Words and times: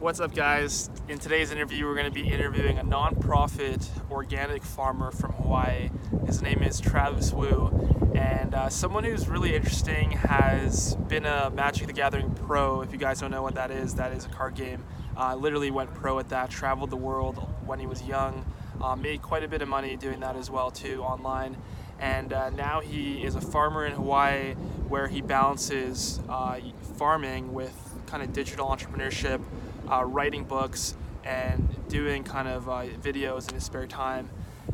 What's 0.00 0.20
up, 0.20 0.32
guys? 0.32 0.90
In 1.08 1.18
today's 1.18 1.50
interview, 1.50 1.84
we're 1.84 1.96
going 1.96 2.06
to 2.06 2.12
be 2.12 2.28
interviewing 2.28 2.78
a 2.78 2.84
nonprofit 2.84 3.84
organic 4.12 4.62
farmer 4.62 5.10
from 5.10 5.32
Hawaii. 5.32 5.90
His 6.24 6.40
name 6.40 6.62
is 6.62 6.78
Travis 6.78 7.32
Woo, 7.32 8.12
and 8.14 8.54
uh, 8.54 8.68
someone 8.68 9.02
who's 9.02 9.26
really 9.28 9.56
interesting 9.56 10.12
has 10.12 10.94
been 11.08 11.26
a 11.26 11.50
Magic 11.50 11.88
the 11.88 11.92
Gathering 11.92 12.32
pro. 12.32 12.80
If 12.80 12.92
you 12.92 12.98
guys 12.98 13.18
don't 13.18 13.32
know 13.32 13.42
what 13.42 13.56
that 13.56 13.72
is, 13.72 13.96
that 13.96 14.12
is 14.12 14.24
a 14.24 14.28
card 14.28 14.54
game. 14.54 14.84
Uh, 15.16 15.34
literally 15.34 15.72
went 15.72 15.92
pro 15.94 16.20
at 16.20 16.28
that, 16.28 16.48
traveled 16.48 16.90
the 16.90 16.96
world 16.96 17.34
when 17.66 17.80
he 17.80 17.86
was 17.86 18.00
young, 18.02 18.46
uh, 18.80 18.94
made 18.94 19.20
quite 19.20 19.42
a 19.42 19.48
bit 19.48 19.62
of 19.62 19.68
money 19.68 19.96
doing 19.96 20.20
that 20.20 20.36
as 20.36 20.48
well 20.48 20.70
too 20.70 21.02
online 21.02 21.56
and 22.00 22.32
uh, 22.32 22.50
now 22.50 22.80
he 22.80 23.24
is 23.24 23.34
a 23.34 23.40
farmer 23.40 23.84
in 23.84 23.92
Hawaii 23.92 24.54
where 24.88 25.08
he 25.08 25.20
balances 25.20 26.20
uh, 26.28 26.60
farming 26.96 27.52
with 27.52 27.74
kind 28.06 28.22
of 28.22 28.32
digital 28.32 28.68
entrepreneurship, 28.68 29.42
uh, 29.90 30.04
writing 30.04 30.44
books, 30.44 30.96
and 31.24 31.68
doing 31.88 32.24
kind 32.24 32.48
of 32.48 32.68
uh, 32.68 32.84
videos 33.02 33.48
in 33.48 33.54
his 33.54 33.64
spare 33.64 33.86
time. 33.86 34.28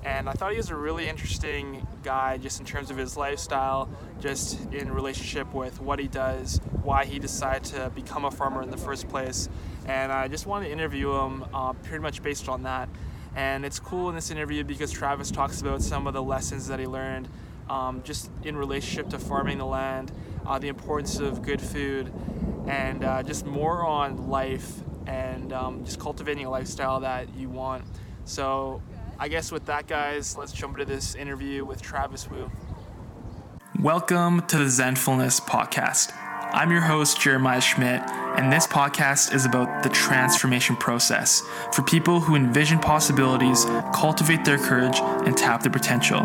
And 0.04 0.28
I 0.28 0.32
thought 0.32 0.50
he 0.50 0.56
was 0.56 0.70
a 0.70 0.76
really 0.76 1.08
interesting 1.08 1.86
guy 2.02 2.36
just 2.36 2.60
in 2.60 2.66
terms 2.66 2.90
of 2.90 2.96
his 2.96 3.16
lifestyle, 3.16 3.88
just 4.20 4.60
in 4.72 4.92
relationship 4.92 5.52
with 5.54 5.80
what 5.80 5.98
he 5.98 6.08
does, 6.08 6.60
why 6.82 7.04
he 7.06 7.18
decided 7.18 7.64
to 7.74 7.90
become 7.94 8.24
a 8.24 8.30
farmer 8.30 8.62
in 8.62 8.70
the 8.70 8.76
first 8.76 9.08
place. 9.08 9.48
And 9.86 10.12
I 10.12 10.28
just 10.28 10.46
wanted 10.46 10.66
to 10.66 10.72
interview 10.72 11.12
him 11.12 11.44
uh, 11.54 11.72
pretty 11.72 12.02
much 12.02 12.22
based 12.22 12.48
on 12.48 12.64
that. 12.64 12.88
And 13.34 13.64
it's 13.64 13.80
cool 13.80 14.08
in 14.10 14.14
this 14.14 14.30
interview 14.30 14.62
because 14.62 14.92
Travis 14.92 15.30
talks 15.30 15.60
about 15.60 15.82
some 15.82 16.06
of 16.06 16.14
the 16.14 16.22
lessons 16.22 16.68
that 16.68 16.78
he 16.78 16.86
learned 16.86 17.28
um, 17.68 18.02
just 18.04 18.30
in 18.42 18.56
relationship 18.56 19.08
to 19.10 19.18
farming 19.18 19.58
the 19.58 19.66
land, 19.66 20.12
uh, 20.46 20.58
the 20.58 20.68
importance 20.68 21.18
of 21.18 21.42
good 21.42 21.60
food, 21.60 22.12
and 22.66 23.04
uh, 23.04 23.22
just 23.22 23.46
more 23.46 23.84
on 23.84 24.28
life 24.28 24.83
and 25.06 25.52
um, 25.52 25.84
just 25.84 25.98
cultivating 25.98 26.46
a 26.46 26.50
lifestyle 26.50 27.00
that 27.00 27.34
you 27.34 27.48
want. 27.48 27.84
So, 28.24 28.82
I 29.18 29.28
guess 29.28 29.52
with 29.52 29.66
that, 29.66 29.86
guys, 29.86 30.36
let's 30.36 30.52
jump 30.52 30.78
into 30.78 30.92
this 30.92 31.14
interview 31.14 31.64
with 31.64 31.82
Travis 31.82 32.28
Woo. 32.30 32.50
Welcome 33.80 34.46
to 34.46 34.58
the 34.58 34.64
Zenfluence 34.64 35.40
podcast. 35.40 36.23
I'm 36.54 36.70
your 36.70 36.82
host, 36.82 37.20
Jeremiah 37.20 37.60
Schmidt, 37.60 38.00
and 38.38 38.52
this 38.52 38.64
podcast 38.64 39.34
is 39.34 39.44
about 39.44 39.82
the 39.82 39.88
transformation 39.88 40.76
process 40.76 41.42
for 41.72 41.82
people 41.82 42.20
who 42.20 42.36
envision 42.36 42.78
possibilities, 42.78 43.64
cultivate 43.92 44.44
their 44.44 44.58
courage, 44.58 45.00
and 45.00 45.36
tap 45.36 45.62
their 45.64 45.72
potential. 45.72 46.20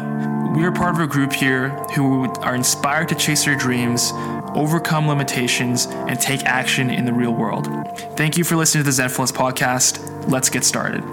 We 0.56 0.64
are 0.66 0.72
part 0.72 0.94
of 0.94 1.02
a 1.02 1.08
group 1.08 1.34
here 1.34 1.70
who 1.96 2.32
are 2.44 2.54
inspired 2.54 3.10
to 3.10 3.16
chase 3.16 3.46
their 3.46 3.56
dreams, 3.56 4.12
overcome 4.54 5.08
limitations, 5.08 5.88
and 5.88 6.20
take 6.20 6.44
action 6.44 6.92
in 6.92 7.06
the 7.06 7.14
real 7.14 7.34
world. 7.34 7.68
Thank 8.16 8.38
you 8.38 8.44
for 8.44 8.56
listening 8.56 8.84
to 8.84 8.92
the 8.92 9.02
Zenfluence 9.02 9.34
podcast. 9.34 10.30
Let's 10.30 10.52
get 10.52 10.64
started. 10.64 11.04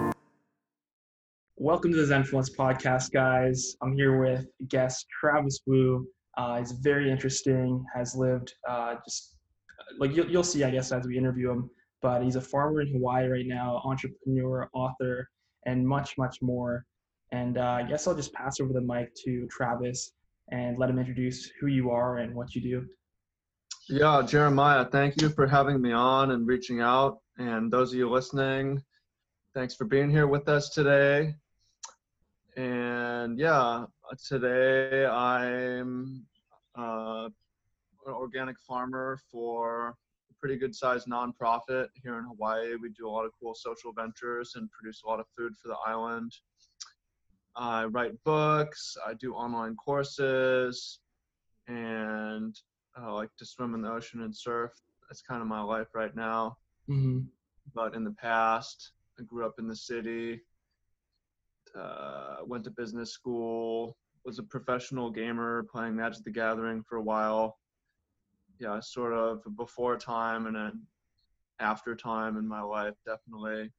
Welcome 1.57 1.91
to 1.93 2.05
the 2.05 2.15
Zenfluence 2.15 2.55
podcast, 2.55 3.13
guys. 3.13 3.77
I'm 3.83 3.95
here 3.95 4.21
with 4.21 4.45
guest 4.69 5.07
Travis 5.19 5.61
Woo. 5.65 6.07
Uh, 6.37 6.59
he's 6.59 6.73
very 6.73 7.11
interesting, 7.11 7.85
has 7.95 8.15
lived 8.15 8.53
uh, 8.69 8.97
just 9.05 9.37
like 9.99 10.15
you'll, 10.15 10.31
you'll 10.31 10.45
see, 10.45 10.65
I 10.65 10.71
guess, 10.71 10.93
as 10.93 11.07
we 11.07 11.17
interview 11.17 11.51
him. 11.51 11.71
But 12.03 12.23
he's 12.23 12.37
a 12.37 12.41
farmer 12.41 12.83
in 12.83 12.93
Hawaii 12.93 13.27
right 13.27 13.47
now, 13.47 13.81
entrepreneur, 13.85 14.69
author, 14.75 15.29
and 15.65 15.87
much, 15.87 16.17
much 16.19 16.43
more. 16.43 16.85
And 17.33 17.59
uh, 17.59 17.63
I 17.63 17.83
guess 17.83 18.07
I'll 18.07 18.15
just 18.15 18.33
pass 18.33 18.61
over 18.61 18.73
the 18.73 18.81
mic 18.81 19.15
to 19.25 19.49
Travis 19.51 20.13
and 20.53 20.79
let 20.79 20.91
him 20.91 20.99
introduce 20.99 21.51
who 21.61 21.67
you 21.67 21.91
are 21.91 22.19
and 22.19 22.35
what 22.35 22.55
you 22.55 22.61
do. 22.61 22.87
Yeah, 23.89 24.23
Jeremiah, 24.27 24.85
thank 24.85 25.21
you 25.21 25.29
for 25.31 25.47
having 25.47 25.81
me 25.81 25.93
on 25.93 26.33
and 26.33 26.47
reaching 26.47 26.81
out. 26.81 27.19
And 27.39 27.73
those 27.73 27.93
of 27.93 27.99
you 27.99 28.09
listening, 28.11 28.83
thanks 29.55 29.75
for 29.75 29.85
being 29.85 30.11
here 30.11 30.27
with 30.27 30.49
us 30.49 30.71
today. 30.71 31.35
And 32.57 33.39
yeah, 33.39 33.85
today 34.15 35.05
I'm 35.07 36.25
uh, 36.79 37.29
an 38.07 38.13
organic 38.13 38.59
farmer 38.61 39.19
for 39.31 39.97
a 40.31 40.35
pretty 40.41 40.57
good 40.57 40.75
sized 40.75 41.09
nonprofit 41.09 41.89
here 41.95 42.19
in 42.19 42.25
Hawaii. 42.25 42.77
We 42.81 42.91
do 42.91 43.09
a 43.09 43.11
lot 43.11 43.25
of 43.25 43.33
cool 43.41 43.55
social 43.55 43.93
ventures 43.93 44.53
and 44.55 44.71
produce 44.71 45.03
a 45.05 45.09
lot 45.09 45.21
of 45.21 45.27
food 45.37 45.55
for 45.61 45.69
the 45.69 45.77
island. 45.87 46.33
I 47.57 47.87
write 47.87 48.13
books, 48.25 48.97
I 49.05 49.15
do 49.15 49.35
online 49.35 49.77
courses, 49.77 51.01
and 51.67 52.55
I 52.97 53.11
like 53.11 53.35
to 53.39 53.47
swim 53.47 53.75
in 53.75 53.83
the 53.83 53.91
ocean 53.91 54.23
and 54.23 54.35
surf. 54.35 54.73
That's 55.09 55.23
kind 55.23 55.43
of 55.43 55.49
my 55.49 55.63
life 55.63 55.89
right 55.95 56.15
now. 56.15 56.59
Mm-hmm. 56.89 57.21
But 57.75 57.95
in 57.95 58.05
the 58.05 58.13
past, 58.13 58.93
I 59.19 59.23
grew 59.25 59.47
up 59.47 59.55
in 59.59 59.67
the 59.67 59.77
city, 59.77 60.43
uh, 61.79 62.37
went 62.45 62.65
to 62.65 62.71
business 62.71 63.13
school, 63.13 63.97
was 64.25 64.39
a 64.39 64.43
professional 64.43 65.11
gamer 65.11 65.65
playing 65.71 65.97
Magic 65.97 66.25
the 66.25 66.31
Gathering 66.31 66.83
for 66.83 66.97
a 66.97 67.03
while. 67.03 67.59
Yeah, 68.59 68.81
sort 68.81 69.13
of 69.13 69.43
before 69.57 69.97
time 69.97 70.47
and 70.47 70.57
then 70.57 70.83
after 71.61 71.95
time 71.95 72.37
in 72.37 72.47
my 72.47 72.63
life, 72.63 72.95
definitely. 73.05 73.71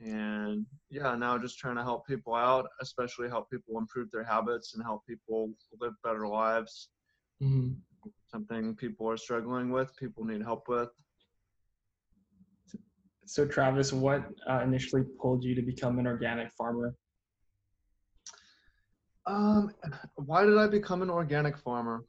And 0.00 0.66
yeah, 0.90 1.14
now 1.16 1.38
just 1.38 1.58
trying 1.58 1.76
to 1.76 1.82
help 1.82 2.06
people 2.06 2.34
out, 2.34 2.68
especially 2.80 3.28
help 3.28 3.50
people 3.50 3.78
improve 3.78 4.10
their 4.10 4.22
habits 4.22 4.74
and 4.74 4.82
help 4.82 5.06
people 5.06 5.50
live 5.80 5.94
better 6.04 6.26
lives. 6.28 6.88
Mm-hmm. 7.42 7.72
Something 8.30 8.74
people 8.76 9.08
are 9.10 9.16
struggling 9.16 9.70
with, 9.70 9.96
people 9.96 10.24
need 10.24 10.42
help 10.42 10.68
with. 10.68 10.90
So, 13.28 13.46
Travis, 13.46 13.92
what 13.92 14.24
uh, 14.48 14.62
initially 14.62 15.02
pulled 15.20 15.44
you 15.44 15.54
to 15.54 15.60
become 15.60 15.98
an 15.98 16.06
organic 16.06 16.50
farmer? 16.52 16.94
Um, 19.26 19.70
why 20.14 20.46
did 20.46 20.56
I 20.56 20.66
become 20.66 21.02
an 21.02 21.10
organic 21.10 21.58
farmer? 21.58 22.06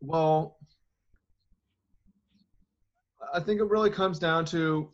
Well, 0.00 0.58
I 3.34 3.40
think 3.40 3.60
it 3.60 3.64
really 3.64 3.90
comes 3.90 4.20
down 4.20 4.44
to 4.46 4.92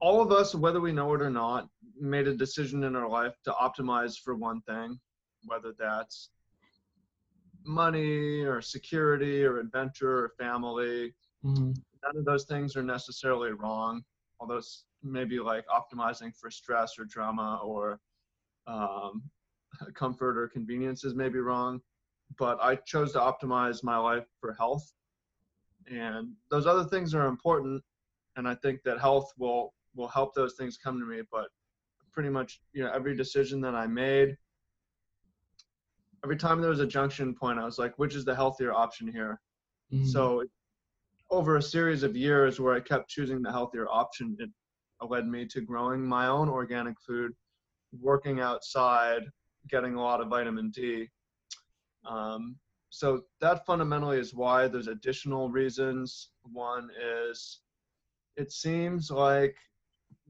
all 0.00 0.20
of 0.20 0.32
us, 0.32 0.56
whether 0.56 0.80
we 0.80 0.90
know 0.90 1.14
it 1.14 1.22
or 1.22 1.30
not, 1.30 1.68
made 1.96 2.26
a 2.26 2.34
decision 2.34 2.82
in 2.82 2.96
our 2.96 3.08
life 3.08 3.34
to 3.44 3.52
optimize 3.52 4.16
for 4.18 4.34
one 4.34 4.60
thing, 4.62 4.98
whether 5.44 5.72
that's 5.78 6.30
money 7.64 8.40
or 8.40 8.60
security 8.60 9.44
or 9.44 9.60
adventure 9.60 10.24
or 10.24 10.32
family. 10.36 11.14
Mm-hmm. 11.44 11.72
None 12.04 12.16
of 12.16 12.24
those 12.24 12.44
things 12.44 12.76
are 12.76 12.82
necessarily 12.82 13.52
wrong, 13.52 14.02
although 14.40 14.56
it's 14.56 14.84
maybe 15.02 15.38
like 15.38 15.64
optimizing 15.68 16.34
for 16.34 16.50
stress 16.50 16.98
or 16.98 17.04
drama 17.04 17.60
or 17.62 18.00
um, 18.66 19.22
comfort 19.94 20.38
or 20.38 20.48
conveniences 20.48 21.14
may 21.14 21.28
be 21.28 21.38
wrong, 21.38 21.80
but 22.38 22.58
I 22.60 22.76
chose 22.76 23.12
to 23.12 23.18
optimize 23.18 23.82
my 23.82 23.96
life 23.96 24.26
for 24.40 24.52
health. 24.54 24.92
And 25.90 26.32
those 26.50 26.66
other 26.66 26.84
things 26.84 27.14
are 27.14 27.26
important, 27.26 27.82
and 28.36 28.48
I 28.48 28.54
think 28.54 28.82
that 28.84 28.98
health 28.98 29.32
will 29.38 29.74
will 29.94 30.08
help 30.08 30.34
those 30.34 30.54
things 30.54 30.76
come 30.76 30.98
to 30.98 31.06
me. 31.06 31.22
But 31.30 31.48
pretty 32.12 32.30
much, 32.30 32.60
you 32.72 32.82
know, 32.82 32.90
every 32.92 33.14
decision 33.14 33.60
that 33.60 33.74
I 33.74 33.86
made, 33.86 34.36
every 36.24 36.36
time 36.36 36.60
there 36.60 36.70
was 36.70 36.80
a 36.80 36.86
junction 36.86 37.34
point, 37.34 37.58
I 37.58 37.64
was 37.64 37.78
like, 37.78 37.98
which 37.98 38.14
is 38.14 38.24
the 38.24 38.34
healthier 38.34 38.72
option 38.72 39.06
here? 39.06 39.40
Mm-hmm. 39.92 40.06
So 40.06 40.42
over 41.34 41.56
a 41.56 41.62
series 41.62 42.04
of 42.04 42.16
years 42.16 42.60
where 42.60 42.74
I 42.74 42.80
kept 42.80 43.10
choosing 43.10 43.42
the 43.42 43.50
healthier 43.50 43.88
option, 43.90 44.36
it 44.38 44.50
led 45.04 45.26
me 45.26 45.44
to 45.46 45.60
growing 45.60 46.00
my 46.00 46.28
own 46.28 46.48
organic 46.48 46.94
food, 47.04 47.32
working 48.00 48.40
outside, 48.40 49.22
getting 49.68 49.96
a 49.96 50.00
lot 50.00 50.20
of 50.20 50.28
vitamin 50.28 50.70
D. 50.70 51.08
Um, 52.08 52.56
so 52.90 53.22
that 53.40 53.66
fundamentally 53.66 54.18
is 54.18 54.32
why 54.32 54.68
there's 54.68 54.86
additional 54.86 55.50
reasons. 55.50 56.30
One 56.44 56.88
is 57.28 57.60
it 58.36 58.52
seems 58.52 59.10
like 59.10 59.56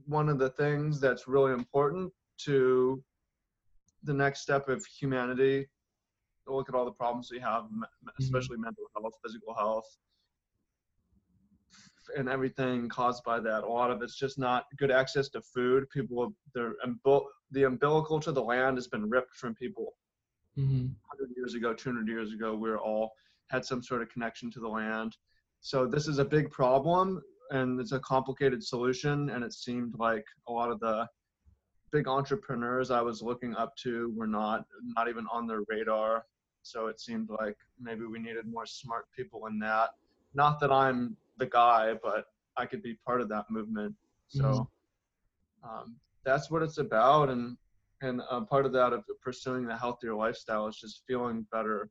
one 0.07 0.31
of 0.31 0.39
the 0.39 0.51
things 0.51 1.01
that's 1.01 1.29
really 1.29 1.53
important 1.53 2.11
to 2.39 3.05
the 4.05 4.15
next 4.15 4.41
step 4.41 4.71
of 4.71 4.85
humanity. 4.87 5.69
Look 6.47 6.71
at 6.71 6.75
all 6.75 6.87
the 6.87 6.93
problems 6.93 7.31
we 7.31 7.41
have, 7.41 7.65
mm-hmm. 7.65 7.83
especially 8.21 8.57
mm-hmm. 8.57 8.65
mental 8.65 8.85
health, 8.97 9.15
physical 9.23 9.55
health, 9.55 9.99
and 12.17 12.29
everything 12.29 12.89
caused 12.89 13.25
by 13.25 13.41
that. 13.41 13.65
A 13.65 13.67
lot 13.67 13.91
of 13.91 14.03
it's 14.03 14.17
just 14.17 14.39
not 14.39 14.65
good 14.79 14.91
access 14.91 15.29
to 15.31 15.41
food. 15.41 15.89
People, 15.91 16.35
they're 16.55 16.75
the 17.51 17.65
umbilical 17.65 18.21
to 18.21 18.33
the 18.33 18.43
land 18.43 18.77
has 18.77 18.89
been 18.89 19.09
ripped 19.09 19.35
from 19.37 19.55
people. 19.55 19.95
Mm-hmm. 20.59 20.87
100 21.19 21.37
years 21.37 21.55
ago, 21.55 21.73
200 21.73 22.09
years 22.09 22.33
ago, 22.33 22.55
we 22.55 22.69
are 22.69 22.79
all 22.79 23.13
had 23.51 23.65
some 23.65 23.83
sort 23.83 24.03
of 24.03 24.09
connection 24.09 24.51
to 24.53 24.61
the 24.61 24.69
land. 24.69 25.17
So 25.61 25.87
this 25.87 26.09
is 26.09 26.19
a 26.19 26.25
big 26.25 26.51
problem, 26.51 27.23
and 27.51 27.81
it's 27.81 27.93
a 27.93 28.01
complicated 28.01 28.63
solution. 28.63 29.31
And 29.31 29.45
it 29.45 29.53
seemed 29.53 29.95
like 29.99 30.25
a 30.49 30.53
lot 30.53 30.71
of 30.71 30.81
the 30.81 31.07
big 31.93 32.09
entrepreneurs 32.09 32.91
I 32.91 33.01
was 33.01 33.23
looking 33.23 33.55
up 33.55 33.77
to 33.77 34.13
were 34.17 34.27
not 34.27 34.65
not 34.83 35.09
even 35.09 35.27
on 35.33 35.47
their 35.47 35.61
radar. 35.69 36.25
So 36.63 36.87
it 36.87 37.01
seemed 37.01 37.31
like 37.31 37.57
maybe 37.81 38.05
we 38.05 38.19
needed 38.19 38.47
more 38.47 38.67
smart 38.67 39.05
people 39.17 39.47
in 39.47 39.59
that. 39.61 39.91
Not 40.35 40.59
that 40.61 40.73
I'm 40.73 41.17
the 41.37 41.47
guy, 41.47 41.95
but 42.03 42.27
I 42.57 42.67
could 42.67 42.83
be 42.83 42.99
part 43.07 43.21
of 43.21 43.29
that 43.31 43.45
movement. 43.51 43.95
So 44.29 44.45
mm-hmm. 44.45 45.69
um, 45.69 45.97
that's 46.25 46.51
what 46.51 46.63
it's 46.63 46.79
about, 46.79 47.31
and 47.31 47.57
and 48.03 48.21
a 48.31 48.43
part 48.43 48.67
of 48.67 48.73
that 48.73 48.93
of 48.93 49.05
pursuing 49.23 49.67
the 49.67 49.77
healthier 49.77 50.15
lifestyle 50.15 50.67
is 50.67 50.77
just 50.77 51.03
feeling 51.07 51.47
better. 51.53 51.91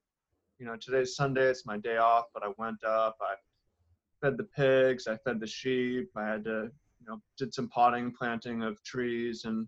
You 0.59 0.65
know, 0.65 0.75
today's 0.75 1.15
Sunday; 1.15 1.45
it's 1.45 1.65
my 1.65 1.77
day 1.77 1.97
off, 1.97 2.25
but 2.33 2.43
I 2.43 2.51
went 2.57 2.83
up, 2.83 3.17
I 3.21 3.35
fed 4.21 4.37
the 4.37 4.43
pigs, 4.43 5.07
I 5.07 5.17
fed 5.17 5.39
the 5.39 5.47
sheep, 5.47 6.09
I 6.15 6.25
had 6.25 6.45
to, 6.45 6.71
you 6.99 7.07
know, 7.07 7.21
did 7.37 7.53
some 7.53 7.67
potting, 7.69 8.13
planting 8.17 8.63
of 8.63 8.81
trees, 8.83 9.43
and 9.45 9.67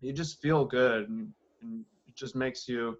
you 0.00 0.12
just 0.12 0.40
feel 0.40 0.64
good, 0.64 1.08
and, 1.08 1.28
and 1.60 1.84
it 2.06 2.16
just 2.16 2.34
makes 2.34 2.66
you 2.66 2.96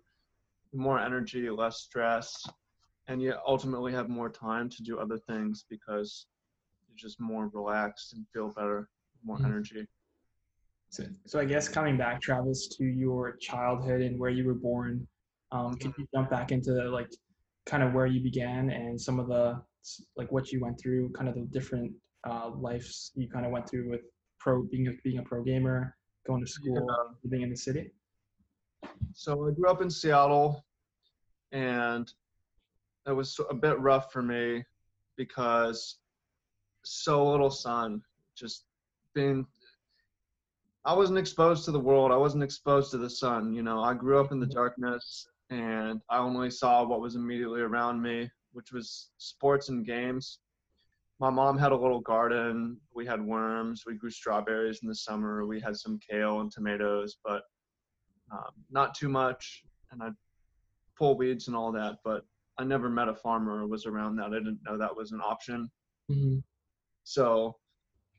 more 0.74 0.98
energy, 0.98 1.48
less 1.48 1.78
stress, 1.78 2.46
and 3.10 3.20
you 3.20 3.34
ultimately 3.44 3.92
have 3.92 4.08
more 4.08 4.30
time 4.30 4.68
to 4.70 4.82
do 4.82 4.98
other 4.98 5.18
things 5.18 5.64
because 5.68 6.26
you're 6.88 6.96
just 6.96 7.20
more 7.20 7.48
relaxed 7.48 8.14
and 8.14 8.24
feel 8.32 8.50
better, 8.50 8.88
more 9.24 9.36
mm-hmm. 9.36 9.46
energy. 9.46 9.86
So, 10.90 11.04
so 11.26 11.40
I 11.40 11.44
guess 11.44 11.68
coming 11.68 11.96
back, 11.96 12.22
Travis, 12.22 12.68
to 12.78 12.84
your 12.84 13.36
childhood 13.36 14.00
and 14.00 14.18
where 14.18 14.30
you 14.30 14.46
were 14.46 14.54
born, 14.54 15.06
um, 15.50 15.74
can 15.74 15.92
you 15.98 16.06
jump 16.14 16.30
back 16.30 16.52
into 16.52 16.70
like 16.90 17.10
kind 17.66 17.82
of 17.82 17.94
where 17.94 18.06
you 18.06 18.20
began 18.20 18.70
and 18.70 19.00
some 19.00 19.18
of 19.18 19.26
the 19.26 19.60
like 20.16 20.30
what 20.30 20.52
you 20.52 20.60
went 20.60 20.80
through, 20.80 21.10
kind 21.10 21.28
of 21.28 21.34
the 21.34 21.48
different 21.52 21.92
uh, 22.28 22.50
lives 22.50 23.10
you 23.16 23.28
kind 23.28 23.44
of 23.44 23.50
went 23.50 23.68
through 23.68 23.90
with 23.90 24.02
pro 24.38 24.62
being 24.62 24.86
a, 24.86 24.92
being 25.02 25.18
a 25.18 25.22
pro 25.22 25.42
gamer, 25.42 25.96
going 26.26 26.44
to 26.44 26.50
school, 26.50 26.86
yeah. 26.88 27.14
living 27.24 27.42
in 27.42 27.50
the 27.50 27.56
city? 27.56 27.90
So 29.14 29.48
I 29.48 29.50
grew 29.50 29.68
up 29.68 29.82
in 29.82 29.90
Seattle, 29.90 30.64
and 31.52 32.12
it 33.06 33.12
was 33.12 33.38
a 33.50 33.54
bit 33.54 33.78
rough 33.80 34.12
for 34.12 34.22
me 34.22 34.64
because 35.16 35.98
so 36.84 37.30
little 37.30 37.50
sun, 37.50 38.02
just 38.36 38.64
being. 39.14 39.46
I 40.84 40.94
wasn't 40.94 41.18
exposed 41.18 41.64
to 41.66 41.72
the 41.72 41.80
world. 41.80 42.10
I 42.10 42.16
wasn't 42.16 42.42
exposed 42.42 42.90
to 42.92 42.98
the 42.98 43.10
sun. 43.10 43.52
You 43.52 43.62
know, 43.62 43.82
I 43.82 43.92
grew 43.92 44.18
up 44.18 44.32
in 44.32 44.40
the 44.40 44.46
darkness, 44.46 45.26
and 45.50 46.00
I 46.08 46.18
only 46.18 46.50
saw 46.50 46.84
what 46.84 47.00
was 47.00 47.16
immediately 47.16 47.60
around 47.60 48.00
me, 48.00 48.30
which 48.52 48.72
was 48.72 49.10
sports 49.18 49.68
and 49.68 49.84
games. 49.84 50.38
My 51.18 51.28
mom 51.28 51.58
had 51.58 51.72
a 51.72 51.76
little 51.76 52.00
garden. 52.00 52.78
We 52.94 53.04
had 53.04 53.20
worms. 53.20 53.84
We 53.86 53.94
grew 53.94 54.10
strawberries 54.10 54.80
in 54.82 54.88
the 54.88 54.94
summer. 54.94 55.44
We 55.44 55.60
had 55.60 55.76
some 55.76 55.98
kale 55.98 56.40
and 56.40 56.50
tomatoes, 56.50 57.18
but 57.22 57.42
um, 58.32 58.52
not 58.70 58.94
too 58.94 59.10
much. 59.10 59.64
And 59.90 60.02
I'd 60.02 60.14
pull 60.96 61.18
weeds 61.18 61.46
and 61.48 61.56
all 61.56 61.72
that, 61.72 61.98
but 62.04 62.24
I 62.60 62.64
never 62.64 62.90
met 62.90 63.08
a 63.08 63.14
farmer 63.14 63.62
or 63.62 63.66
was 63.66 63.86
around 63.86 64.16
that. 64.16 64.26
I 64.26 64.38
didn't 64.38 64.60
know 64.66 64.76
that 64.76 64.94
was 64.94 65.12
an 65.12 65.22
option. 65.22 65.70
Mm-hmm. 66.10 66.40
So, 67.04 67.56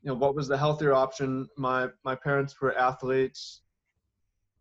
you 0.02 0.08
know, 0.08 0.16
what 0.16 0.34
was 0.34 0.48
the 0.48 0.58
healthier 0.58 0.94
option? 0.94 1.48
My 1.56 1.88
my 2.04 2.16
parents 2.16 2.60
were 2.60 2.76
athletes. 2.76 3.62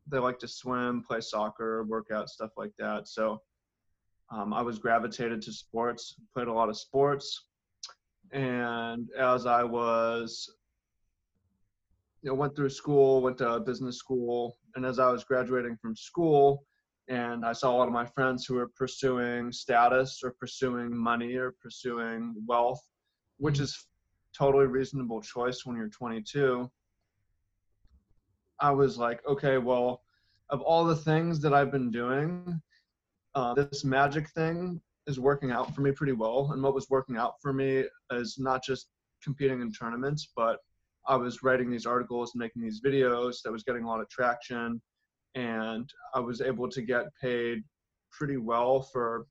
They 0.07 0.19
like 0.19 0.38
to 0.39 0.48
swim, 0.48 1.04
play 1.04 1.19
soccer, 1.19 1.83
work 1.83 2.07
out, 2.13 2.30
stuff 2.30 2.51
like 2.57 2.74
that. 2.78 3.07
So, 3.07 3.42
um, 4.30 4.54
I 4.54 4.62
was 4.62 4.78
gravitated 4.78 5.42
to 5.42 5.51
sports. 5.51 6.16
Played 6.31 6.48
a 6.48 6.54
lot 6.54 6.69
of 6.69 6.78
sports, 6.78 7.48
and 8.31 9.10
as 9.18 9.48
I 9.48 9.63
was 9.63 10.48
you 12.22 12.30
know, 12.30 12.36
went 12.36 12.56
through 12.56 12.69
school, 12.69 13.24
went 13.24 13.39
to 13.39 13.60
business 13.62 13.98
school, 13.98 14.60
and 14.75 14.86
as 14.86 15.00
I 15.00 15.12
was 15.12 15.24
graduating 15.24 15.75
from 15.81 15.95
school, 15.95 16.66
and 17.11 17.45
I 17.45 17.51
saw 17.51 17.75
a 17.75 17.75
lot 17.75 17.89
of 17.89 17.93
my 17.93 18.05
friends 18.05 18.45
who 18.45 18.53
were 18.55 18.69
pursuing 18.69 19.51
status 19.51 20.21
or 20.23 20.31
pursuing 20.31 20.95
money 20.95 21.35
or 21.35 21.53
pursuing 21.61 22.33
wealth, 22.47 22.81
which 23.37 23.55
mm-hmm. 23.55 23.65
is 23.65 23.87
totally 24.35 24.65
reasonable 24.65 25.21
choice 25.21 25.65
when 25.65 25.75
you're 25.75 25.89
22. 25.89 26.71
I 28.61 28.71
was 28.71 28.97
like, 28.97 29.19
okay, 29.27 29.57
well, 29.57 30.03
of 30.51 30.61
all 30.61 30.85
the 30.85 30.95
things 30.95 31.41
that 31.41 31.53
I've 31.53 31.69
been 31.69 31.91
doing, 31.91 32.61
uh, 33.35 33.55
this 33.55 33.83
magic 33.83 34.29
thing 34.29 34.79
is 35.05 35.19
working 35.19 35.51
out 35.51 35.75
for 35.75 35.81
me 35.81 35.91
pretty 35.91 36.13
well. 36.13 36.51
And 36.53 36.63
what 36.63 36.73
was 36.73 36.89
working 36.89 37.17
out 37.17 37.33
for 37.41 37.51
me 37.51 37.83
is 38.11 38.37
not 38.39 38.63
just 38.63 38.87
competing 39.21 39.59
in 39.59 39.73
tournaments, 39.73 40.31
but 40.33 40.59
I 41.05 41.17
was 41.17 41.43
writing 41.43 41.69
these 41.69 41.85
articles 41.85 42.31
and 42.33 42.39
making 42.39 42.61
these 42.61 42.79
videos 42.79 43.41
that 43.43 43.51
was 43.51 43.63
getting 43.63 43.83
a 43.83 43.87
lot 43.87 43.99
of 43.99 44.07
traction. 44.07 44.81
And 45.36 45.89
I 46.13 46.19
was 46.19 46.42
able 46.42 46.69
to 46.69 46.81
get 46.81 47.06
paid 47.22 47.63
pretty 48.12 48.38
well 48.38 48.81
for 48.81 49.25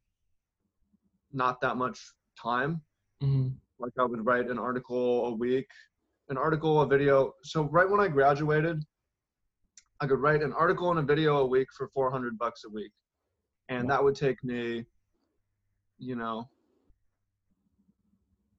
not 1.33 1.61
that 1.61 1.77
much 1.77 2.01
time. 2.41 2.81
Mm-hmm. 3.23 3.49
Like 3.79 3.93
I 3.99 4.05
would 4.05 4.25
write 4.25 4.49
an 4.49 4.59
article 4.59 5.27
a 5.27 5.35
week, 5.35 5.69
an 6.29 6.37
article, 6.37 6.81
a 6.81 6.87
video. 6.87 7.35
So 7.43 7.65
right 7.65 7.89
when 7.89 8.01
I 8.01 8.09
graduated, 8.09 8.83
I 10.01 10.07
could 10.07 10.21
write 10.21 10.43
an 10.43 10.53
article 10.53 10.91
and 10.91 10.99
a 10.99 11.03
video 11.03 11.39
a 11.39 11.47
week 11.47 11.69
for 11.77 11.89
400 11.89 12.39
bucks 12.39 12.65
a 12.65 12.71
week. 12.71 12.93
And 13.69 13.89
that 13.91 14.03
would 14.03 14.17
take 14.17 14.43
me, 14.43 14.85
you 15.99 16.17
know, 16.17 16.49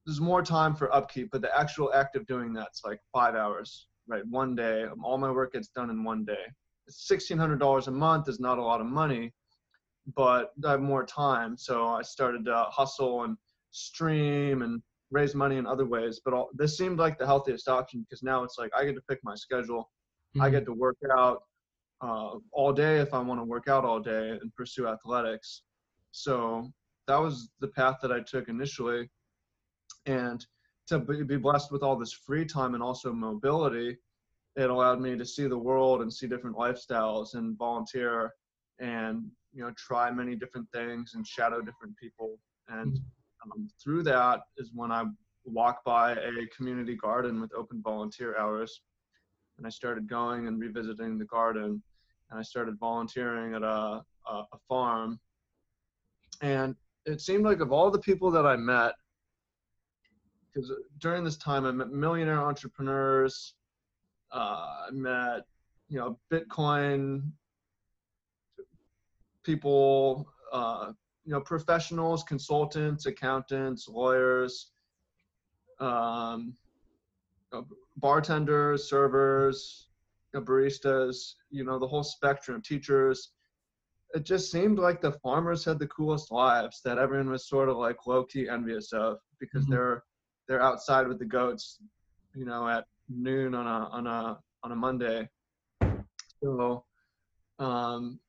there's 0.05 0.21
more 0.21 0.41
time 0.41 0.75
for 0.75 0.93
upkeep, 0.93 1.29
but 1.31 1.41
the 1.41 1.57
actual 1.57 1.91
act 1.93 2.15
of 2.15 2.25
doing 2.25 2.53
that's 2.53 2.83
like 2.85 2.99
five 3.13 3.35
hours, 3.35 3.87
right? 4.07 4.25
One 4.27 4.55
day, 4.55 4.85
all 5.03 5.17
my 5.17 5.31
work 5.31 5.53
gets 5.53 5.67
done 5.69 5.89
in 5.89 6.03
one 6.03 6.23
day. 6.23 6.45
Sixteen 6.91 7.37
hundred 7.37 7.59
dollars 7.59 7.87
a 7.87 7.91
month 7.91 8.27
is 8.29 8.39
not 8.39 8.57
a 8.57 8.63
lot 8.63 8.81
of 8.81 8.87
money, 8.87 9.33
but 10.15 10.51
I 10.65 10.71
have 10.71 10.81
more 10.81 11.05
time, 11.05 11.57
so 11.57 11.87
I 11.87 12.01
started 12.01 12.45
to 12.45 12.65
hustle 12.69 13.23
and 13.23 13.37
stream 13.71 14.61
and 14.61 14.81
raise 15.09 15.35
money 15.35 15.57
in 15.57 15.65
other 15.65 15.85
ways. 15.85 16.21
But 16.23 16.33
all, 16.33 16.49
this 16.53 16.77
seemed 16.77 16.99
like 16.99 17.17
the 17.17 17.25
healthiest 17.25 17.67
option 17.67 18.01
because 18.01 18.23
now 18.23 18.43
it's 18.43 18.57
like 18.57 18.71
I 18.75 18.85
get 18.85 18.95
to 18.95 19.01
pick 19.09 19.19
my 19.23 19.35
schedule. 19.35 19.89
Mm-hmm. 20.35 20.41
I 20.41 20.49
get 20.49 20.65
to 20.65 20.73
work 20.73 20.97
out 21.17 21.43
uh, 22.01 22.37
all 22.51 22.73
day 22.73 22.99
if 22.99 23.13
I 23.13 23.19
want 23.19 23.39
to 23.39 23.45
work 23.45 23.67
out 23.67 23.85
all 23.85 23.99
day 23.99 24.29
and 24.41 24.53
pursue 24.55 24.87
athletics. 24.87 25.63
So 26.11 26.71
that 27.07 27.17
was 27.17 27.49
the 27.59 27.67
path 27.67 27.97
that 28.01 28.11
I 28.11 28.21
took 28.21 28.49
initially 28.49 29.09
and 30.05 30.45
to 30.87 30.99
be 30.99 31.37
blessed 31.37 31.71
with 31.71 31.83
all 31.83 31.97
this 31.97 32.11
free 32.11 32.45
time 32.45 32.73
and 32.73 32.83
also 32.83 33.13
mobility 33.13 33.97
it 34.55 34.69
allowed 34.69 34.99
me 34.99 35.17
to 35.17 35.25
see 35.25 35.47
the 35.47 35.57
world 35.57 36.01
and 36.01 36.11
see 36.11 36.27
different 36.27 36.55
lifestyles 36.55 37.35
and 37.35 37.57
volunteer 37.57 38.33
and 38.79 39.23
you 39.53 39.63
know 39.63 39.71
try 39.77 40.11
many 40.11 40.35
different 40.35 40.67
things 40.73 41.13
and 41.15 41.25
shadow 41.25 41.61
different 41.61 41.95
people. 41.97 42.37
And 42.67 42.99
um, 43.43 43.69
through 43.81 44.03
that 44.03 44.41
is 44.57 44.71
when 44.73 44.91
i 44.91 45.03
walked 45.45 45.83
by 45.83 46.11
a 46.13 46.45
community 46.55 46.95
garden 46.95 47.41
with 47.41 47.53
open 47.53 47.81
volunteer 47.81 48.37
hours. 48.37 48.81
And 49.57 49.65
i 49.65 49.69
started 49.69 50.07
going 50.07 50.47
and 50.47 50.59
revisiting 50.59 51.17
the 51.17 51.25
garden. 51.25 51.81
And 52.29 52.39
i 52.39 52.43
started 52.43 52.77
volunteering 52.79 53.55
at 53.55 53.63
a, 53.63 54.01
a, 54.27 54.33
a 54.53 54.57
farm. 54.67 55.19
And 56.41 56.75
it 57.05 57.21
seemed 57.21 57.45
like 57.45 57.59
of 57.61 57.71
all 57.71 57.89
the 57.89 57.99
people 57.99 58.31
that 58.31 58.45
i 58.45 58.55
met 58.55 58.93
because 60.53 60.71
during 60.99 61.23
this 61.23 61.37
time 61.37 61.65
I 61.65 61.71
met 61.71 61.91
millionaire 61.91 62.41
entrepreneurs. 62.41 63.53
Uh, 64.31 64.87
I 64.87 64.91
met 64.91 65.41
you 65.89 65.99
know 65.99 66.17
Bitcoin 66.31 67.31
people, 69.43 70.27
uh, 70.53 70.91
you 71.25 71.33
know 71.33 71.41
professionals, 71.41 72.23
consultants, 72.23 73.05
accountants, 73.05 73.87
lawyers, 73.87 74.71
um, 75.79 76.55
bartenders, 77.97 78.89
servers, 78.89 79.87
you 80.33 80.39
know, 80.39 80.45
baristas. 80.45 81.35
You 81.49 81.65
know 81.65 81.77
the 81.77 81.87
whole 81.87 82.03
spectrum. 82.03 82.61
Teachers. 82.61 83.31
It 84.13 84.25
just 84.25 84.51
seemed 84.51 84.77
like 84.77 84.99
the 84.99 85.13
farmers 85.23 85.63
had 85.63 85.79
the 85.79 85.87
coolest 85.87 86.31
lives 86.31 86.81
that 86.83 86.97
everyone 86.97 87.29
was 87.29 87.47
sort 87.47 87.69
of 87.69 87.77
like 87.77 88.05
low 88.05 88.25
key 88.25 88.49
envious 88.49 88.91
of 88.91 89.19
because 89.39 89.63
mm-hmm. 89.63 89.73
they're 89.73 90.03
they're 90.47 90.61
outside 90.61 91.07
with 91.07 91.17
the 91.17 91.25
goats, 91.25 91.79
you 92.35 92.43
know, 92.43 92.67
at 92.67 92.85
noon 93.15 93.53
on 93.53 93.67
a 93.67 93.87
on 93.89 94.07
a 94.07 94.39
on 94.63 94.71
a 94.71 94.75
Monday. 94.75 95.27
So 96.43 96.85
um, 97.59 98.19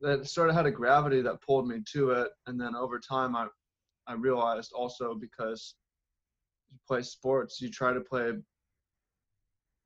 that 0.00 0.26
sort 0.26 0.50
of 0.50 0.54
had 0.54 0.66
a 0.66 0.70
gravity 0.70 1.22
that 1.22 1.40
pulled 1.40 1.66
me 1.66 1.82
to 1.92 2.10
it, 2.10 2.28
and 2.46 2.60
then 2.60 2.74
over 2.74 2.98
time, 2.98 3.36
I 3.36 3.46
I 4.06 4.14
realized 4.14 4.72
also 4.72 5.14
because 5.14 5.74
you 6.70 6.78
play 6.86 7.02
sports, 7.02 7.60
you 7.60 7.70
try 7.70 7.92
to 7.92 8.00
play 8.00 8.32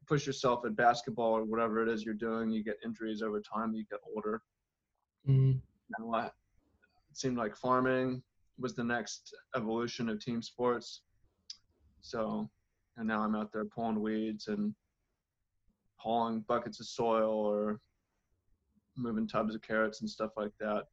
push 0.08 0.26
yourself 0.26 0.64
at 0.64 0.74
basketball 0.74 1.32
or 1.32 1.44
whatever 1.44 1.82
it 1.82 1.88
is 1.88 2.02
you're 2.02 2.14
doing, 2.14 2.50
you 2.50 2.64
get 2.64 2.78
injuries 2.84 3.22
over 3.22 3.40
time, 3.40 3.74
you 3.74 3.84
get 3.90 4.00
older. 4.14 4.42
Mm-hmm. 5.28 5.58
Now, 5.98 6.18
it 6.26 6.32
seemed 7.12 7.36
like 7.36 7.54
farming 7.54 8.22
was 8.58 8.74
the 8.74 8.84
next 8.84 9.34
evolution 9.54 10.08
of 10.08 10.18
team 10.18 10.42
sports. 10.42 11.02
So, 12.00 12.48
and 12.98 13.08
now 13.08 13.22
I'm 13.22 13.34
out 13.34 13.52
there 13.52 13.64
pulling 13.64 14.00
weeds 14.00 14.48
and 14.48 14.74
hauling 15.96 16.44
buckets 16.46 16.80
of 16.80 16.86
soil 16.86 17.30
or 17.30 17.80
moving 18.96 19.26
tubs 19.26 19.54
of 19.54 19.62
carrots 19.62 20.00
and 20.00 20.10
stuff 20.10 20.32
like 20.36 20.52
that. 20.60 20.84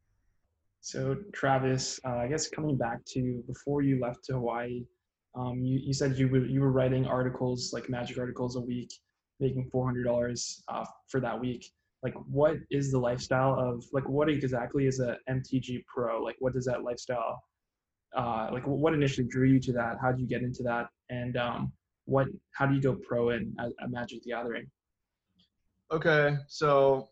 So, 0.80 1.16
Travis, 1.34 1.98
uh, 2.04 2.16
I 2.16 2.28
guess 2.28 2.48
coming 2.48 2.76
back 2.76 3.04
to 3.06 3.42
before 3.46 3.82
you 3.82 4.00
left 4.00 4.24
to 4.26 4.34
Hawaii, 4.34 4.84
Um, 5.34 5.58
you, 5.62 5.78
you 5.78 5.92
said 5.92 6.16
you 6.18 6.28
were 6.28 6.46
you 6.46 6.60
were 6.64 6.72
writing 6.72 7.04
articles 7.06 7.72
like 7.74 7.90
magic 7.90 8.16
articles 8.18 8.56
a 8.56 8.60
week, 8.60 8.90
making 9.38 9.68
four 9.72 9.84
hundred 9.84 10.04
dollars 10.04 10.62
uh, 10.68 10.86
for 11.10 11.20
that 11.20 11.38
week. 11.38 11.62
Like, 12.02 12.14
what 12.38 12.56
is 12.70 12.90
the 12.90 12.98
lifestyle 12.98 13.54
of 13.58 13.84
like 13.92 14.08
what 14.08 14.28
exactly 14.30 14.86
is 14.86 15.00
a 15.00 15.18
MTG 15.28 15.84
Pro? 15.92 16.22
Like, 16.22 16.36
what 16.38 16.52
does 16.54 16.64
that 16.66 16.84
lifestyle 16.84 17.42
uh, 18.16 18.48
like? 18.52 18.64
What 18.64 18.94
initially 18.94 19.26
drew 19.26 19.48
you 19.48 19.60
to 19.60 19.72
that? 19.72 19.98
How 20.00 20.10
did 20.12 20.20
you 20.20 20.28
get 20.34 20.42
into 20.42 20.62
that? 20.62 20.86
And 21.10 21.36
um, 21.36 21.72
what 22.06 22.28
how 22.52 22.66
do 22.66 22.74
you 22.74 22.80
go 22.80 22.96
pro 23.06 23.30
in 23.30 23.54
a 23.60 23.88
Magic 23.88 24.22
the 24.22 24.30
Gathering? 24.30 24.66
Okay, 25.92 26.36
so 26.48 27.08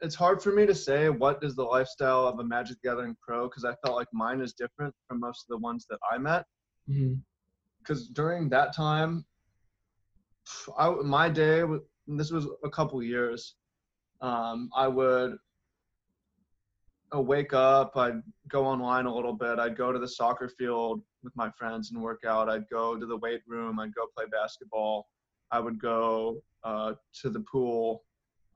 it's 0.00 0.14
hard 0.14 0.42
for 0.42 0.52
me 0.52 0.66
to 0.66 0.74
say 0.74 1.08
what 1.08 1.42
is 1.42 1.54
the 1.54 1.62
lifestyle 1.62 2.26
of 2.26 2.38
a 2.40 2.44
Magic 2.44 2.76
the 2.82 2.88
Gathering 2.88 3.16
pro 3.26 3.48
because 3.48 3.64
I 3.64 3.74
felt 3.84 3.96
like 3.96 4.08
mine 4.12 4.40
is 4.40 4.52
different 4.52 4.94
from 5.08 5.20
most 5.20 5.44
of 5.44 5.48
the 5.48 5.58
ones 5.58 5.86
that 5.88 5.98
I 6.10 6.18
met. 6.18 6.44
Mm-hmm 6.90 7.14
because 7.84 8.08
during 8.08 8.48
that 8.48 8.74
time, 8.74 9.24
I, 10.78 10.90
my 10.90 11.28
day, 11.28 11.62
this 12.06 12.30
was 12.30 12.46
a 12.64 12.70
couple 12.70 13.02
years, 13.02 13.54
um, 14.20 14.70
I 14.74 14.88
would 14.88 15.36
uh, 17.14 17.20
wake 17.20 17.52
up, 17.52 17.96
I'd 17.96 18.22
go 18.48 18.64
online 18.64 19.06
a 19.06 19.14
little 19.14 19.34
bit, 19.34 19.58
I'd 19.58 19.76
go 19.76 19.92
to 19.92 19.98
the 19.98 20.08
soccer 20.08 20.48
field 20.48 21.02
with 21.24 21.34
my 21.36 21.50
friends 21.50 21.90
and 21.90 22.00
work 22.00 22.22
out, 22.26 22.48
I'd 22.48 22.68
go 22.68 22.96
to 22.96 23.06
the 23.06 23.16
weight 23.16 23.42
room, 23.46 23.80
I'd 23.80 23.94
go 23.94 24.06
play 24.14 24.26
basketball, 24.30 25.08
I 25.50 25.60
would 25.60 25.80
go 25.80 26.42
uh, 26.62 26.94
to 27.22 27.30
the 27.30 27.40
pool, 27.40 28.04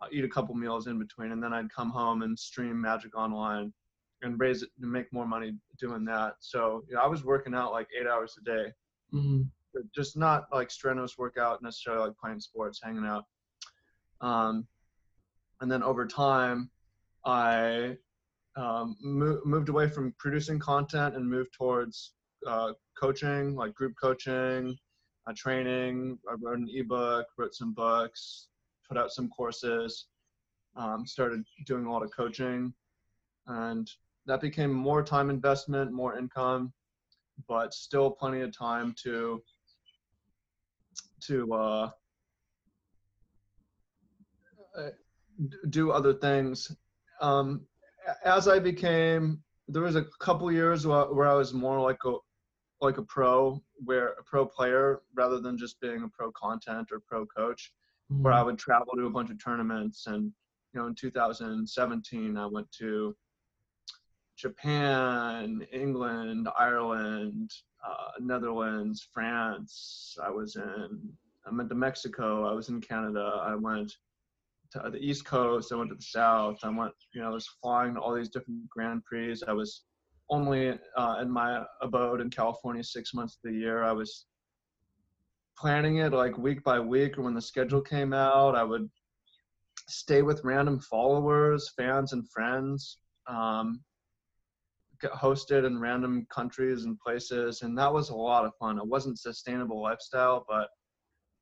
uh, 0.01 0.07
eat 0.13 0.25
a 0.25 0.29
couple 0.29 0.55
meals 0.55 0.87
in 0.87 0.99
between, 0.99 1.33
and 1.33 1.43
then 1.43 1.53
I'd 1.53 1.73
come 1.73 1.91
home 1.91 2.23
and 2.23 2.39
stream 2.39 2.81
Magic 2.81 3.17
Online 3.17 3.73
and 4.23 4.39
raise 4.39 4.63
it 4.63 4.71
and 4.81 4.91
make 4.91 5.13
more 5.13 5.27
money 5.27 5.55
doing 5.79 6.05
that. 6.05 6.35
So 6.41 6.85
you 6.89 6.95
know, 6.95 7.01
I 7.01 7.07
was 7.07 7.25
working 7.25 7.55
out 7.55 7.73
like 7.73 7.89
eight 7.99 8.07
hours 8.07 8.37
a 8.41 8.45
day 8.45 8.73
Mm-hmm. 9.15 9.43
Just 9.95 10.17
not 10.17 10.47
like 10.53 10.71
strenuous 10.71 11.19
workout 11.19 11.63
necessarily, 11.63 12.09
like 12.09 12.19
playing 12.19 12.41
sports, 12.41 12.81
hanging 12.83 13.05
out. 13.05 13.25
Um, 14.21 14.67
and 15.61 15.71
then 15.71 15.83
over 15.83 16.07
time, 16.07 16.71
I 17.25 17.97
um, 18.57 18.97
mo- 19.01 19.41
moved 19.45 19.69
away 19.69 19.89
from 19.89 20.15
producing 20.19 20.59
content 20.59 21.15
and 21.15 21.29
moved 21.29 21.53
towards 21.53 22.15
uh, 22.49 22.73
coaching, 22.99 23.55
like 23.55 23.75
group 23.75 23.95
coaching, 24.00 24.76
uh, 25.26 25.33
training. 25.37 26.19
I 26.28 26.35
wrote 26.40 26.59
an 26.59 26.69
ebook, 26.73 27.26
wrote 27.37 27.55
some 27.55 27.75
books, 27.75 28.49
put 28.88 28.97
out 28.97 29.12
some 29.12 29.28
courses, 29.28 30.07
um, 30.76 31.07
started 31.07 31.45
doing 31.67 31.85
a 31.85 31.93
lot 31.93 32.02
of 32.02 32.11
coaching, 32.17 32.73
and 33.47 33.90
that 34.26 34.40
became 34.40 34.73
more 34.73 35.02
time 35.02 35.31
investment, 35.31 35.93
more 35.93 36.19
income, 36.19 36.73
but 37.47 37.75
still 37.75 38.11
plenty 38.11 38.40
of 38.40 38.57
time 38.57 38.95
to 39.02 39.43
to 41.21 41.52
uh, 41.52 41.90
uh 44.76 44.90
do 45.71 45.90
other 45.90 46.14
things. 46.14 46.75
Um, 47.21 47.67
as 48.25 48.49
I 48.49 48.59
became, 48.59 49.43
there 49.67 49.83
was 49.83 49.97
a 49.97 50.07
couple 50.21 50.50
years 50.50 50.87
where 50.87 51.26
I 51.26 51.35
was 51.35 51.52
more 51.52 51.81
like 51.81 51.99
a 52.07 52.14
like 52.80 52.99
a 52.99 53.02
pro, 53.02 53.62
where 53.85 54.08
a 54.11 54.23
pro 54.25 54.47
player 54.47 55.00
rather 55.14 55.40
than 55.40 55.58
just 55.58 55.80
being 55.80 56.02
a 56.02 56.08
pro 56.08 56.30
content 56.32 56.88
or 56.92 57.00
pro 57.00 57.26
coach, 57.26 57.73
mm-hmm. 58.12 58.23
where 58.23 58.32
I 58.32 58.42
would 58.42 58.58
travel 58.58 58.94
to 58.97 59.06
a 59.06 59.11
bunch 59.11 59.30
of 59.30 59.42
tournaments. 59.42 60.06
And 60.06 60.32
you 60.75 60.80
know, 60.80 60.87
in 60.87 60.94
2017, 60.94 62.37
I 62.37 62.47
went 62.47 62.70
to 62.78 63.16
Japan, 64.37 65.66
England, 65.73 66.49
Ireland, 66.56 67.50
uh, 67.85 68.12
Netherlands, 68.20 69.08
France. 69.12 70.16
I 70.23 70.30
was 70.30 70.56
in. 70.56 71.12
I 71.47 71.54
went 71.54 71.68
to 71.70 71.75
Mexico. 71.75 72.49
I 72.49 72.52
was 72.52 72.68
in 72.68 72.80
Canada. 72.80 73.40
I 73.42 73.54
went 73.54 73.92
to 74.73 74.90
the 74.90 74.99
East 74.99 75.25
Coast. 75.25 75.73
I 75.73 75.76
went 75.76 75.90
to 75.90 75.97
the 75.97 76.02
South. 76.02 76.58
I 76.62 76.68
went. 76.68 76.92
You 77.12 77.23
know, 77.23 77.28
I 77.28 77.32
was 77.32 77.49
flying 77.61 77.94
to 77.94 78.00
all 78.00 78.14
these 78.14 78.28
different 78.28 78.68
Grand 78.68 79.04
Prix. 79.04 79.40
I 79.49 79.52
was 79.52 79.82
only 80.30 80.78
uh, 80.97 81.18
in 81.20 81.30
my 81.30 81.64
abode 81.80 82.20
in 82.20 82.30
California 82.30 82.82
six 82.82 83.14
months 83.14 83.37
of 83.37 83.50
the 83.50 83.56
year. 83.56 83.82
I 83.82 83.92
was 83.92 84.26
planning 85.58 85.99
it 85.99 86.12
like 86.12 86.38
week 86.38 86.62
by 86.62 86.78
week, 86.78 87.18
or 87.18 87.23
when 87.23 87.35
the 87.35 87.42
schedule 87.42 87.80
came 87.80 88.12
out, 88.12 88.54
I 88.54 88.62
would 88.62 88.88
stay 89.88 90.23
with 90.23 90.44
random 90.44 90.78
followers, 90.78 91.73
fans, 91.76 92.12
and 92.12 92.28
friends. 92.30 92.99
Um, 93.26 93.80
get 95.00 95.12
hosted 95.12 95.66
in 95.66 95.78
random 95.78 96.26
countries 96.30 96.85
and 96.85 96.99
places, 96.99 97.62
and 97.62 97.76
that 97.78 97.92
was 97.92 98.11
a 98.11 98.14
lot 98.16 98.44
of 98.44 98.52
fun. 98.58 98.78
It 98.78 98.87
wasn't 98.87 99.18
sustainable 99.18 99.80
lifestyle, 99.80 100.44
but 100.49 100.68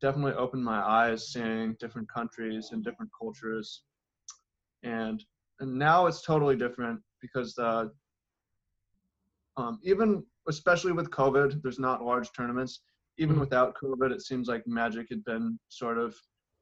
definitely 0.00 0.34
opened 0.34 0.64
my 0.64 0.80
eyes 0.80 1.32
seeing 1.32 1.76
different 1.80 2.10
countries 2.12 2.70
and 2.72 2.84
different 2.84 3.10
cultures. 3.18 3.82
And, 4.82 5.24
and 5.60 5.78
now 5.78 6.06
it's 6.06 6.22
totally 6.22 6.56
different 6.56 7.00
because 7.22 7.56
uh, 7.58 7.86
um, 9.56 9.78
even 9.82 10.24
especially 10.48 10.92
with 10.92 11.10
COVID, 11.10 11.62
there's 11.62 11.78
not 11.78 12.02
large 12.02 12.30
tournaments. 12.32 12.80
Even 13.18 13.34
mm-hmm. 13.34 13.40
without 13.40 13.76
COVID, 13.82 14.10
it 14.12 14.22
seems 14.22 14.48
like 14.48 14.66
Magic 14.66 15.06
had 15.10 15.24
been 15.24 15.58
sort 15.68 15.98
of 15.98 16.14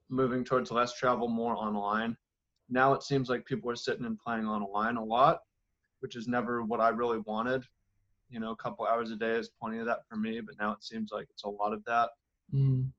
moving 0.08 0.44
towards 0.44 0.70
less 0.70 0.94
travel, 0.94 1.28
more 1.28 1.56
online. 1.56 2.16
Now 2.70 2.94
it 2.94 3.02
seems 3.02 3.28
like 3.28 3.44
people 3.44 3.70
are 3.70 3.76
sitting 3.76 4.06
and 4.06 4.18
playing 4.18 4.46
online 4.46 4.96
a 4.96 5.04
lot, 5.04 5.40
which 6.00 6.16
is 6.16 6.28
never 6.28 6.62
what 6.62 6.80
I 6.80 6.90
really 6.90 7.18
wanted. 7.26 7.64
You 8.30 8.40
know, 8.40 8.52
a 8.52 8.56
couple 8.56 8.86
hours 8.86 9.10
a 9.10 9.16
day 9.16 9.32
is 9.32 9.50
plenty 9.60 9.78
of 9.78 9.86
that 9.86 10.00
for 10.08 10.16
me, 10.16 10.40
but 10.40 10.54
now 10.58 10.72
it 10.72 10.82
seems 10.82 11.10
like 11.12 11.26
it's 11.30 11.44
a 11.44 11.48
lot 11.48 11.72
of 11.72 11.84
that. 11.84 12.10
Mm. 12.54 12.90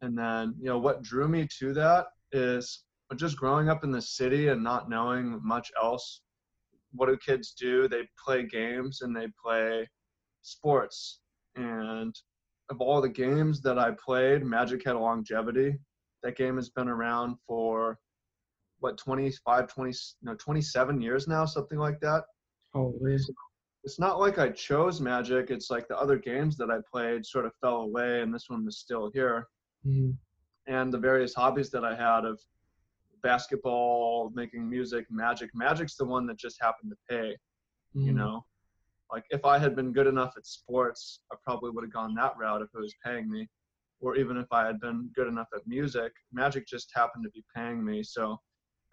And 0.00 0.18
then, 0.18 0.54
you 0.58 0.66
know, 0.66 0.78
what 0.78 1.02
drew 1.02 1.28
me 1.28 1.46
to 1.60 1.72
that 1.74 2.06
is 2.32 2.84
just 3.16 3.36
growing 3.36 3.68
up 3.68 3.84
in 3.84 3.90
the 3.90 4.02
city 4.02 4.48
and 4.48 4.62
not 4.62 4.88
knowing 4.88 5.40
much 5.44 5.70
else. 5.80 6.22
What 6.94 7.06
do 7.06 7.16
kids 7.16 7.54
do? 7.58 7.88
They 7.88 8.08
play 8.22 8.44
games 8.44 9.02
and 9.02 9.14
they 9.14 9.28
play 9.42 9.88
sports. 10.42 11.20
And 11.56 12.14
of 12.70 12.80
all 12.80 13.00
the 13.00 13.08
games 13.08 13.60
that 13.62 13.78
I 13.78 13.92
played, 13.92 14.44
Magic 14.44 14.84
had 14.84 14.96
a 14.96 14.98
longevity. 14.98 15.76
That 16.22 16.36
game 16.36 16.56
has 16.56 16.70
been 16.70 16.88
around 16.88 17.36
for 17.46 17.98
what 18.84 18.98
25 18.98 19.66
20 19.66 19.98
no 20.22 20.34
27 20.34 21.00
years 21.00 21.26
now 21.26 21.46
something 21.46 21.78
like 21.78 21.98
that 22.00 22.24
oh 22.74 22.94
so 23.16 23.32
it's 23.82 23.98
not 23.98 24.20
like 24.20 24.38
i 24.38 24.50
chose 24.50 25.00
magic 25.00 25.50
it's 25.50 25.70
like 25.70 25.88
the 25.88 25.96
other 25.96 26.18
games 26.18 26.54
that 26.58 26.70
i 26.70 26.76
played 26.92 27.24
sort 27.24 27.46
of 27.46 27.52
fell 27.62 27.76
away 27.76 28.20
and 28.20 28.34
this 28.34 28.44
one 28.48 28.62
was 28.62 28.78
still 28.78 29.10
here 29.14 29.46
mm-hmm. 29.86 30.10
and 30.66 30.92
the 30.92 30.98
various 30.98 31.32
hobbies 31.32 31.70
that 31.70 31.82
i 31.82 31.94
had 31.94 32.26
of 32.26 32.38
basketball 33.24 34.30
making 34.34 34.68
music 34.68 35.06
magic 35.10 35.50
magic's 35.54 35.96
the 35.96 36.04
one 36.04 36.26
that 36.26 36.38
just 36.38 36.56
happened 36.60 36.92
to 36.92 36.96
pay 37.08 37.30
mm-hmm. 37.96 38.06
you 38.06 38.12
know 38.12 38.44
like 39.10 39.24
if 39.30 39.44
i 39.44 39.58
had 39.58 39.74
been 39.74 39.92
good 39.92 40.06
enough 40.06 40.34
at 40.36 40.46
sports 40.46 41.20
i 41.32 41.36
probably 41.42 41.70
would 41.70 41.84
have 41.84 41.92
gone 41.92 42.14
that 42.14 42.34
route 42.38 42.62
if 42.62 42.68
it 42.74 42.80
was 42.80 42.94
paying 43.04 43.28
me 43.28 43.48
or 44.00 44.14
even 44.16 44.36
if 44.36 44.46
i 44.52 44.64
had 44.64 44.78
been 44.78 45.10
good 45.16 45.26
enough 45.26 45.48
at 45.56 45.66
music 45.66 46.12
magic 46.32 46.66
just 46.66 46.90
happened 46.94 47.24
to 47.24 47.30
be 47.30 47.42
paying 47.56 47.84
me 47.84 48.02
so 48.02 48.38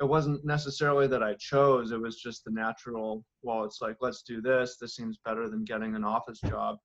it 0.02 0.06
wasn't 0.06 0.44
necessarily 0.44 1.06
that 1.08 1.22
I 1.22 1.36
chose. 1.36 1.92
It 1.92 2.02
was 2.02 2.20
just 2.20 2.44
the 2.44 2.50
natural. 2.50 3.24
Well, 3.44 3.64
it's 3.66 3.82
like 3.82 3.98
let's 4.02 4.24
do 4.24 4.42
this. 4.42 4.78
This 4.82 4.96
seems 4.96 5.20
better 5.24 5.48
than 5.48 5.64
getting 5.64 5.96
an 5.96 6.04
office 6.04 6.40
job. 6.40 6.78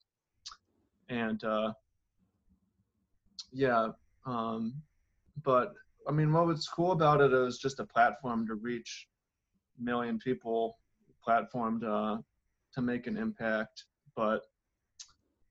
And 1.08 1.42
uh, 1.42 1.72
yeah, 3.52 3.88
um, 4.26 4.74
but 5.42 5.72
I 6.08 6.12
mean, 6.12 6.32
what 6.32 6.46
was 6.46 6.68
cool 6.68 6.92
about 6.92 7.20
it 7.20 7.32
is 7.32 7.58
just 7.58 7.80
a 7.80 7.84
platform 7.84 8.46
to 8.46 8.54
reach 8.54 9.08
a 9.78 9.82
million 9.82 10.18
people, 10.18 10.78
platform 11.22 11.80
to 11.80 12.22
to 12.74 12.82
make 12.82 13.06
an 13.06 13.16
impact. 13.16 13.84
But 14.14 14.42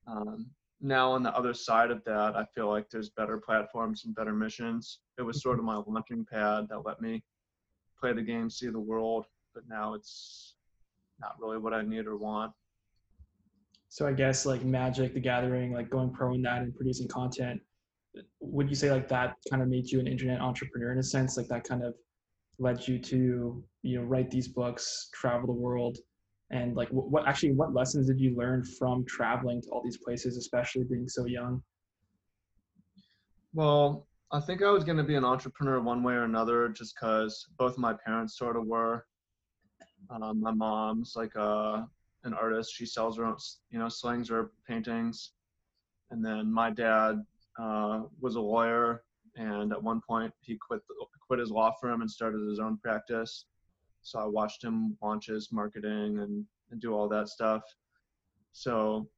um, 0.07 0.51
now 0.79 1.11
on 1.11 1.23
the 1.23 1.35
other 1.35 1.53
side 1.53 1.91
of 1.91 2.03
that, 2.05 2.35
I 2.35 2.45
feel 2.53 2.69
like 2.69 2.89
there's 2.89 3.09
better 3.09 3.37
platforms 3.37 4.05
and 4.05 4.15
better 4.15 4.33
missions. 4.33 4.99
It 5.17 5.23
was 5.23 5.41
sort 5.41 5.59
of 5.59 5.65
my 5.65 5.81
launching 5.87 6.25
pad 6.25 6.67
that 6.69 6.85
let 6.85 7.01
me 7.01 7.23
play 7.99 8.13
the 8.13 8.21
game, 8.21 8.49
see 8.49 8.69
the 8.69 8.79
world, 8.79 9.25
but 9.53 9.63
now 9.67 9.93
it's 9.93 10.55
not 11.19 11.35
really 11.39 11.57
what 11.57 11.73
I 11.73 11.81
need 11.81 12.05
or 12.05 12.17
want. 12.17 12.51
So 13.89 14.05
I 14.05 14.13
guess 14.13 14.45
like 14.45 14.63
Magic, 14.63 15.13
the 15.13 15.19
Gathering, 15.19 15.71
like 15.71 15.89
going 15.89 16.11
pro 16.11 16.33
in 16.33 16.41
that 16.43 16.61
and 16.61 16.75
producing 16.75 17.07
content, 17.07 17.61
would 18.39 18.69
you 18.69 18.75
say 18.75 18.91
like 18.91 19.07
that 19.09 19.35
kind 19.49 19.61
of 19.61 19.67
made 19.67 19.89
you 19.89 19.99
an 19.99 20.07
internet 20.07 20.41
entrepreneur 20.41 20.91
in 20.91 20.99
a 20.99 21.03
sense? 21.03 21.37
Like 21.37 21.47
that 21.47 21.63
kind 21.63 21.83
of 21.83 21.93
led 22.59 22.87
you 22.87 22.99
to 22.99 23.63
you 23.81 23.99
know 23.99 24.05
write 24.05 24.31
these 24.31 24.47
books, 24.47 25.09
travel 25.13 25.47
the 25.47 25.53
world, 25.53 25.97
and 26.51 26.75
like 26.75 26.89
what, 26.89 27.09
what 27.09 27.27
actually 27.27 27.53
what 27.53 27.73
lessons 27.73 28.07
did 28.07 28.19
you 28.19 28.35
learn 28.35 28.63
from 28.63 29.05
traveling 29.05 29.61
to 29.61 29.69
all 29.69 29.81
these 29.83 29.97
places, 29.97 30.37
especially 30.37 30.83
being 30.83 31.07
so 31.07 31.25
young? 31.25 31.61
Well, 33.53 34.07
I 34.31 34.41
think 34.41 34.61
I 34.61 34.69
was 34.71 34.83
going 34.83 34.97
to 34.97 35.03
be 35.03 35.15
an 35.15 35.23
entrepreneur 35.23 35.79
one 35.79 36.03
way 36.03 36.13
or 36.13 36.23
another 36.23 36.69
just 36.69 36.95
because 36.95 37.47
both 37.57 37.77
my 37.77 37.93
parents 38.05 38.37
sort 38.37 38.57
of 38.57 38.65
were. 38.65 39.05
Um, 40.09 40.39
my 40.41 40.51
mom's 40.51 41.13
like 41.15 41.33
a, 41.35 41.41
uh, 41.41 41.85
an 42.25 42.33
artist. 42.33 42.73
She 42.73 42.85
sells 42.85 43.17
her 43.17 43.25
own, 43.25 43.37
you 43.69 43.79
know, 43.79 43.89
slings 43.89 44.29
her 44.29 44.51
paintings. 44.67 45.31
and 46.11 46.23
then 46.23 46.51
my 46.51 46.69
dad 46.69 47.23
uh, 47.59 48.03
was 48.19 48.35
a 48.35 48.41
lawyer, 48.41 49.03
and 49.35 49.71
at 49.71 49.81
one 49.81 50.01
point 50.07 50.33
he 50.41 50.57
quit 50.57 50.81
quit 51.27 51.39
his 51.39 51.51
law 51.51 51.73
firm 51.81 52.01
and 52.01 52.09
started 52.09 52.47
his 52.47 52.59
own 52.59 52.77
practice. 52.77 53.45
So 54.01 54.19
I 54.19 54.25
watched 54.25 54.63
him 54.63 54.95
launch 55.01 55.27
his 55.27 55.51
marketing 55.51 56.19
and, 56.19 56.45
and 56.69 56.79
do 56.79 56.93
all 56.93 57.09
that 57.09 57.27
stuff. 57.27 57.63
So 58.51 59.09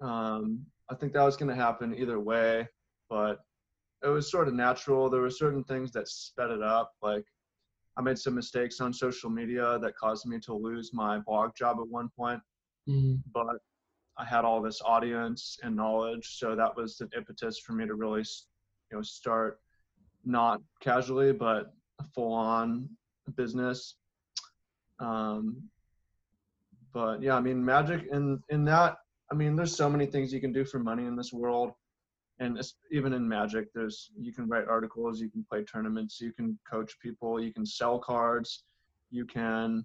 um, 0.00 0.64
I 0.90 0.94
think 0.94 1.12
that 1.12 1.22
was 1.22 1.36
going 1.36 1.50
to 1.50 1.62
happen 1.62 1.94
either 1.94 2.18
way, 2.18 2.66
but 3.10 3.40
it 4.02 4.08
was 4.08 4.30
sort 4.30 4.48
of 4.48 4.54
natural. 4.54 5.10
There 5.10 5.20
were 5.20 5.30
certain 5.30 5.64
things 5.64 5.92
that 5.92 6.08
sped 6.08 6.50
it 6.50 6.62
up, 6.62 6.92
like 7.02 7.24
I 7.98 8.02
made 8.02 8.18
some 8.18 8.34
mistakes 8.34 8.80
on 8.80 8.92
social 8.92 9.30
media 9.30 9.78
that 9.80 9.96
caused 9.96 10.26
me 10.26 10.38
to 10.40 10.54
lose 10.54 10.92
my 10.92 11.18
blog 11.18 11.54
job 11.54 11.78
at 11.80 11.88
one 11.88 12.10
point. 12.16 12.40
Mm-hmm. 12.88 13.16
But 13.32 13.56
I 14.18 14.24
had 14.24 14.44
all 14.44 14.62
this 14.62 14.80
audience 14.84 15.58
and 15.62 15.76
knowledge, 15.76 16.38
so 16.38 16.56
that 16.56 16.74
was 16.76 16.96
the 16.96 17.08
impetus 17.16 17.58
for 17.58 17.72
me 17.72 17.86
to 17.86 17.94
really, 17.94 18.24
you 18.90 18.96
know, 18.96 19.02
start 19.02 19.60
not 20.24 20.60
casually 20.80 21.32
but 21.32 21.72
full 22.14 22.32
on 22.32 22.88
business. 23.36 23.96
Um, 24.98 25.62
but 26.92 27.22
yeah, 27.22 27.34
I 27.34 27.40
mean, 27.40 27.64
magic 27.64 28.06
in 28.10 28.40
in 28.48 28.64
that. 28.64 28.96
I 29.30 29.34
mean, 29.34 29.56
there's 29.56 29.76
so 29.76 29.90
many 29.90 30.06
things 30.06 30.32
you 30.32 30.40
can 30.40 30.52
do 30.52 30.64
for 30.64 30.78
money 30.78 31.04
in 31.04 31.16
this 31.16 31.32
world, 31.32 31.72
and 32.38 32.58
even 32.92 33.12
in 33.12 33.28
magic, 33.28 33.72
there's 33.74 34.10
you 34.18 34.32
can 34.32 34.48
write 34.48 34.66
articles, 34.68 35.20
you 35.20 35.28
can 35.28 35.44
play 35.50 35.64
tournaments, 35.64 36.20
you 36.20 36.32
can 36.32 36.58
coach 36.70 36.98
people, 37.00 37.40
you 37.40 37.52
can 37.52 37.66
sell 37.66 37.98
cards, 37.98 38.64
you 39.10 39.26
can 39.26 39.84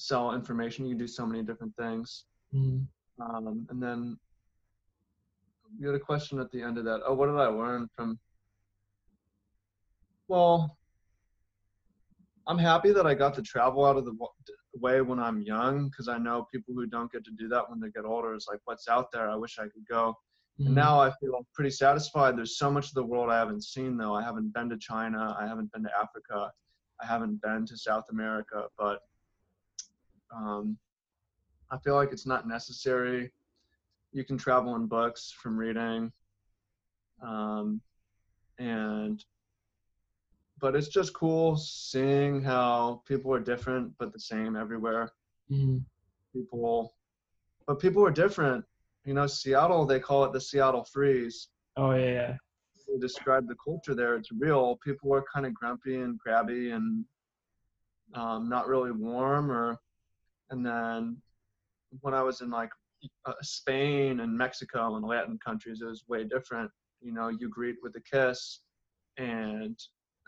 sell 0.00 0.34
information. 0.34 0.86
You 0.86 0.92
can 0.92 0.98
do 0.98 1.06
so 1.06 1.26
many 1.26 1.42
different 1.42 1.76
things. 1.76 2.24
Mm-hmm. 2.54 2.82
Um, 3.22 3.66
and 3.70 3.82
then 3.82 4.18
you 5.78 5.86
had 5.86 5.96
a 5.96 6.00
question 6.00 6.40
at 6.40 6.50
the 6.50 6.62
end 6.62 6.78
of 6.78 6.84
that. 6.84 7.00
Oh, 7.06 7.14
what 7.14 7.26
did 7.26 7.36
I 7.36 7.46
learn 7.46 7.88
from? 7.94 8.18
Well, 10.28 10.76
I'm 12.46 12.58
happy 12.58 12.92
that 12.92 13.06
I 13.06 13.14
got 13.14 13.34
to 13.34 13.42
travel 13.42 13.84
out 13.84 13.96
of 13.96 14.04
the 14.04 14.16
way 14.74 15.00
when 15.00 15.18
I'm 15.18 15.42
young 15.42 15.88
because 15.88 16.08
I 16.08 16.18
know 16.18 16.46
people 16.52 16.74
who 16.74 16.86
don't 16.86 17.12
get 17.12 17.24
to 17.24 17.30
do 17.32 17.48
that 17.48 17.68
when 17.68 17.80
they 17.80 17.90
get 17.90 18.04
older 18.04 18.34
is 18.34 18.46
like, 18.50 18.60
what's 18.64 18.88
out 18.88 19.12
there? 19.12 19.30
I 19.30 19.36
wish 19.36 19.58
I 19.58 19.64
could 19.64 19.86
go. 19.88 20.14
Mm-hmm. 20.58 20.66
And 20.66 20.74
now 20.74 21.00
I 21.00 21.12
feel 21.20 21.46
pretty 21.54 21.70
satisfied. 21.70 22.36
There's 22.36 22.58
so 22.58 22.70
much 22.70 22.88
of 22.88 22.94
the 22.94 23.04
world 23.04 23.30
I 23.30 23.38
haven't 23.38 23.64
seen 23.64 23.96
though. 23.96 24.14
I 24.14 24.22
haven't 24.22 24.52
been 24.52 24.68
to 24.70 24.78
China. 24.78 25.36
I 25.38 25.46
haven't 25.46 25.72
been 25.72 25.82
to 25.84 25.90
Africa. 26.00 26.50
I 27.00 27.06
haven't 27.06 27.40
been 27.40 27.66
to 27.66 27.76
South 27.76 28.04
America, 28.10 28.66
but 28.78 29.00
um, 30.34 30.76
I 31.70 31.78
feel 31.78 31.94
like 31.94 32.12
it's 32.12 32.26
not 32.26 32.48
necessary. 32.48 33.30
You 34.12 34.24
can 34.24 34.36
travel 34.36 34.74
in 34.76 34.86
books 34.86 35.32
from 35.40 35.56
reading. 35.56 36.12
Um, 37.22 37.80
and, 38.58 39.24
but 40.58 40.74
it's 40.74 40.88
just 40.88 41.14
cool 41.14 41.56
seeing 41.56 42.42
how 42.42 43.02
people 43.06 43.32
are 43.32 43.40
different 43.40 43.92
but 43.98 44.12
the 44.12 44.20
same 44.20 44.56
everywhere. 44.56 45.12
Mm-hmm. 45.50 45.78
People, 46.34 46.94
but 47.66 47.78
people 47.78 48.04
are 48.04 48.10
different. 48.10 48.64
You 49.04 49.14
know, 49.14 49.26
Seattle, 49.26 49.86
they 49.86 50.00
call 50.00 50.24
it 50.24 50.32
the 50.32 50.40
Seattle 50.40 50.84
freeze. 50.84 51.48
Oh, 51.76 51.92
yeah. 51.92 52.06
yeah. 52.06 52.36
They 52.88 52.98
describe 52.98 53.46
the 53.46 53.56
culture 53.64 53.94
there. 53.94 54.16
It's 54.16 54.32
real. 54.32 54.78
People 54.84 55.14
are 55.14 55.24
kind 55.32 55.46
of 55.46 55.54
grumpy 55.54 56.00
and 56.00 56.18
crabby 56.18 56.72
and 56.72 57.04
um, 58.14 58.48
not 58.48 58.66
really 58.66 58.90
warm 58.90 59.50
or, 59.50 59.78
and 60.50 60.66
then 60.66 61.16
when 62.00 62.14
I 62.14 62.22
was 62.22 62.40
in 62.40 62.50
like 62.50 62.70
uh, 63.26 63.32
Spain 63.42 64.20
and 64.20 64.36
Mexico 64.36 64.96
and 64.96 65.04
Latin 65.04 65.38
countries, 65.44 65.80
it 65.82 65.86
was 65.86 66.04
way 66.08 66.24
different. 66.24 66.70
You 67.00 67.12
know, 67.12 67.28
you 67.28 67.48
greet 67.48 67.76
with 67.82 67.94
a 67.96 68.00
kiss, 68.00 68.60
and 69.16 69.78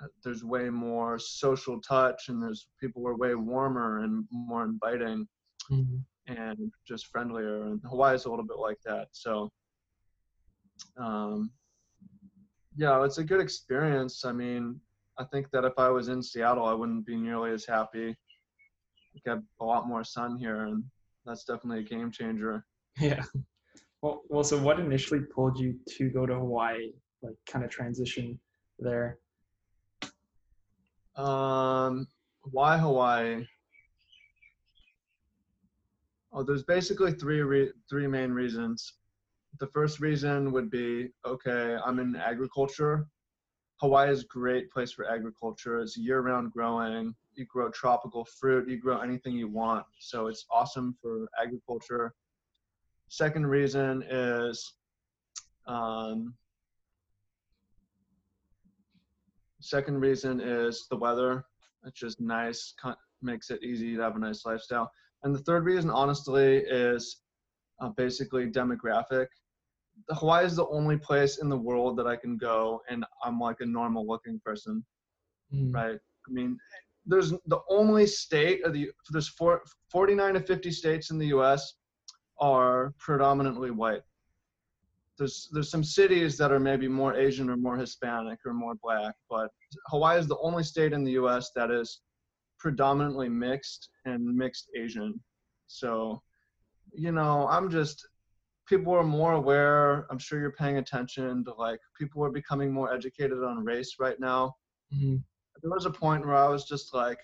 uh, 0.02 0.06
there's 0.24 0.44
way 0.44 0.70
more 0.70 1.18
social 1.18 1.80
touch, 1.80 2.28
and 2.28 2.42
there's 2.42 2.68
people 2.80 3.02
were 3.02 3.16
way 3.16 3.34
warmer 3.34 4.00
and 4.04 4.24
more 4.30 4.64
inviting, 4.64 5.26
mm-hmm. 5.70 6.32
and 6.34 6.72
just 6.86 7.06
friendlier. 7.06 7.64
And 7.64 7.80
Hawaii 7.84 8.14
is 8.14 8.24
a 8.24 8.30
little 8.30 8.46
bit 8.46 8.58
like 8.58 8.78
that. 8.84 9.08
So, 9.12 9.50
um, 10.96 11.50
yeah, 12.74 13.04
it's 13.04 13.18
a 13.18 13.24
good 13.24 13.40
experience. 13.40 14.24
I 14.24 14.32
mean, 14.32 14.80
I 15.18 15.24
think 15.24 15.50
that 15.50 15.64
if 15.64 15.74
I 15.76 15.90
was 15.90 16.08
in 16.08 16.22
Seattle, 16.22 16.64
I 16.64 16.72
wouldn't 16.72 17.04
be 17.04 17.16
nearly 17.16 17.52
as 17.52 17.66
happy. 17.66 18.16
We 19.14 19.20
got 19.26 19.40
a 19.60 19.64
lot 19.64 19.86
more 19.86 20.04
sun 20.04 20.38
here, 20.38 20.64
and 20.64 20.82
that's 21.24 21.44
definitely 21.44 21.80
a 21.80 21.88
game 21.88 22.10
changer. 22.10 22.64
Yeah. 22.98 23.22
Well, 24.02 24.22
well, 24.28 24.44
so 24.44 24.58
what 24.58 24.80
initially 24.80 25.20
pulled 25.20 25.58
you 25.58 25.76
to 25.90 26.10
go 26.10 26.26
to 26.26 26.34
Hawaii, 26.34 26.92
like 27.22 27.36
kind 27.48 27.64
of 27.64 27.70
transition 27.70 28.38
there? 28.78 29.18
Um, 31.16 32.08
why 32.42 32.78
Hawaii? 32.78 33.46
Oh, 36.32 36.42
there's 36.42 36.64
basically 36.64 37.12
three 37.12 37.42
re- 37.42 37.72
three 37.88 38.06
main 38.06 38.32
reasons. 38.32 38.94
The 39.60 39.68
first 39.68 40.00
reason 40.00 40.50
would 40.50 40.70
be 40.70 41.10
okay, 41.24 41.76
I'm 41.84 41.98
in 41.98 42.16
agriculture. 42.16 43.06
Hawaii 43.80 44.10
is 44.10 44.22
a 44.22 44.26
great 44.26 44.70
place 44.70 44.92
for 44.92 45.08
agriculture. 45.08 45.80
It's 45.80 45.96
year-round 45.96 46.52
growing 46.52 47.14
you 47.34 47.46
grow 47.46 47.70
tropical 47.70 48.24
fruit, 48.24 48.68
you 48.68 48.78
grow 48.78 49.00
anything 49.00 49.34
you 49.34 49.48
want. 49.48 49.84
So 49.98 50.26
it's 50.26 50.44
awesome 50.50 50.96
for 51.00 51.28
agriculture. 51.42 52.14
Second 53.08 53.46
reason 53.46 54.02
is 54.08 54.74
um, 55.66 56.34
second 59.60 60.00
reason 60.00 60.40
is 60.40 60.86
the 60.90 60.96
weather. 60.96 61.44
It's 61.84 61.98
just 61.98 62.20
nice, 62.20 62.74
makes 63.22 63.50
it 63.50 63.62
easy 63.62 63.96
to 63.96 64.02
have 64.02 64.16
a 64.16 64.18
nice 64.18 64.44
lifestyle. 64.44 64.90
And 65.22 65.34
the 65.34 65.40
third 65.40 65.64
reason, 65.64 65.90
honestly, 65.90 66.58
is 66.58 67.18
uh, 67.80 67.88
basically 67.90 68.50
demographic. 68.50 69.26
Hawaii 70.10 70.44
is 70.44 70.56
the 70.56 70.66
only 70.66 70.96
place 70.96 71.38
in 71.38 71.48
the 71.48 71.56
world 71.56 71.96
that 71.98 72.06
I 72.06 72.16
can 72.16 72.36
go 72.36 72.82
and 72.88 73.04
I'm 73.22 73.38
like 73.38 73.60
a 73.60 73.66
normal 73.66 74.06
looking 74.06 74.40
person, 74.44 74.84
mm. 75.52 75.72
right? 75.72 75.98
I 76.28 76.32
mean, 76.32 76.58
there's 77.06 77.32
the 77.46 77.60
only 77.68 78.06
state 78.06 78.64
of 78.64 78.72
the 78.72 78.90
there's 79.10 79.28
four, 79.28 79.62
49 79.90 80.34
to 80.34 80.40
50 80.40 80.70
states 80.70 81.10
in 81.10 81.18
the 81.18 81.26
U.S. 81.28 81.74
are 82.38 82.94
predominantly 82.98 83.70
white. 83.70 84.02
There's 85.18 85.48
there's 85.52 85.70
some 85.70 85.84
cities 85.84 86.38
that 86.38 86.52
are 86.52 86.60
maybe 86.60 86.88
more 86.88 87.14
Asian 87.14 87.50
or 87.50 87.56
more 87.56 87.76
Hispanic 87.76 88.38
or 88.46 88.54
more 88.54 88.74
black, 88.82 89.14
but 89.28 89.50
Hawaii 89.88 90.18
is 90.18 90.28
the 90.28 90.38
only 90.38 90.62
state 90.62 90.92
in 90.92 91.04
the 91.04 91.12
U.S. 91.12 91.50
that 91.56 91.70
is 91.70 92.00
predominantly 92.58 93.28
mixed 93.28 93.90
and 94.04 94.24
mixed 94.24 94.70
Asian. 94.76 95.20
So, 95.66 96.22
you 96.92 97.10
know, 97.10 97.48
I'm 97.48 97.68
just 97.68 98.06
people 98.68 98.94
are 98.94 99.02
more 99.02 99.32
aware. 99.32 100.06
I'm 100.10 100.18
sure 100.18 100.38
you're 100.40 100.52
paying 100.52 100.78
attention 100.78 101.44
to 101.44 101.54
like 101.54 101.80
people 101.98 102.24
are 102.24 102.30
becoming 102.30 102.72
more 102.72 102.92
educated 102.92 103.42
on 103.42 103.64
race 103.64 103.96
right 103.98 104.18
now. 104.20 104.54
Mm-hmm 104.94 105.16
there 105.60 105.70
was 105.70 105.86
a 105.86 105.90
point 105.90 106.26
where 106.26 106.36
I 106.36 106.48
was 106.48 106.64
just 106.64 106.94
like, 106.94 107.18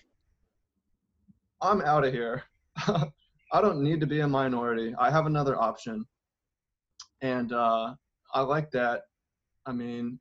I'm 1.61 1.81
out 1.81 2.05
of 2.05 2.13
here. 2.13 2.43
I 3.51 3.61
don't 3.61 3.81
need 3.81 3.99
to 4.01 4.07
be 4.07 4.19
a 4.21 4.27
minority. 4.27 4.93
I 4.99 5.09
have 5.09 5.25
another 5.25 5.59
option. 5.59 6.05
And 7.21 7.51
uh, 7.51 7.95
I 8.33 8.41
like 8.41 8.71
that. 8.71 9.01
I 9.65 9.71
mean, 9.71 10.19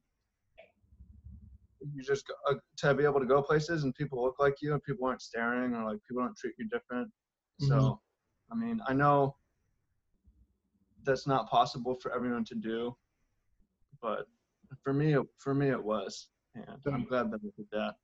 you 1.94 2.02
just 2.02 2.24
uh, 2.50 2.54
to 2.78 2.94
be 2.94 3.04
able 3.04 3.20
to 3.20 3.26
go 3.26 3.40
places 3.40 3.84
and 3.84 3.94
people 3.94 4.22
look 4.22 4.36
like 4.40 4.56
you 4.60 4.72
and 4.72 4.82
people 4.82 5.06
aren't 5.06 5.22
staring 5.22 5.74
or 5.74 5.84
like 5.84 5.98
people 6.08 6.22
don't 6.22 6.36
treat 6.36 6.54
you 6.58 6.68
different. 6.68 7.08
Mm-hmm. 7.62 7.68
So, 7.68 8.00
I 8.50 8.54
mean, 8.56 8.80
I 8.88 8.94
know 8.94 9.36
that's 11.04 11.26
not 11.26 11.48
possible 11.48 11.94
for 11.94 12.14
everyone 12.14 12.44
to 12.46 12.54
do, 12.54 12.96
but 14.02 14.26
for 14.82 14.92
me, 14.92 15.16
for 15.38 15.54
me, 15.54 15.68
it 15.70 15.82
was, 15.82 16.28
and 16.84 16.94
I'm 16.94 17.04
glad 17.04 17.30
that 17.30 17.40
I 17.42 17.50
did 17.56 17.66
that 17.72 17.94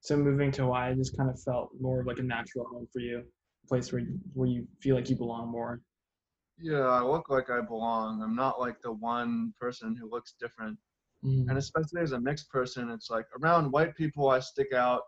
so 0.00 0.16
moving 0.16 0.50
to 0.52 0.62
Hawaii 0.62 0.94
just 0.94 1.16
kind 1.16 1.30
of 1.30 1.40
felt 1.40 1.70
more 1.80 2.04
like 2.04 2.18
a 2.18 2.22
natural 2.22 2.66
home 2.66 2.86
for 2.92 3.00
you, 3.00 3.24
a 3.64 3.66
place 3.66 3.92
where 3.92 4.00
you, 4.00 4.18
where 4.34 4.48
you 4.48 4.66
feel 4.80 4.94
like 4.94 5.10
you 5.10 5.16
belong 5.16 5.50
more. 5.50 5.80
Yeah, 6.60 6.86
I 6.86 7.02
look 7.02 7.28
like 7.28 7.50
I 7.50 7.60
belong. 7.60 8.22
I'm 8.22 8.34
not 8.34 8.60
like 8.60 8.80
the 8.80 8.92
one 8.92 9.52
person 9.60 9.96
who 9.96 10.10
looks 10.10 10.34
different. 10.40 10.76
Mm. 11.24 11.48
And 11.48 11.58
especially 11.58 12.00
as 12.00 12.12
a 12.12 12.20
mixed 12.20 12.48
person, 12.50 12.90
it's 12.90 13.10
like 13.10 13.26
around 13.40 13.70
white 13.70 13.96
people 13.96 14.30
I 14.30 14.40
stick 14.40 14.72
out, 14.72 15.02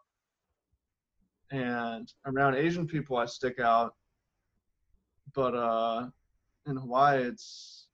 and 1.50 2.12
around 2.26 2.54
Asian 2.54 2.86
people 2.86 3.16
I 3.16 3.26
stick 3.26 3.58
out. 3.60 3.94
But 5.34 5.54
uh, 5.54 6.08
in 6.66 6.76
Hawaii, 6.76 7.22
it's 7.22 7.86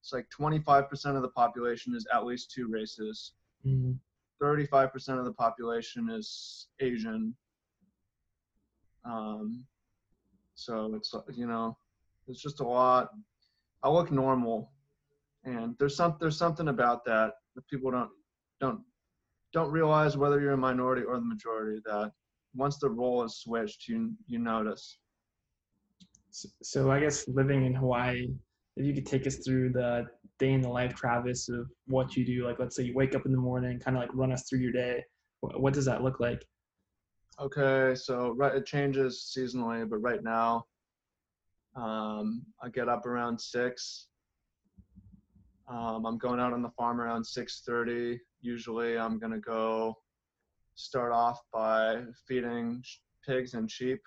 it's 0.00 0.12
like 0.12 0.26
25% 0.38 1.16
of 1.16 1.22
the 1.22 1.28
population 1.28 1.94
is 1.94 2.06
at 2.12 2.24
least 2.24 2.52
two 2.52 2.68
races. 2.68 3.32
Mm. 3.64 3.98
35% 4.42 5.18
of 5.18 5.24
the 5.24 5.32
population 5.32 6.08
is 6.10 6.68
Asian. 6.80 7.34
Um, 9.04 9.64
so 10.54 10.94
it's, 10.94 11.14
you 11.34 11.46
know, 11.46 11.76
it's 12.28 12.40
just 12.40 12.60
a 12.60 12.66
lot. 12.66 13.10
I 13.82 13.88
look 13.88 14.10
normal. 14.10 14.72
And 15.44 15.76
there's 15.78 15.96
some 15.96 16.16
there's 16.18 16.36
something 16.36 16.68
about 16.68 17.04
that 17.04 17.34
that 17.54 17.68
people 17.68 17.90
don't 17.92 18.10
don't 18.60 18.80
don't 19.52 19.70
realize 19.70 20.16
whether 20.16 20.40
you're 20.40 20.52
a 20.52 20.56
minority 20.56 21.02
or 21.02 21.14
the 21.14 21.24
majority 21.24 21.80
that 21.84 22.10
once 22.54 22.78
the 22.78 22.90
role 22.90 23.22
is 23.22 23.36
switched, 23.36 23.86
you 23.86 24.12
you 24.26 24.40
notice. 24.40 24.98
So 26.30 26.90
I 26.90 27.00
guess 27.00 27.28
living 27.28 27.64
in 27.64 27.74
Hawaii, 27.74 28.28
if 28.76 28.84
you 28.84 28.94
could 28.94 29.06
take 29.06 29.26
us 29.26 29.36
through 29.36 29.70
the 29.70 30.06
day 30.38 30.52
in 30.52 30.60
the 30.60 30.68
life, 30.68 30.94
Travis, 30.94 31.48
of 31.48 31.70
what 31.86 32.14
you 32.16 32.24
do. 32.24 32.46
Like, 32.46 32.58
let's 32.58 32.76
say 32.76 32.82
you 32.82 32.94
wake 32.94 33.14
up 33.14 33.24
in 33.24 33.32
the 33.32 33.38
morning, 33.38 33.80
kind 33.80 33.96
of 33.96 34.02
like 34.02 34.14
run 34.14 34.32
us 34.32 34.48
through 34.48 34.60
your 34.60 34.72
day. 34.72 35.02
What 35.40 35.72
does 35.72 35.84
that 35.86 36.02
look 36.02 36.20
like? 36.20 36.44
Okay, 37.40 37.94
so 37.94 38.34
right, 38.36 38.54
it 38.54 38.66
changes 38.66 39.32
seasonally, 39.36 39.88
but 39.88 39.98
right 39.98 40.22
now, 40.22 40.66
um, 41.74 42.42
I 42.62 42.68
get 42.70 42.88
up 42.88 43.06
around 43.06 43.38
six. 43.38 44.08
Um, 45.68 46.06
I'm 46.06 46.16
going 46.16 46.40
out 46.40 46.52
on 46.52 46.62
the 46.62 46.70
farm 46.70 47.00
around 47.00 47.24
6:30. 47.24 48.18
Usually, 48.40 48.96
I'm 48.98 49.18
gonna 49.18 49.40
go 49.40 49.96
start 50.74 51.12
off 51.12 51.40
by 51.52 52.04
feeding 52.26 52.82
pigs 53.26 53.54
and 53.54 53.70
sheep 53.70 54.00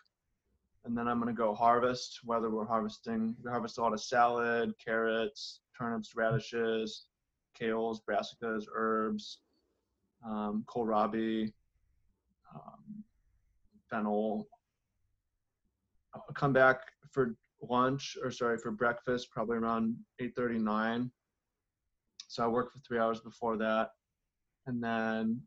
and 0.85 0.97
then 0.97 1.07
I'm 1.07 1.19
gonna 1.19 1.33
go 1.33 1.53
harvest. 1.53 2.19
Whether 2.23 2.49
we're 2.49 2.65
harvesting, 2.65 3.35
we 3.43 3.51
harvest 3.51 3.77
a 3.77 3.81
lot 3.81 3.93
of 3.93 4.01
salad, 4.01 4.73
carrots, 4.83 5.61
turnips, 5.77 6.15
radishes, 6.15 7.05
kales, 7.59 7.99
brassicas, 8.09 8.65
herbs, 8.73 9.39
um, 10.25 10.63
kohlrabi, 10.67 11.53
um, 12.53 13.03
fennel. 13.89 14.47
I'll 16.13 16.33
come 16.33 16.53
back 16.53 16.81
for 17.11 17.35
lunch, 17.61 18.17
or 18.23 18.31
sorry, 18.31 18.57
for 18.57 18.71
breakfast, 18.71 19.31
probably 19.31 19.57
around 19.57 19.97
8:39. 20.19 21.11
So 22.27 22.43
I 22.43 22.47
work 22.47 22.71
for 22.71 22.79
three 22.79 22.99
hours 22.99 23.19
before 23.19 23.57
that, 23.57 23.91
and 24.67 24.83
then 24.83 25.41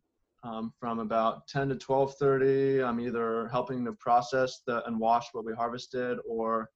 um, 0.44 0.72
from 0.78 0.98
about 0.98 1.46
10 1.48 1.68
to 1.70 1.74
12:30. 1.76 2.86
I'm 2.86 3.00
either 3.00 3.48
helping 3.48 3.84
to 3.84 3.92
process 3.92 4.62
the 4.66 4.84
and 4.86 4.98
wash 4.98 5.28
what 5.32 5.44
we 5.44 5.52
harvested, 5.52 6.18
or 6.28 6.70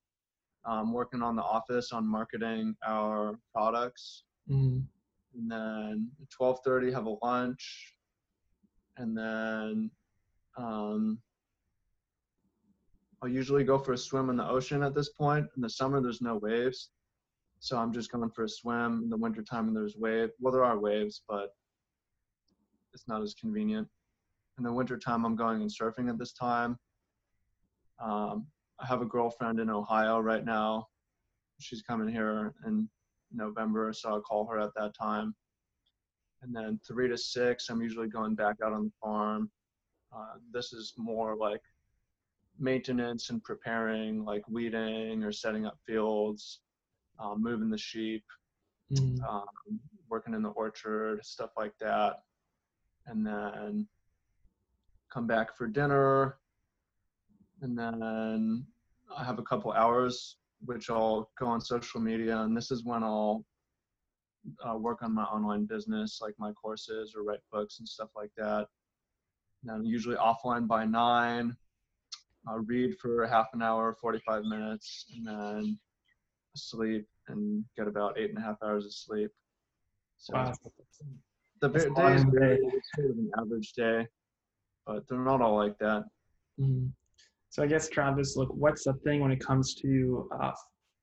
um, 0.64 0.92
working 0.92 1.22
on 1.22 1.36
the 1.36 1.42
office 1.42 1.92
on 1.92 2.06
marketing 2.06 2.76
our 2.86 3.38
products. 3.52 4.24
Mm-hmm. 4.50 4.80
And 5.38 5.50
then 5.50 6.10
12:30 6.40 6.92
have 6.92 7.06
a 7.06 7.16
lunch, 7.22 7.94
and 8.96 9.16
then 9.16 9.90
um, 10.56 11.18
I'll 13.22 13.28
usually 13.28 13.64
go 13.64 13.78
for 13.78 13.92
a 13.92 13.98
swim 13.98 14.30
in 14.30 14.36
the 14.36 14.48
ocean 14.48 14.82
at 14.82 14.94
this 14.94 15.10
point. 15.10 15.46
In 15.56 15.62
the 15.62 15.70
summer, 15.70 16.00
there's 16.00 16.22
no 16.22 16.36
waves, 16.36 16.90
so 17.58 17.76
I'm 17.76 17.92
just 17.92 18.12
going 18.12 18.30
for 18.30 18.44
a 18.44 18.48
swim. 18.48 19.02
In 19.02 19.10
the 19.10 19.16
wintertime, 19.16 19.66
and 19.68 19.76
there's 19.76 19.96
wave. 19.96 20.30
Well, 20.38 20.52
there 20.52 20.64
are 20.64 20.78
waves, 20.78 21.22
but 21.28 21.50
it's 22.96 23.06
not 23.06 23.22
as 23.22 23.34
convenient. 23.34 23.86
In 24.56 24.64
the 24.64 24.72
wintertime, 24.72 25.26
I'm 25.26 25.36
going 25.36 25.60
and 25.60 25.70
surfing 25.70 26.08
at 26.08 26.18
this 26.18 26.32
time. 26.32 26.78
Um, 28.02 28.46
I 28.80 28.86
have 28.86 29.02
a 29.02 29.06
girlfriend 29.06 29.60
in 29.60 29.68
Ohio 29.68 30.18
right 30.18 30.44
now. 30.44 30.88
She's 31.60 31.82
coming 31.82 32.08
here 32.08 32.54
in 32.66 32.88
November, 33.30 33.92
so 33.92 34.08
I'll 34.08 34.22
call 34.22 34.46
her 34.46 34.58
at 34.58 34.70
that 34.76 34.94
time. 34.98 35.34
And 36.40 36.56
then 36.56 36.80
three 36.86 37.06
to 37.08 37.18
six, 37.18 37.68
I'm 37.68 37.82
usually 37.82 38.08
going 38.08 38.34
back 38.34 38.56
out 38.64 38.72
on 38.72 38.84
the 38.84 38.92
farm. 39.02 39.50
Uh, 40.14 40.36
this 40.50 40.72
is 40.72 40.94
more 40.96 41.36
like 41.36 41.60
maintenance 42.58 43.28
and 43.28 43.44
preparing, 43.44 44.24
like 44.24 44.48
weeding 44.48 45.22
or 45.22 45.32
setting 45.32 45.66
up 45.66 45.76
fields, 45.86 46.60
uh, 47.18 47.34
moving 47.36 47.68
the 47.68 47.76
sheep, 47.76 48.24
mm. 48.90 49.22
um, 49.28 49.44
working 50.08 50.32
in 50.32 50.42
the 50.42 50.50
orchard, 50.50 51.22
stuff 51.22 51.50
like 51.58 51.72
that 51.78 52.20
and 53.06 53.26
then 53.26 53.86
come 55.12 55.26
back 55.26 55.56
for 55.56 55.66
dinner. 55.66 56.38
And 57.62 57.78
then 57.78 58.66
I 59.16 59.24
have 59.24 59.38
a 59.38 59.42
couple 59.42 59.72
hours, 59.72 60.36
which 60.64 60.90
I'll 60.90 61.30
go 61.38 61.46
on 61.46 61.60
social 61.60 62.00
media. 62.00 62.38
And 62.38 62.56
this 62.56 62.70
is 62.70 62.84
when 62.84 63.02
I'll 63.02 63.44
uh, 64.68 64.76
work 64.76 65.02
on 65.02 65.14
my 65.14 65.24
online 65.24 65.64
business, 65.64 66.20
like 66.20 66.34
my 66.38 66.52
courses 66.52 67.14
or 67.16 67.22
write 67.22 67.40
books 67.52 67.78
and 67.78 67.88
stuff 67.88 68.10
like 68.14 68.30
that. 68.36 68.66
And 69.62 69.70
I'm 69.72 69.84
usually 69.84 70.16
offline 70.16 70.66
by 70.66 70.84
nine. 70.84 71.56
I'll 72.48 72.58
read 72.58 72.96
for 73.00 73.26
half 73.26 73.48
an 73.54 73.62
hour, 73.62 73.96
45 74.00 74.44
minutes, 74.44 75.06
and 75.16 75.26
then 75.26 75.78
sleep 76.54 77.06
and 77.28 77.64
get 77.76 77.88
about 77.88 78.18
eight 78.18 78.30
and 78.30 78.38
a 78.38 78.40
half 78.40 78.56
hours 78.62 78.84
of 78.84 78.92
sleep. 78.92 79.30
So 80.18 80.34
wow 80.34 80.52
the 81.60 81.68
day 81.68 82.14
is 82.14 82.24
day. 82.24 82.58
sort 82.94 83.10
of 83.10 83.18
an 83.18 83.30
average 83.38 83.72
day, 83.72 84.06
but 84.86 85.06
they're 85.08 85.18
not 85.18 85.40
all 85.40 85.56
like 85.56 85.78
that. 85.78 86.04
Mm-hmm. 86.60 86.86
So 87.50 87.62
I 87.62 87.66
guess 87.66 87.88
Travis, 87.88 88.36
look, 88.36 88.50
what's 88.52 88.84
the 88.84 88.94
thing 89.04 89.20
when 89.20 89.32
it 89.32 89.40
comes 89.40 89.74
to 89.76 90.28
uh, 90.42 90.52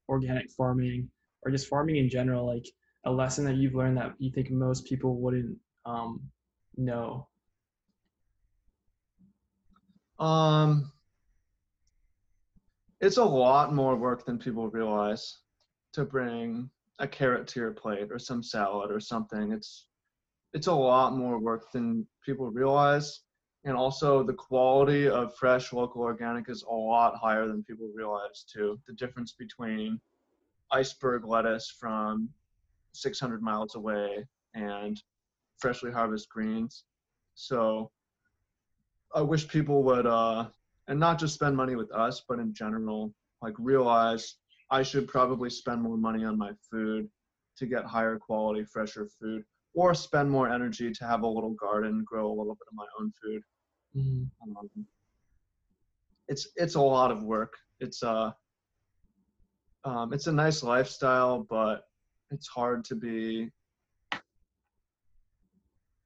organic 0.08 0.52
farming 0.52 1.10
or 1.44 1.52
just 1.52 1.68
farming 1.68 1.98
in 1.98 2.10
general? 2.10 2.46
Like 2.46 2.66
a 3.06 3.12
lesson 3.12 3.46
that 3.46 3.56
you've 3.56 3.76
learned 3.76 3.98
that 3.98 4.14
you 4.20 4.32
think 4.32 4.52
most 4.52 4.86
people 4.86 5.16
wouldn't 5.16 5.58
um, 5.86 6.22
know. 6.78 7.28
Um, 10.20 10.92
it's 13.02 13.18
a 13.18 13.26
lot 13.26 13.74
more 13.74 13.96
work 13.96 14.26
than 14.26 14.38
people 14.38 14.70
realize 14.70 15.40
to 15.94 16.06
bring 16.06 16.70
a 17.00 17.08
carrot 17.08 17.48
to 17.48 17.60
your 17.60 17.72
plate 17.72 18.10
or 18.12 18.20
some 18.20 18.44
salad 18.44 18.92
or 18.92 19.00
something. 19.00 19.52
It's 19.52 19.88
it's 20.54 20.68
a 20.68 20.74
lot 20.74 21.18
more 21.18 21.40
work 21.40 21.72
than 21.72 22.06
people 22.24 22.50
realize. 22.50 23.22
And 23.66 23.76
also 23.76 24.24
the 24.24 24.34
quality 24.34 25.10
of 25.10 25.36
fresh 25.36 25.74
local 25.74 26.02
organic 26.02 26.50
is 26.50 26.64
a 26.64 26.74
lot 26.74 27.16
higher 27.16 27.48
than 27.48 27.64
people 27.64 27.90
realize 27.94 28.46
too. 28.52 28.80
The 28.88 28.94
difference 28.94 29.32
between 29.32 30.00
iceberg 30.72 31.26
lettuce 31.26 31.70
from 31.70 32.30
600 32.94 33.42
miles 33.42 33.76
away 33.76 34.26
and 34.54 35.02
freshly 35.58 35.92
harvested 35.92 36.30
greens. 36.30 36.84
So 37.36 37.90
I 39.16 39.22
wish 39.22 39.48
people 39.48 39.84
would, 39.84 40.06
uh, 40.06 40.48
and 40.88 41.00
not 41.00 41.18
just 41.18 41.36
spend 41.36 41.56
money 41.56 41.76
with 41.76 41.92
us, 41.94 42.24
but 42.28 42.40
in 42.40 42.54
general, 42.54 43.14
like 43.42 43.54
realize 43.58 44.36
I 44.70 44.84
should 44.84 45.08
probably 45.08 45.50
spend 45.50 45.82
more 45.82 45.98
money 45.98 46.26
on 46.26 46.38
my 46.38 46.52
food 46.70 47.10
to 47.58 47.66
get 47.66 47.86
higher 47.86 48.18
quality, 48.18 48.66
fresher 48.66 49.08
food 49.08 49.46
or 49.74 49.94
spend 49.94 50.30
more 50.30 50.50
energy 50.50 50.92
to 50.92 51.06
have 51.06 51.24
a 51.24 51.28
little 51.28 51.54
garden, 51.54 52.04
grow 52.06 52.28
a 52.28 52.36
little 52.36 52.56
bit 52.56 52.68
of 52.70 52.76
my 52.76 52.86
own 53.00 53.12
food. 53.22 53.42
Mm-hmm. 53.96 54.58
Um, 54.58 54.86
it's 56.28 56.48
it's 56.56 56.76
a 56.76 56.82
lot 56.82 57.12
of 57.12 57.24
work. 57.24 57.54
It's 57.80 58.04
a 58.04 58.10
uh, 58.10 59.90
um, 59.90 60.14
it's 60.14 60.28
a 60.28 60.32
nice 60.32 60.64
lifestyle, 60.64 61.46
but 61.50 61.84
it's 62.32 62.48
hard 62.48 62.86
to 62.86 62.96
be 62.96 63.50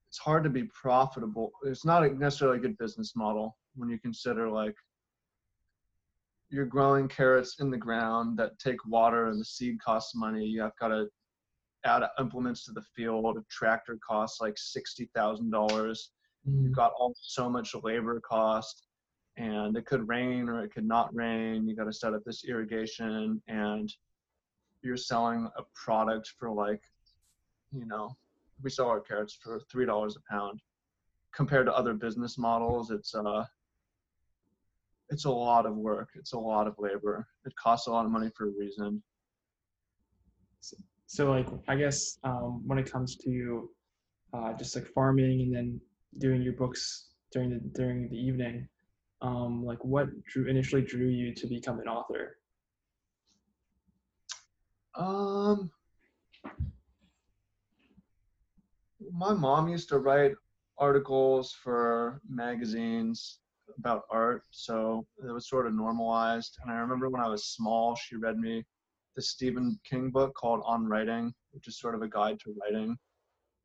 it's 0.08 0.18
hard 0.18 0.42
to 0.44 0.50
be 0.50 0.64
profitable. 0.64 1.52
It's 1.64 1.84
not 1.84 2.02
necessarily 2.18 2.58
a 2.58 2.60
good 2.60 2.78
business 2.78 3.14
model 3.14 3.56
when 3.76 3.88
you 3.88 3.98
consider 3.98 4.50
like 4.50 4.74
you're 6.50 6.66
growing 6.66 7.08
carrots 7.08 7.60
in 7.60 7.70
the 7.70 7.76
ground 7.76 8.38
that 8.38 8.58
take 8.58 8.84
water 8.86 9.28
and 9.28 9.38
the 9.40 9.44
seed 9.44 9.76
costs 9.84 10.14
money. 10.14 10.44
You 10.44 10.62
have 10.62 10.72
got 10.80 10.88
to 10.88 11.06
add 11.88 12.02
implements 12.18 12.64
to 12.64 12.72
the 12.72 12.82
field. 12.94 13.36
A 13.36 13.44
tractor 13.50 13.98
costs 14.06 14.40
like 14.40 14.56
sixty 14.56 15.10
thousand 15.14 15.50
dollars. 15.50 16.10
Mm. 16.48 16.62
You've 16.62 16.76
got 16.76 16.92
all 16.98 17.14
so 17.20 17.48
much 17.48 17.74
labor 17.82 18.20
cost, 18.20 18.86
and 19.36 19.76
it 19.76 19.86
could 19.86 20.08
rain 20.08 20.48
or 20.48 20.62
it 20.64 20.72
could 20.72 20.86
not 20.86 21.14
rain. 21.14 21.66
You 21.66 21.74
got 21.74 21.84
to 21.84 21.92
set 21.92 22.14
up 22.14 22.22
this 22.24 22.44
irrigation, 22.44 23.42
and 23.48 23.92
you're 24.82 24.96
selling 24.96 25.48
a 25.56 25.62
product 25.74 26.32
for 26.38 26.50
like, 26.50 26.82
you 27.72 27.86
know, 27.86 28.16
we 28.62 28.70
sell 28.70 28.88
our 28.88 29.00
carrots 29.00 29.36
for 29.42 29.60
three 29.70 29.86
dollars 29.86 30.16
a 30.16 30.32
pound. 30.32 30.60
Compared 31.34 31.66
to 31.66 31.76
other 31.76 31.94
business 31.94 32.38
models, 32.38 32.90
it's 32.90 33.14
uh 33.14 33.44
it's 35.10 35.24
a 35.24 35.30
lot 35.30 35.64
of 35.64 35.74
work. 35.76 36.10
It's 36.16 36.32
a 36.34 36.38
lot 36.38 36.66
of 36.66 36.74
labor. 36.78 37.26
It 37.46 37.54
costs 37.56 37.86
a 37.86 37.90
lot 37.90 38.04
of 38.04 38.10
money 38.10 38.30
for 38.36 38.48
a 38.48 38.50
reason 38.50 39.02
so 41.08 41.30
like 41.30 41.48
i 41.68 41.74
guess 41.74 42.18
um, 42.22 42.62
when 42.66 42.78
it 42.78 42.90
comes 42.90 43.16
to 43.16 43.68
uh, 44.34 44.52
just 44.52 44.76
like 44.76 44.86
farming 44.86 45.40
and 45.40 45.54
then 45.54 45.80
doing 46.18 46.42
your 46.42 46.52
books 46.52 47.08
during 47.32 47.50
the 47.50 47.60
during 47.74 48.08
the 48.10 48.16
evening 48.16 48.68
um, 49.22 49.64
like 49.64 49.82
what 49.84 50.06
drew 50.24 50.46
initially 50.46 50.82
drew 50.82 51.08
you 51.08 51.34
to 51.34 51.48
become 51.48 51.80
an 51.80 51.88
author? 51.88 52.36
Um 54.94 55.70
my 59.12 59.32
mom 59.32 59.68
used 59.68 59.88
to 59.88 59.98
write 59.98 60.32
articles 60.76 61.52
for 61.52 62.20
magazines 62.28 63.40
about 63.78 64.02
art 64.10 64.42
so 64.50 65.06
it 65.26 65.32
was 65.32 65.48
sort 65.48 65.66
of 65.66 65.74
normalized 65.74 66.56
and 66.62 66.72
i 66.72 66.76
remember 66.76 67.08
when 67.08 67.20
i 67.20 67.28
was 67.28 67.44
small 67.46 67.94
she 67.94 68.16
read 68.16 68.38
me 68.38 68.64
the 69.18 69.22
Stephen 69.22 69.76
King 69.82 70.10
book 70.10 70.32
called 70.36 70.62
On 70.64 70.86
Writing, 70.86 71.34
which 71.50 71.66
is 71.66 71.80
sort 71.80 71.96
of 71.96 72.02
a 72.02 72.08
guide 72.08 72.38
to 72.44 72.54
writing. 72.62 72.96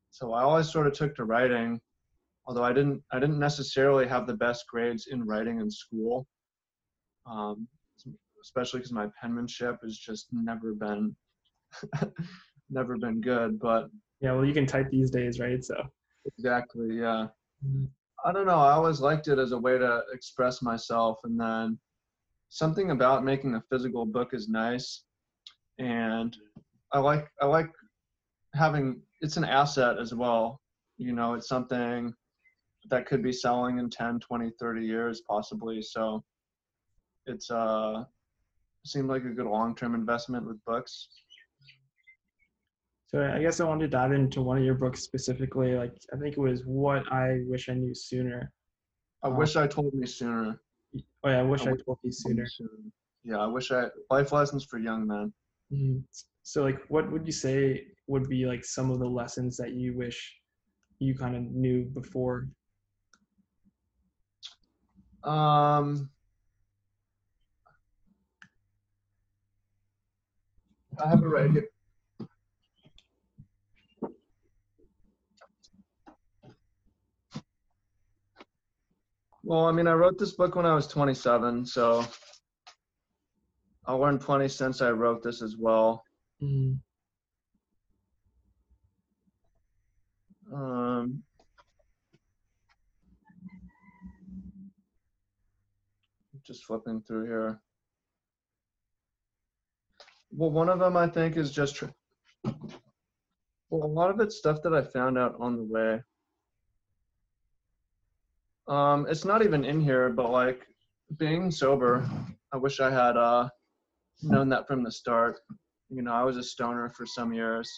So 0.09 0.33
I 0.33 0.41
always 0.41 0.71
sort 0.71 0.87
of 0.87 0.93
took 0.93 1.15
to 1.17 1.25
writing, 1.25 1.79
although 2.47 2.63
I 2.63 2.73
didn't 2.73 3.03
I 3.11 3.19
didn't 3.19 3.37
necessarily 3.37 4.07
have 4.07 4.25
the 4.25 4.33
best 4.33 4.65
grades 4.67 5.09
in 5.11 5.27
writing 5.27 5.59
in 5.59 5.69
school, 5.69 6.25
um, 7.27 7.67
especially 8.43 8.79
because 8.79 8.93
my 8.93 9.07
penmanship 9.21 9.77
has 9.83 9.95
just 9.95 10.25
never 10.31 10.73
been 10.73 11.15
never 12.71 12.97
been 12.97 13.21
good. 13.21 13.59
But 13.59 13.91
yeah, 14.21 14.31
well, 14.31 14.45
you 14.45 14.55
can 14.55 14.65
type 14.65 14.89
these 14.89 15.11
days, 15.11 15.39
right? 15.39 15.63
So 15.63 15.75
exactly, 16.25 16.97
yeah. 16.97 17.27
Mm-hmm. 17.63 17.85
I 18.25 18.31
don't 18.31 18.47
know. 18.47 18.57
I 18.57 18.71
always 18.71 19.01
liked 19.01 19.27
it 19.27 19.37
as 19.37 19.51
a 19.51 19.59
way 19.59 19.77
to 19.77 20.01
express 20.13 20.63
myself, 20.63 21.19
and 21.25 21.39
then 21.39 21.77
something 22.49 22.89
about 22.89 23.23
making 23.23 23.53
a 23.53 23.63
physical 23.69 24.07
book 24.07 24.33
is 24.33 24.49
nice, 24.49 25.03
and 25.79 26.35
I 26.91 26.99
like 26.99 27.27
I 27.41 27.45
like 27.45 27.69
having 28.53 29.01
it's 29.21 29.37
an 29.37 29.45
asset 29.45 29.97
as 29.99 30.13
well. 30.13 30.61
You 30.97 31.13
know, 31.13 31.33
it's 31.33 31.47
something 31.47 32.13
that 32.89 33.05
could 33.05 33.23
be 33.23 33.31
selling 33.31 33.79
in 33.79 33.89
10, 33.89 34.19
20, 34.19 34.51
30 34.59 34.85
years 34.85 35.21
possibly. 35.27 35.81
So 35.81 36.23
it's 37.25 37.49
uh 37.49 38.03
seemed 38.85 39.09
like 39.09 39.23
a 39.23 39.29
good 39.29 39.45
long-term 39.45 39.95
investment 39.95 40.45
with 40.45 40.63
books. 40.65 41.07
So 43.07 43.23
I 43.23 43.39
guess 43.39 43.59
I 43.59 43.65
wanted 43.65 43.91
to 43.91 43.97
dive 43.97 44.11
into 44.11 44.41
one 44.41 44.57
of 44.57 44.63
your 44.63 44.73
books 44.75 45.01
specifically. 45.01 45.75
Like 45.75 45.93
I 46.13 46.17
think 46.17 46.35
it 46.35 46.41
was 46.41 46.63
"What 46.65 47.11
I 47.11 47.41
Wish 47.45 47.69
I 47.69 47.75
Knew 47.75 47.93
Sooner." 47.93 48.51
I 49.23 49.27
um, 49.27 49.37
wish 49.37 49.55
I 49.55 49.67
told 49.67 49.93
me 49.93 50.07
sooner. 50.07 50.59
Oh 51.23 51.29
yeah, 51.29 51.39
I 51.39 51.43
wish 51.43 51.61
I, 51.61 51.71
I 51.71 51.75
told 51.85 51.99
you 52.03 52.11
sooner. 52.11 52.45
Yeah, 53.23 53.37
I 53.37 53.45
wish 53.45 53.71
I 53.71 53.85
life 54.09 54.31
lessons 54.31 54.65
for 54.65 54.79
young 54.79 55.07
men. 55.07 55.31
Mm-hmm. 55.73 55.99
So 56.43 56.63
like, 56.63 56.79
what 56.89 57.11
would 57.11 57.25
you 57.25 57.31
say 57.31 57.85
would 58.07 58.29
be 58.29 58.45
like 58.45 58.63
some 58.63 58.91
of 58.91 58.99
the 58.99 59.07
lessons 59.07 59.57
that 59.57 59.73
you 59.73 59.97
wish 59.97 60.35
you 60.99 61.15
kind 61.15 61.35
of 61.35 61.43
knew 61.43 61.85
before? 61.85 62.47
Um, 65.23 66.09
I 71.03 71.09
have 71.09 71.23
it 71.23 71.27
right 71.27 71.49
here. 71.49 71.67
Well, 79.45 79.65
I 79.65 79.71
mean, 79.71 79.87
I 79.87 79.93
wrote 79.93 80.17
this 80.17 80.35
book 80.35 80.55
when 80.55 80.65
I 80.65 80.73
was 80.73 80.87
27, 80.87 81.65
so 81.65 82.05
I 83.85 83.93
learned 83.93 84.21
plenty 84.21 84.47
since 84.47 84.81
I 84.81 84.91
wrote 84.91 85.23
this 85.23 85.41
as 85.41 85.57
well. 85.57 86.03
Mm. 86.41 86.79
Um, 90.53 91.23
just 96.43 96.65
flipping 96.65 97.01
through 97.01 97.25
here. 97.25 97.61
Well, 100.31 100.51
one 100.51 100.69
of 100.69 100.79
them 100.79 100.95
I 100.97 101.07
think 101.07 101.37
is 101.37 101.51
just, 101.51 101.83
well, 102.43 102.53
a 103.71 103.75
lot 103.85 104.09
of 104.09 104.19
it's 104.19 104.37
stuff 104.37 104.61
that 104.63 104.73
I 104.73 104.81
found 104.81 105.17
out 105.17 105.35
on 105.39 105.57
the 105.57 105.63
way. 105.63 106.01
Um, 108.67 109.05
it's 109.09 109.25
not 109.25 109.43
even 109.43 109.65
in 109.65 109.81
here, 109.81 110.09
but 110.09 110.31
like 110.31 110.65
being 111.17 111.51
sober, 111.51 112.07
I 112.53 112.57
wish 112.57 112.79
I 112.79 112.89
had 112.89 113.17
uh, 113.17 113.49
known 114.23 114.49
that 114.49 114.67
from 114.67 114.83
the 114.83 114.91
start. 114.91 115.39
You 115.89 116.01
know, 116.01 116.13
I 116.13 116.23
was 116.23 116.37
a 116.37 116.43
stoner 116.43 116.89
for 116.89 117.05
some 117.05 117.33
years, 117.33 117.69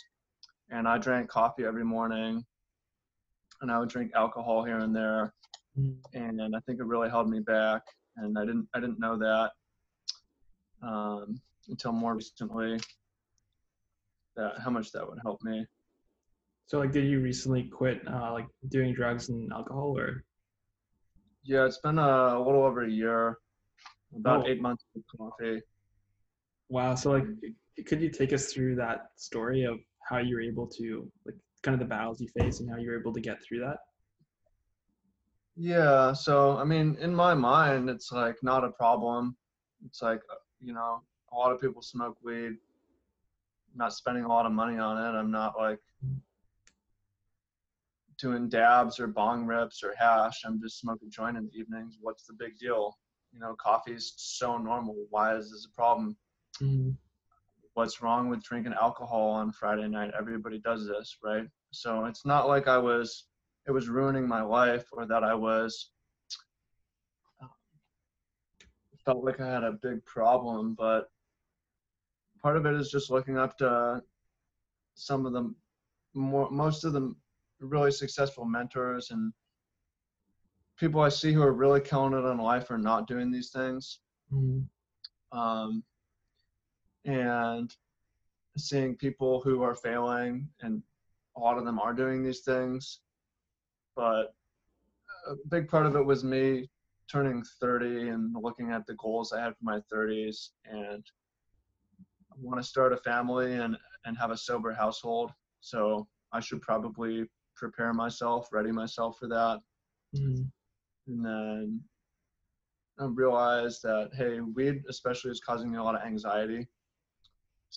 and 0.69 0.87
I 0.87 0.97
drank 0.97 1.29
coffee 1.29 1.65
every 1.65 1.83
morning, 1.83 2.43
and 3.61 3.71
I 3.71 3.79
would 3.79 3.89
drink 3.89 4.11
alcohol 4.15 4.63
here 4.63 4.79
and 4.79 4.95
there, 4.95 5.33
mm. 5.77 5.95
and 6.13 6.41
I 6.55 6.59
think 6.65 6.79
it 6.79 6.85
really 6.85 7.09
held 7.09 7.29
me 7.29 7.39
back. 7.39 7.81
And 8.17 8.37
I 8.37 8.45
didn't 8.45 8.67
I 8.73 8.79
didn't 8.79 8.99
know 8.99 9.17
that 9.17 9.51
um, 10.81 11.39
until 11.67 11.91
more 11.91 12.15
recently. 12.15 12.79
That 14.35 14.59
how 14.59 14.69
much 14.69 14.91
that 14.91 15.07
would 15.07 15.19
help 15.23 15.41
me. 15.43 15.65
So, 16.67 16.79
like, 16.79 16.91
did 16.91 17.05
you 17.05 17.21
recently 17.21 17.63
quit 17.63 18.01
uh, 18.07 18.33
like 18.33 18.47
doing 18.69 18.93
drugs 18.93 19.29
and 19.29 19.51
alcohol, 19.53 19.97
or? 19.97 20.23
Yeah, 21.43 21.65
it's 21.65 21.77
been 21.77 21.99
a, 21.99 22.37
a 22.37 22.43
little 22.43 22.63
over 22.63 22.83
a 22.83 22.89
year, 22.89 23.37
about 24.15 24.45
oh. 24.45 24.49
eight 24.49 24.61
months 24.61 24.83
of 24.95 25.03
coffee. 25.15 25.61
Wow. 26.69 26.95
So, 26.95 27.11
like, 27.11 27.25
could 27.85 28.01
you 28.01 28.09
take 28.09 28.33
us 28.33 28.51
through 28.51 28.75
that 28.75 29.07
story 29.15 29.63
of 29.63 29.79
how 30.09 30.17
you 30.17 30.35
were 30.35 30.41
able 30.41 30.67
to, 30.67 31.09
like, 31.25 31.35
kind 31.61 31.73
of 31.73 31.79
the 31.79 31.85
battles 31.85 32.21
you 32.21 32.27
faced 32.39 32.61
and 32.61 32.69
how 32.69 32.77
you 32.77 32.89
were 32.89 32.99
able 32.99 33.13
to 33.13 33.21
get 33.21 33.43
through 33.43 33.59
that? 33.59 33.77
Yeah. 35.55 36.13
So, 36.13 36.57
I 36.57 36.63
mean, 36.63 36.97
in 36.99 37.13
my 37.15 37.33
mind, 37.33 37.89
it's 37.89 38.11
like 38.11 38.35
not 38.43 38.63
a 38.63 38.71
problem. 38.71 39.35
It's 39.85 40.01
like, 40.01 40.21
uh, 40.31 40.35
you 40.59 40.73
know, 40.73 41.01
a 41.31 41.35
lot 41.35 41.51
of 41.51 41.61
people 41.61 41.81
smoke 41.81 42.17
weed. 42.23 42.57
I'm 43.73 43.77
not 43.77 43.93
spending 43.93 44.25
a 44.25 44.27
lot 44.27 44.45
of 44.45 44.51
money 44.51 44.77
on 44.77 44.97
it. 44.97 45.17
I'm 45.17 45.31
not 45.31 45.57
like 45.57 45.79
doing 48.17 48.47
dabs 48.49 48.99
or 48.99 49.07
bong 49.07 49.45
rips 49.45 49.83
or 49.83 49.93
hash. 49.97 50.41
I'm 50.45 50.61
just 50.61 50.79
smoking 50.79 51.11
joint 51.11 51.37
in 51.37 51.45
the 51.45 51.57
evenings. 51.57 51.97
What's 52.01 52.25
the 52.25 52.33
big 52.33 52.57
deal? 52.57 52.97
You 53.33 53.39
know, 53.39 53.55
coffee 53.55 53.93
is 53.93 54.13
so 54.15 54.57
normal. 54.57 54.95
Why 55.09 55.35
is 55.35 55.51
this 55.51 55.67
a 55.69 55.75
problem? 55.75 56.15
Mm-hmm. 56.61 56.91
What's 57.73 58.01
wrong 58.01 58.29
with 58.29 58.43
drinking 58.43 58.73
alcohol 58.81 59.31
on 59.31 59.51
Friday 59.51 59.87
night? 59.87 60.11
Everybody 60.17 60.59
does 60.59 60.87
this, 60.87 61.17
right? 61.23 61.47
So 61.71 62.05
it's 62.05 62.25
not 62.25 62.47
like 62.47 62.67
I 62.67 62.77
was, 62.77 63.25
it 63.67 63.71
was 63.71 63.89
ruining 63.89 64.27
my 64.27 64.41
life 64.41 64.85
or 64.93 65.05
that 65.05 65.23
I 65.23 65.33
was, 65.33 65.89
felt 69.05 69.23
like 69.23 69.39
I 69.39 69.47
had 69.47 69.63
a 69.63 69.73
big 69.83 70.03
problem, 70.05 70.75
but 70.77 71.09
part 72.41 72.57
of 72.57 72.65
it 72.65 72.73
is 72.73 72.89
just 72.89 73.11
looking 73.11 73.37
up 73.37 73.57
to 73.59 74.01
some 74.95 75.25
of 75.25 75.33
the 75.33 75.53
more, 76.15 76.49
most 76.49 76.83
of 76.83 76.93
the 76.93 77.13
really 77.59 77.91
successful 77.91 78.45
mentors 78.45 79.11
and 79.11 79.31
people 80.77 81.01
I 81.01 81.09
see 81.09 81.31
who 81.31 81.41
are 81.41 81.53
really 81.53 81.81
killing 81.81 82.13
it 82.13 82.27
in 82.29 82.37
life 82.37 82.69
are 82.71 82.77
not 82.77 83.07
doing 83.07 83.31
these 83.31 83.51
things. 83.51 83.99
Mm-hmm. 84.33 85.37
Um, 85.37 85.83
and 87.05 87.73
seeing 88.57 88.95
people 88.95 89.41
who 89.41 89.61
are 89.61 89.75
failing, 89.75 90.47
and 90.61 90.81
a 91.37 91.39
lot 91.39 91.57
of 91.57 91.65
them 91.65 91.79
are 91.79 91.93
doing 91.93 92.23
these 92.23 92.41
things. 92.41 92.99
But 93.95 94.33
a 95.27 95.35
big 95.49 95.67
part 95.67 95.85
of 95.85 95.95
it 95.95 96.05
was 96.05 96.23
me 96.23 96.69
turning 97.11 97.43
30 97.61 98.09
and 98.09 98.35
looking 98.41 98.71
at 98.71 98.85
the 98.85 98.95
goals 98.95 99.31
I 99.31 99.41
had 99.41 99.55
for 99.55 99.63
my 99.63 99.79
30s. 99.93 100.49
And 100.65 101.03
I 102.31 102.35
want 102.39 102.61
to 102.61 102.67
start 102.67 102.93
a 102.93 102.97
family 102.97 103.53
and, 103.55 103.77
and 104.05 104.17
have 104.17 104.31
a 104.31 104.37
sober 104.37 104.73
household. 104.73 105.31
So 105.61 106.07
I 106.31 106.39
should 106.39 106.61
probably 106.61 107.25
prepare 107.55 107.93
myself, 107.93 108.49
ready 108.51 108.71
myself 108.71 109.17
for 109.19 109.27
that. 109.27 109.59
Mm-hmm. 110.15 110.43
And 111.07 111.25
then 111.25 111.81
I 112.99 113.05
realized 113.05 113.83
that, 113.83 114.11
hey, 114.13 114.39
weed 114.39 114.83
especially 114.89 115.31
is 115.31 115.39
causing 115.39 115.71
me 115.71 115.77
a 115.77 115.83
lot 115.83 115.95
of 115.95 116.01
anxiety. 116.01 116.67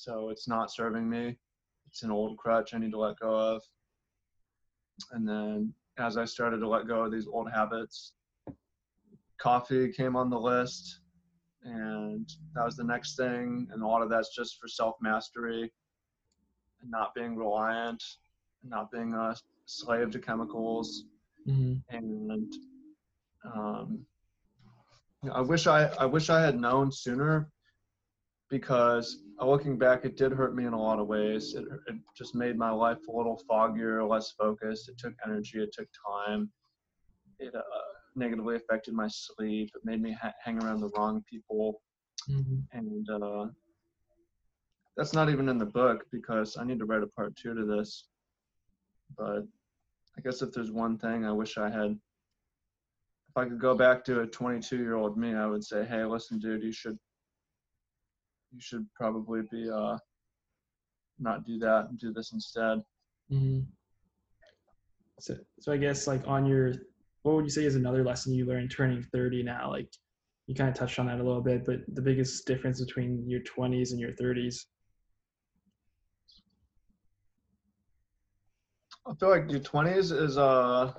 So 0.03 0.31
it's 0.31 0.49
not 0.49 0.73
serving 0.73 1.09
me. 1.09 1.37
It's 1.89 2.03
an 2.03 2.11
old 2.11 2.39
crutch 2.39 2.75
I 2.75 2.79
need 2.79 2.93
to 2.93 2.99
let 2.99 3.19
go 3.19 3.35
of. 3.35 3.63
And 5.13 5.29
then 5.29 5.73
as 5.99 6.17
I 6.17 6.25
started 6.25 6.59
to 6.59 6.69
let 6.69 6.87
go 6.87 7.05
of 7.05 7.13
these 7.13 7.27
old 7.27 7.51
habits, 7.51 8.13
coffee 9.39 9.93
came 9.93 10.17
on 10.17 10.31
the 10.31 10.39
list. 10.39 11.01
And 11.63 12.29
that 12.55 12.65
was 12.65 12.77
the 12.77 12.85
next 12.85 13.17
thing. 13.17 13.69
And 13.73 13.83
a 13.83 13.87
lot 13.87 14.03
of 14.03 14.11
that's 14.11 14.35
just 14.35 14.59
for 14.61 14.69
self 14.69 14.97
mastery 15.01 15.73
and 16.81 16.91
not 16.91 17.15
being 17.15 17.37
reliant, 17.37 18.03
not 18.63 18.91
being 18.91 19.15
a 19.15 19.35
slave 19.67 20.11
to 20.11 20.19
chemicals, 20.19 21.05
mm-hmm. 21.47 21.75
and 21.97 22.53
um, 23.55 24.05
I 25.33 25.41
wish 25.41 25.67
I 25.67 25.87
I 25.99 26.07
wish 26.07 26.31
I 26.31 26.41
had 26.41 26.59
known 26.61 26.91
sooner 26.93 27.51
because 28.49 29.23
uh, 29.41 29.47
looking 29.47 29.77
back, 29.77 30.05
it 30.05 30.17
did 30.17 30.33
hurt 30.33 30.55
me 30.55 30.65
in 30.65 30.73
a 30.73 30.81
lot 30.81 30.99
of 30.99 31.07
ways. 31.07 31.55
It, 31.55 31.65
it 31.87 31.97
just 32.17 32.35
made 32.35 32.57
my 32.57 32.71
life 32.71 32.99
a 33.09 33.17
little 33.17 33.41
foggier, 33.49 34.09
less 34.09 34.33
focused. 34.33 34.89
It 34.89 34.99
took 34.99 35.15
energy. 35.25 35.59
It 35.63 35.73
took 35.73 35.89
time. 36.07 36.51
It 37.39 37.55
uh, 37.55 37.63
negatively 38.17 38.57
affected 38.57 38.95
my 38.95 39.09
sleep. 39.09 39.71
It 39.75 39.85
made 39.85 40.03
me 40.03 40.17
ha- 40.21 40.35
hang 40.43 40.63
around 40.63 40.81
the 40.81 40.91
wrong 40.97 41.23
people, 41.31 41.81
mm-hmm. 42.29 42.59
and 42.73 43.09
uh, 43.11 43.47
that's 44.97 45.13
not 45.13 45.31
even 45.31 45.49
in 45.49 45.59
the 45.59 45.67
book 45.67 46.05
because 46.11 46.57
I 46.59 46.65
need 46.65 46.79
to 46.81 46.85
write 46.85 47.03
a 47.03 47.07
part 47.07 47.37
two 47.37 47.55
to 47.55 47.65
this. 47.65 48.05
But 49.17 49.47
I 50.17 50.21
guess 50.23 50.43
if 50.43 50.53
there's 50.53 50.73
one 50.73 50.99
thing 50.99 51.25
I 51.25 51.33
wish 51.33 51.59
I 51.59 51.71
had, 51.71 51.93
if 53.29 53.37
I 53.37 53.45
could 53.45 53.61
go 53.61 53.77
back 53.77 54.05
to 54.07 54.23
a 54.23 54.27
22 54.27 54.77
year 54.77 54.97
old 54.97 55.17
me, 55.17 55.35
I 55.35 55.47
would 55.47 55.63
say, 55.63 55.85
hey, 55.85 56.05
listen, 56.05 56.39
dude, 56.39 56.65
you 56.65 56.73
should 56.73 56.99
you 58.53 58.61
should 58.61 58.87
probably 58.95 59.43
be 59.51 59.71
uh, 59.71 59.97
not 61.19 61.45
do 61.45 61.59
that 61.59 61.87
and 61.89 61.99
do 61.99 62.13
this 62.13 62.33
instead. 62.33 62.83
Mm-hmm. 63.31 63.61
So, 65.21 65.35
so 65.61 65.73
I 65.73 65.77
guess 65.77 66.07
like 66.07 66.27
on 66.27 66.47
your, 66.47 66.75
what 67.23 67.35
would 67.35 67.45
you 67.45 67.51
say 67.51 67.65
is 67.65 67.75
another 67.75 68.05
lesson 68.05 68.33
you 68.33 68.47
learned 68.47 68.71
turning 68.71 69.03
30 69.03 69.43
now? 69.43 69.71
Like 69.71 69.91
you 70.47 70.55
kind 70.55 70.71
of 70.71 70.75
touched 70.75 70.99
on 70.99 71.07
that 71.07 71.21
a 71.21 71.23
little 71.23 71.43
bit, 71.43 71.67
but 71.67 71.81
the 71.95 72.03
biggest 72.03 72.47
difference 72.47 72.83
between 72.83 73.29
your 73.29 73.41
20s 73.41 73.91
and 73.91 74.01
your 74.01 74.13
30s. 74.13 74.67
I 79.07 79.15
feel 79.15 79.31
like 79.31 79.51
your 79.51 79.61
20s 79.61 80.13
is 80.13 80.37
a 80.37 80.43
uh, 80.43 80.93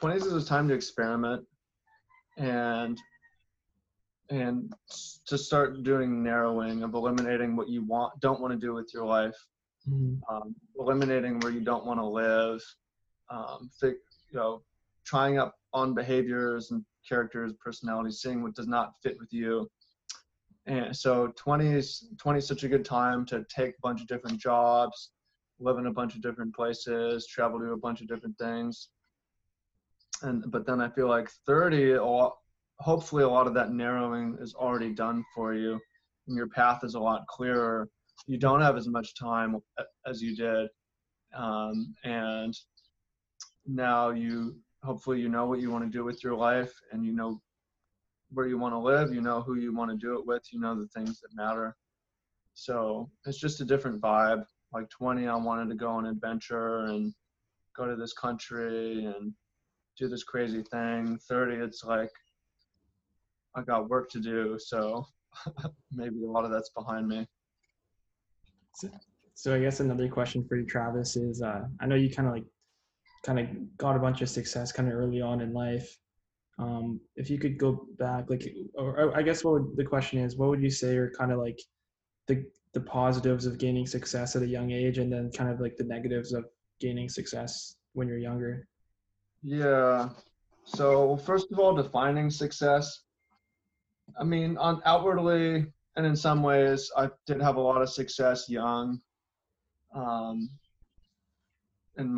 20s 0.00 0.26
is 0.26 0.44
a 0.44 0.46
time 0.46 0.68
to 0.68 0.74
experiment 0.74 1.44
and 2.36 2.98
and 4.30 4.72
to 5.26 5.38
start 5.38 5.82
doing 5.82 6.22
narrowing 6.22 6.82
of 6.82 6.94
eliminating 6.94 7.56
what 7.56 7.68
you 7.68 7.82
want 7.82 8.18
don't 8.20 8.40
want 8.40 8.52
to 8.52 8.58
do 8.58 8.74
with 8.74 8.92
your 8.92 9.04
life. 9.04 9.36
Mm-hmm. 9.88 10.34
um, 10.34 10.54
eliminating 10.78 11.38
where 11.40 11.52
you 11.52 11.60
don't 11.60 11.86
want 11.86 11.98
to 11.98 12.04
live 12.04 12.60
um, 13.30 13.70
you 13.82 13.94
know 14.34 14.62
trying 15.04 15.38
up 15.38 15.54
on 15.72 15.94
behaviors 15.94 16.70
and 16.70 16.84
characters 17.08 17.52
personalities 17.62 18.20
seeing 18.20 18.42
what 18.42 18.54
does 18.54 18.66
not 18.66 18.92
fit 19.02 19.16
with 19.18 19.32
you. 19.32 19.70
And 20.66 20.94
so 20.94 21.32
20 21.36 21.68
is 21.68 22.08
20 22.18 22.38
is 22.38 22.46
such 22.46 22.64
a 22.64 22.68
good 22.68 22.84
time 22.84 23.24
to 23.26 23.44
take 23.48 23.70
a 23.70 23.80
bunch 23.82 24.02
of 24.02 24.06
different 24.06 24.38
jobs 24.38 25.10
live 25.60 25.78
in 25.78 25.86
a 25.86 25.92
bunch 25.92 26.14
of 26.14 26.22
different 26.22 26.54
places 26.54 27.26
travel 27.26 27.58
to 27.58 27.72
a 27.72 27.76
bunch 27.76 28.00
of 28.00 28.08
different 28.08 28.36
things. 28.38 28.88
And 30.22 30.44
but 30.50 30.66
then 30.66 30.80
i 30.80 30.88
feel 30.88 31.08
like 31.08 31.30
30 31.46 31.92
a 31.92 32.04
lot, 32.04 32.36
hopefully 32.80 33.24
a 33.24 33.28
lot 33.28 33.46
of 33.46 33.54
that 33.54 33.72
narrowing 33.72 34.36
is 34.40 34.54
already 34.54 34.92
done 34.92 35.24
for 35.34 35.54
you 35.54 35.80
and 36.26 36.36
your 36.36 36.48
path 36.48 36.84
is 36.84 36.94
a 36.94 37.00
lot 37.00 37.26
clearer. 37.26 37.88
You 38.26 38.38
don't 38.38 38.60
have 38.60 38.76
as 38.76 38.88
much 38.88 39.18
time 39.18 39.56
as 40.06 40.22
you 40.22 40.36
did 40.36 40.68
um, 41.34 41.94
and 42.04 42.56
now 43.66 44.10
you 44.10 44.56
hopefully 44.82 45.20
you 45.20 45.28
know 45.28 45.46
what 45.46 45.60
you 45.60 45.70
want 45.70 45.84
to 45.84 45.90
do 45.90 46.04
with 46.04 46.22
your 46.22 46.34
life 46.34 46.72
and 46.92 47.04
you 47.04 47.12
know 47.12 47.40
where 48.30 48.46
you 48.46 48.58
want 48.58 48.72
to 48.72 48.78
live 48.78 49.12
you 49.12 49.20
know 49.20 49.40
who 49.40 49.56
you 49.56 49.74
want 49.74 49.90
to 49.90 49.96
do 49.96 50.18
it 50.18 50.26
with 50.26 50.42
you 50.52 50.60
know 50.60 50.78
the 50.78 50.88
things 50.88 51.20
that 51.20 51.34
matter. 51.34 51.76
So 52.54 53.10
it's 53.24 53.38
just 53.38 53.60
a 53.60 53.64
different 53.64 54.00
vibe. 54.00 54.44
Like 54.72 54.88
20 54.90 55.26
i 55.26 55.34
wanted 55.34 55.68
to 55.70 55.74
go 55.74 55.88
on 55.88 56.06
adventure 56.06 56.80
and 56.86 57.14
go 57.76 57.86
to 57.86 57.96
this 57.96 58.12
country 58.12 59.04
and 59.04 59.32
do 59.98 60.08
this 60.08 60.24
crazy 60.24 60.62
thing. 60.62 61.18
30 61.28 61.56
it's 61.56 61.84
like 61.84 62.10
i 63.56 63.62
got 63.62 63.88
work 63.88 64.10
to 64.10 64.20
do 64.20 64.58
so 64.58 65.06
maybe 65.92 66.24
a 66.24 66.30
lot 66.30 66.44
of 66.44 66.50
that's 66.50 66.70
behind 66.70 67.06
me. 67.06 67.26
So, 68.74 68.88
so 69.34 69.54
i 69.54 69.58
guess 69.58 69.80
another 69.80 70.08
question 70.08 70.44
for 70.48 70.56
you 70.56 70.66
travis 70.66 71.16
is 71.16 71.42
uh, 71.42 71.62
i 71.80 71.86
know 71.86 71.96
you 71.96 72.10
kind 72.10 72.28
of 72.28 72.34
like 72.34 72.44
kind 73.24 73.40
of 73.40 73.76
got 73.76 73.96
a 73.96 73.98
bunch 73.98 74.22
of 74.22 74.28
success 74.28 74.72
kind 74.72 74.88
of 74.88 74.94
early 74.94 75.20
on 75.20 75.40
in 75.40 75.52
life. 75.52 75.98
Um, 76.58 77.00
if 77.16 77.30
you 77.30 77.38
could 77.38 77.58
go 77.58 77.86
back 77.98 78.28
like 78.28 78.52
or, 78.74 79.16
i 79.16 79.22
guess 79.22 79.44
what 79.44 79.54
would, 79.54 79.76
the 79.76 79.84
question 79.84 80.18
is 80.18 80.36
what 80.36 80.48
would 80.48 80.62
you 80.62 80.70
say 80.70 80.96
are 80.96 81.12
kind 81.16 81.30
of 81.30 81.38
like 81.38 81.60
the 82.26 82.44
the 82.74 82.80
positives 82.80 83.46
of 83.46 83.58
gaining 83.58 83.86
success 83.86 84.34
at 84.34 84.42
a 84.42 84.46
young 84.46 84.72
age 84.72 84.98
and 84.98 85.12
then 85.12 85.30
kind 85.30 85.50
of 85.50 85.60
like 85.60 85.76
the 85.76 85.84
negatives 85.84 86.32
of 86.32 86.44
gaining 86.80 87.08
success 87.08 87.76
when 87.92 88.08
you're 88.08 88.18
younger? 88.18 88.66
Yeah. 89.42 90.10
So 90.64 91.16
first 91.18 91.52
of 91.52 91.60
all 91.60 91.74
defining 91.74 92.28
success 92.28 93.04
i 94.18 94.24
mean 94.24 94.56
on 94.58 94.80
outwardly 94.84 95.66
and 95.96 96.06
in 96.06 96.16
some 96.16 96.42
ways 96.42 96.90
i 96.96 97.08
did 97.26 97.40
have 97.40 97.56
a 97.56 97.60
lot 97.60 97.82
of 97.82 97.88
success 97.88 98.48
young 98.48 99.00
um, 99.94 100.48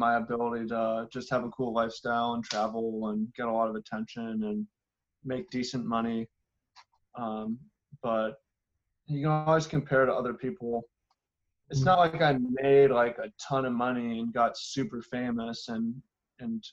my 0.00 0.16
ability 0.16 0.66
to 0.68 1.06
just 1.12 1.30
have 1.30 1.44
a 1.44 1.50
cool 1.50 1.72
lifestyle 1.72 2.34
and 2.34 2.44
travel 2.44 3.08
and 3.08 3.32
get 3.34 3.46
a 3.46 3.52
lot 3.52 3.68
of 3.68 3.76
attention 3.76 4.44
and 4.44 4.66
make 5.24 5.50
decent 5.50 5.84
money. 5.84 6.26
Um, 7.16 7.58
but 8.02 8.36
you 9.06 9.22
can 9.22 9.30
always 9.30 9.66
compare 9.66 10.06
to 10.06 10.12
other 10.12 10.34
people. 10.34 10.82
It's 11.70 11.82
not 11.82 11.98
like 11.98 12.20
I 12.20 12.36
made 12.62 12.90
like 12.90 13.18
a 13.18 13.30
ton 13.40 13.64
of 13.64 13.72
money 13.72 14.20
and 14.20 14.32
got 14.32 14.58
super 14.58 15.02
famous 15.02 15.68
and 15.68 15.94
and 16.40 16.64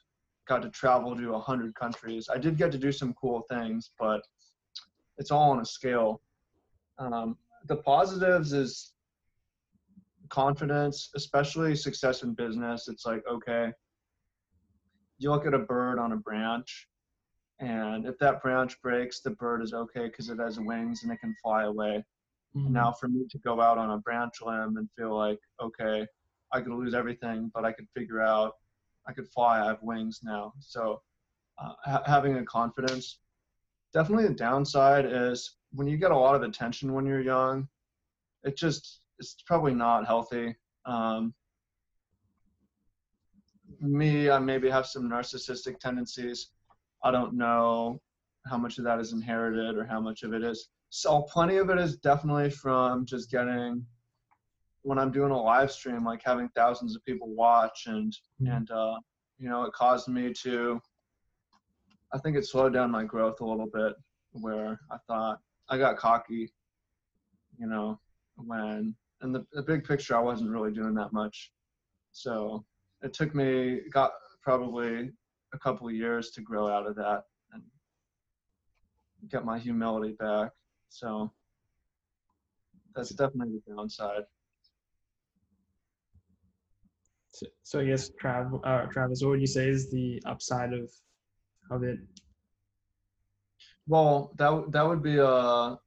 got 0.48 0.62
to 0.62 0.70
travel 0.70 1.16
to 1.16 1.34
a 1.34 1.40
hundred 1.40 1.76
countries. 1.76 2.30
I 2.34 2.38
did 2.38 2.58
get 2.58 2.72
to 2.72 2.78
do 2.78 2.92
some 2.92 3.14
cool 3.14 3.44
things, 3.50 3.92
but 4.00 4.22
it's 5.18 5.32
all 5.32 5.52
on 5.52 5.60
a 5.60 5.66
scale. 5.66 6.22
Um, 7.00 7.38
the 7.68 7.78
positives 7.78 8.54
is 8.54 8.94
confidence, 10.30 11.10
especially 11.16 11.76
success 11.76 12.24
in 12.24 12.34
business, 12.34 12.88
it's 12.88 13.06
like, 13.06 13.24
okay, 13.30 13.72
you 15.20 15.32
look 15.32 15.46
at 15.46 15.54
a 15.54 15.60
bird 15.60 16.00
on 16.00 16.12
a 16.12 16.18
branch, 16.18 16.88
and 17.60 18.06
if 18.06 18.18
that 18.20 18.42
branch 18.42 18.80
breaks, 18.82 19.22
the 19.22 19.32
bird 19.32 19.64
is 19.64 19.74
okay 19.74 20.08
because 20.08 20.30
it 20.30 20.40
has 20.40 20.60
wings 20.60 21.04
and 21.04 21.12
it 21.12 21.20
can 21.20 21.36
fly 21.42 21.64
away. 21.64 22.04
Mm-hmm. 22.56 22.74
Now, 22.74 22.92
for 22.92 23.08
me 23.08 23.26
to 23.30 23.38
go 23.40 23.60
out 23.62 23.78
on 23.78 23.92
a 23.92 23.98
branch 23.98 24.36
limb 24.42 24.78
and 24.78 24.88
feel 24.96 25.16
like, 25.16 25.40
okay, 25.62 26.06
I 26.54 26.62
could 26.62 26.74
lose 26.74 26.94
everything, 26.94 27.52
but 27.54 27.66
I 27.66 27.72
could 27.72 27.88
figure 27.96 28.22
out, 28.22 28.54
I 29.08 29.14
could 29.14 29.28
fly, 29.30 29.62
I 29.62 29.68
have 29.68 29.82
wings 29.82 30.20
now. 30.24 30.54
So, 30.60 31.02
uh, 31.60 31.74
ha- 31.84 32.04
having 32.06 32.38
a 32.38 32.46
confidence. 32.46 33.20
Definitely 33.94 34.28
the 34.28 34.34
downside 34.34 35.06
is 35.06 35.56
when 35.72 35.88
you 35.88 35.98
get 35.98 36.12
a 36.12 36.18
lot 36.18 36.36
of 36.36 36.44
attention 36.44 36.94
when 36.94 37.06
you're 37.06 37.22
young, 37.22 37.68
it 38.44 38.58
just 38.58 39.02
it's 39.20 39.36
probably 39.46 39.74
not 39.74 40.06
healthy. 40.06 40.56
Um, 40.86 41.34
me, 43.82 44.30
I 44.30 44.40
maybe 44.40 44.70
have 44.70 44.86
some 44.86 45.10
narcissistic 45.10 45.80
tendencies. 45.80 46.52
I 47.04 47.12
don't 47.12 47.34
know 47.34 48.02
how 48.48 48.58
much 48.58 48.78
of 48.78 48.84
that 48.86 49.00
is 49.00 49.14
inherited 49.14 49.76
or 49.78 49.86
how 49.86 50.00
much 50.00 50.24
of 50.24 50.34
it 50.34 50.44
is. 50.44 50.70
So 50.90 51.24
plenty 51.24 51.58
of 51.58 51.70
it 51.70 51.78
is 51.78 51.98
definitely 51.98 52.50
from 52.50 53.06
just 53.06 53.30
getting 53.30 53.86
when 54.84 54.98
I'm 54.98 55.12
doing 55.12 55.32
a 55.32 55.42
live 55.42 55.72
stream, 55.72 56.06
like 56.06 56.22
having 56.24 56.48
thousands 56.50 56.96
of 56.96 57.04
people 57.04 57.28
watch 57.28 57.88
and 57.88 58.14
mm-hmm. 58.42 58.54
and 58.54 58.72
uh, 58.72 58.96
you 59.38 59.50
know 59.50 59.64
it 59.64 59.74
caused 59.74 60.08
me 60.08 60.34
to. 60.44 60.82
I 62.14 62.18
think 62.20 62.38
it 62.38 62.46
slowed 62.46 62.74
down 62.74 62.92
my 62.92 63.04
growth 63.04 63.42
a 63.42 63.46
little 63.46 63.68
bit, 63.68 63.94
where 64.32 64.80
I 64.92 64.98
thought 65.08 65.40
I 65.70 65.78
got 65.78 65.98
cocky, 65.98 66.52
you 67.58 67.68
know, 67.68 68.00
when 68.36 68.96
in 69.22 69.32
the, 69.32 69.46
the 69.52 69.64
big 69.64 69.84
picture, 69.84 70.16
I 70.16 70.22
wasn't 70.22 70.52
really 70.52 70.72
doing 70.72 70.94
that 70.96 71.12
much. 71.12 71.52
So 72.12 72.66
it 73.02 73.14
took 73.14 73.36
me, 73.36 73.82
got 73.92 74.12
probably 74.42 75.12
a 75.54 75.58
couple 75.60 75.88
of 75.88 75.94
years 75.94 76.32
to 76.32 76.42
grow 76.42 76.68
out 76.68 76.88
of 76.88 76.96
that 76.96 77.24
and 77.54 77.64
get 79.30 79.46
my 79.46 79.58
humility 79.58 80.16
back. 80.20 80.52
So 80.90 81.32
that's 82.96 83.10
definitely 83.10 83.60
the 83.66 83.76
downside. 83.76 84.24
So, 87.32 87.46
so 87.64 87.80
I 87.80 87.86
guess 87.86 88.10
Trav, 88.22 88.60
uh, 88.64 88.86
Travis, 88.88 89.22
what 89.22 89.32
would 89.32 89.42
you 89.42 89.48
say 89.48 89.68
is 89.68 89.92
the 89.92 90.22
upside 90.26 90.74
of 90.74 90.90
of 91.70 91.84
it? 91.84 92.00
Well, 93.88 94.34
that 94.38 94.72
that 94.72 94.88
would 94.88 95.02
be 95.02 95.18
a 95.18 95.78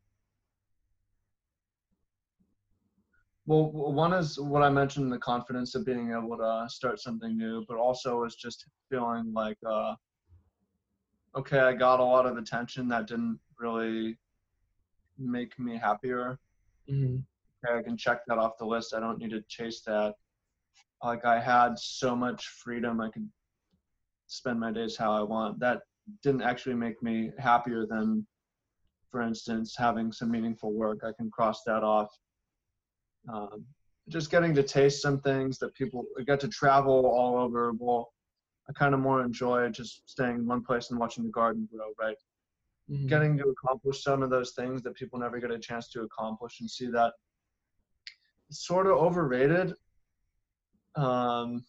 Well, 3.50 3.72
one 3.72 4.12
is 4.12 4.38
what 4.38 4.62
I 4.62 4.70
mentioned 4.70 5.12
the 5.12 5.18
confidence 5.18 5.74
of 5.74 5.84
being 5.84 6.12
able 6.12 6.36
to 6.36 6.66
start 6.68 7.00
something 7.00 7.36
new, 7.36 7.64
but 7.66 7.78
also 7.78 8.22
is 8.22 8.36
just 8.36 8.64
feeling 8.88 9.32
like, 9.32 9.58
uh, 9.66 9.96
okay, 11.36 11.58
I 11.58 11.72
got 11.72 11.98
a 11.98 12.04
lot 12.04 12.26
of 12.26 12.36
attention 12.36 12.86
that 12.88 13.08
didn't 13.08 13.40
really 13.58 14.16
make 15.18 15.58
me 15.58 15.76
happier. 15.76 16.38
Mm-hmm. 16.88 17.16
Okay, 17.66 17.78
I 17.78 17.82
can 17.82 17.96
check 17.96 18.20
that 18.28 18.38
off 18.38 18.56
the 18.56 18.66
list. 18.66 18.94
I 18.94 19.00
don't 19.00 19.18
need 19.18 19.30
to 19.30 19.42
chase 19.48 19.80
that. 19.80 20.14
Like 21.02 21.24
I 21.24 21.40
had 21.40 21.76
so 21.76 22.14
much 22.14 22.46
freedom, 22.46 23.00
I 23.00 23.10
could 23.10 23.28
spend 24.30 24.58
my 24.60 24.72
days 24.72 24.96
how 24.96 25.12
I 25.12 25.22
want. 25.22 25.60
That 25.60 25.80
didn't 26.22 26.42
actually 26.42 26.74
make 26.74 27.02
me 27.02 27.30
happier 27.38 27.86
than, 27.86 28.26
for 29.10 29.22
instance, 29.22 29.74
having 29.76 30.12
some 30.12 30.30
meaningful 30.30 30.72
work. 30.72 31.00
I 31.04 31.12
can 31.16 31.30
cross 31.30 31.62
that 31.64 31.82
off 31.82 32.10
um, 33.28 33.64
just 34.08 34.30
getting 34.30 34.54
to 34.54 34.62
taste 34.62 35.02
some 35.02 35.20
things 35.20 35.58
that 35.58 35.74
people 35.74 36.04
get 36.26 36.40
to 36.40 36.48
travel 36.48 37.06
all 37.06 37.36
over. 37.36 37.72
Well, 37.78 38.12
I 38.68 38.72
kind 38.72 38.94
of 38.94 39.00
more 39.00 39.22
enjoy 39.22 39.68
just 39.68 40.08
staying 40.08 40.36
in 40.36 40.46
one 40.46 40.62
place 40.62 40.90
and 40.90 40.98
watching 40.98 41.24
the 41.24 41.30
garden 41.30 41.68
grow, 41.72 41.92
right? 41.98 42.16
Mm-hmm. 42.90 43.06
Getting 43.06 43.38
to 43.38 43.44
accomplish 43.48 44.02
some 44.02 44.22
of 44.22 44.30
those 44.30 44.52
things 44.52 44.82
that 44.82 44.94
people 44.94 45.18
never 45.18 45.38
get 45.38 45.50
a 45.50 45.58
chance 45.58 45.88
to 45.90 46.02
accomplish 46.02 46.60
and 46.60 46.70
see 46.70 46.86
that 46.90 47.12
it's 48.48 48.66
sort 48.66 48.86
of 48.86 48.94
overrated. 48.94 49.74
Um, 50.96 51.64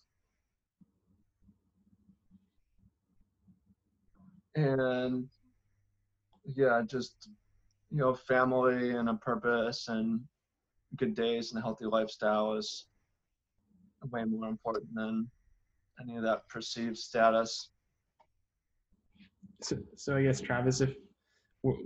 and 4.55 5.27
yeah, 6.45 6.81
just 6.85 7.29
you 7.89 7.97
know, 7.97 8.13
family 8.13 8.91
and 8.91 9.09
a 9.09 9.15
purpose 9.15 9.87
and 9.87 10.21
good 10.97 11.13
days 11.13 11.51
and 11.51 11.59
a 11.59 11.61
healthy 11.61 11.85
lifestyle 11.85 12.53
is 12.53 12.85
way 14.11 14.23
more 14.23 14.49
important 14.49 14.87
than 14.93 15.29
any 16.01 16.15
of 16.15 16.23
that 16.23 16.47
perceived 16.49 16.97
status. 16.97 17.69
So, 19.61 19.77
so 19.95 20.15
I 20.15 20.23
guess 20.23 20.41
Travis, 20.41 20.81
if 20.81 20.95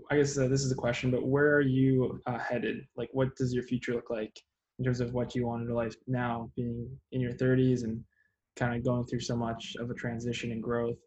I 0.09 0.17
guess 0.17 0.37
uh, 0.37 0.47
this 0.47 0.63
is 0.63 0.71
a 0.71 0.75
question, 0.75 1.11
but 1.11 1.27
where 1.27 1.53
are 1.53 1.61
you 1.61 2.21
uh, 2.25 2.37
headed? 2.37 2.85
Like, 2.95 3.09
what 3.11 3.35
does 3.35 3.53
your 3.53 3.63
future 3.63 3.93
look 3.93 4.09
like 4.09 4.39
in 4.79 4.85
terms 4.85 5.01
of 5.01 5.13
what 5.13 5.35
you 5.35 5.47
want 5.47 5.63
in 5.63 5.67
your 5.67 5.75
life 5.75 5.95
now, 6.07 6.49
being 6.55 6.89
in 7.11 7.19
your 7.19 7.33
30s 7.33 7.83
and 7.83 8.01
kind 8.55 8.75
of 8.75 8.85
going 8.85 9.05
through 9.05 9.19
so 9.19 9.35
much 9.35 9.75
of 9.79 9.89
a 9.89 9.93
transition 9.93 10.51
and 10.53 10.63
growth? 10.63 10.97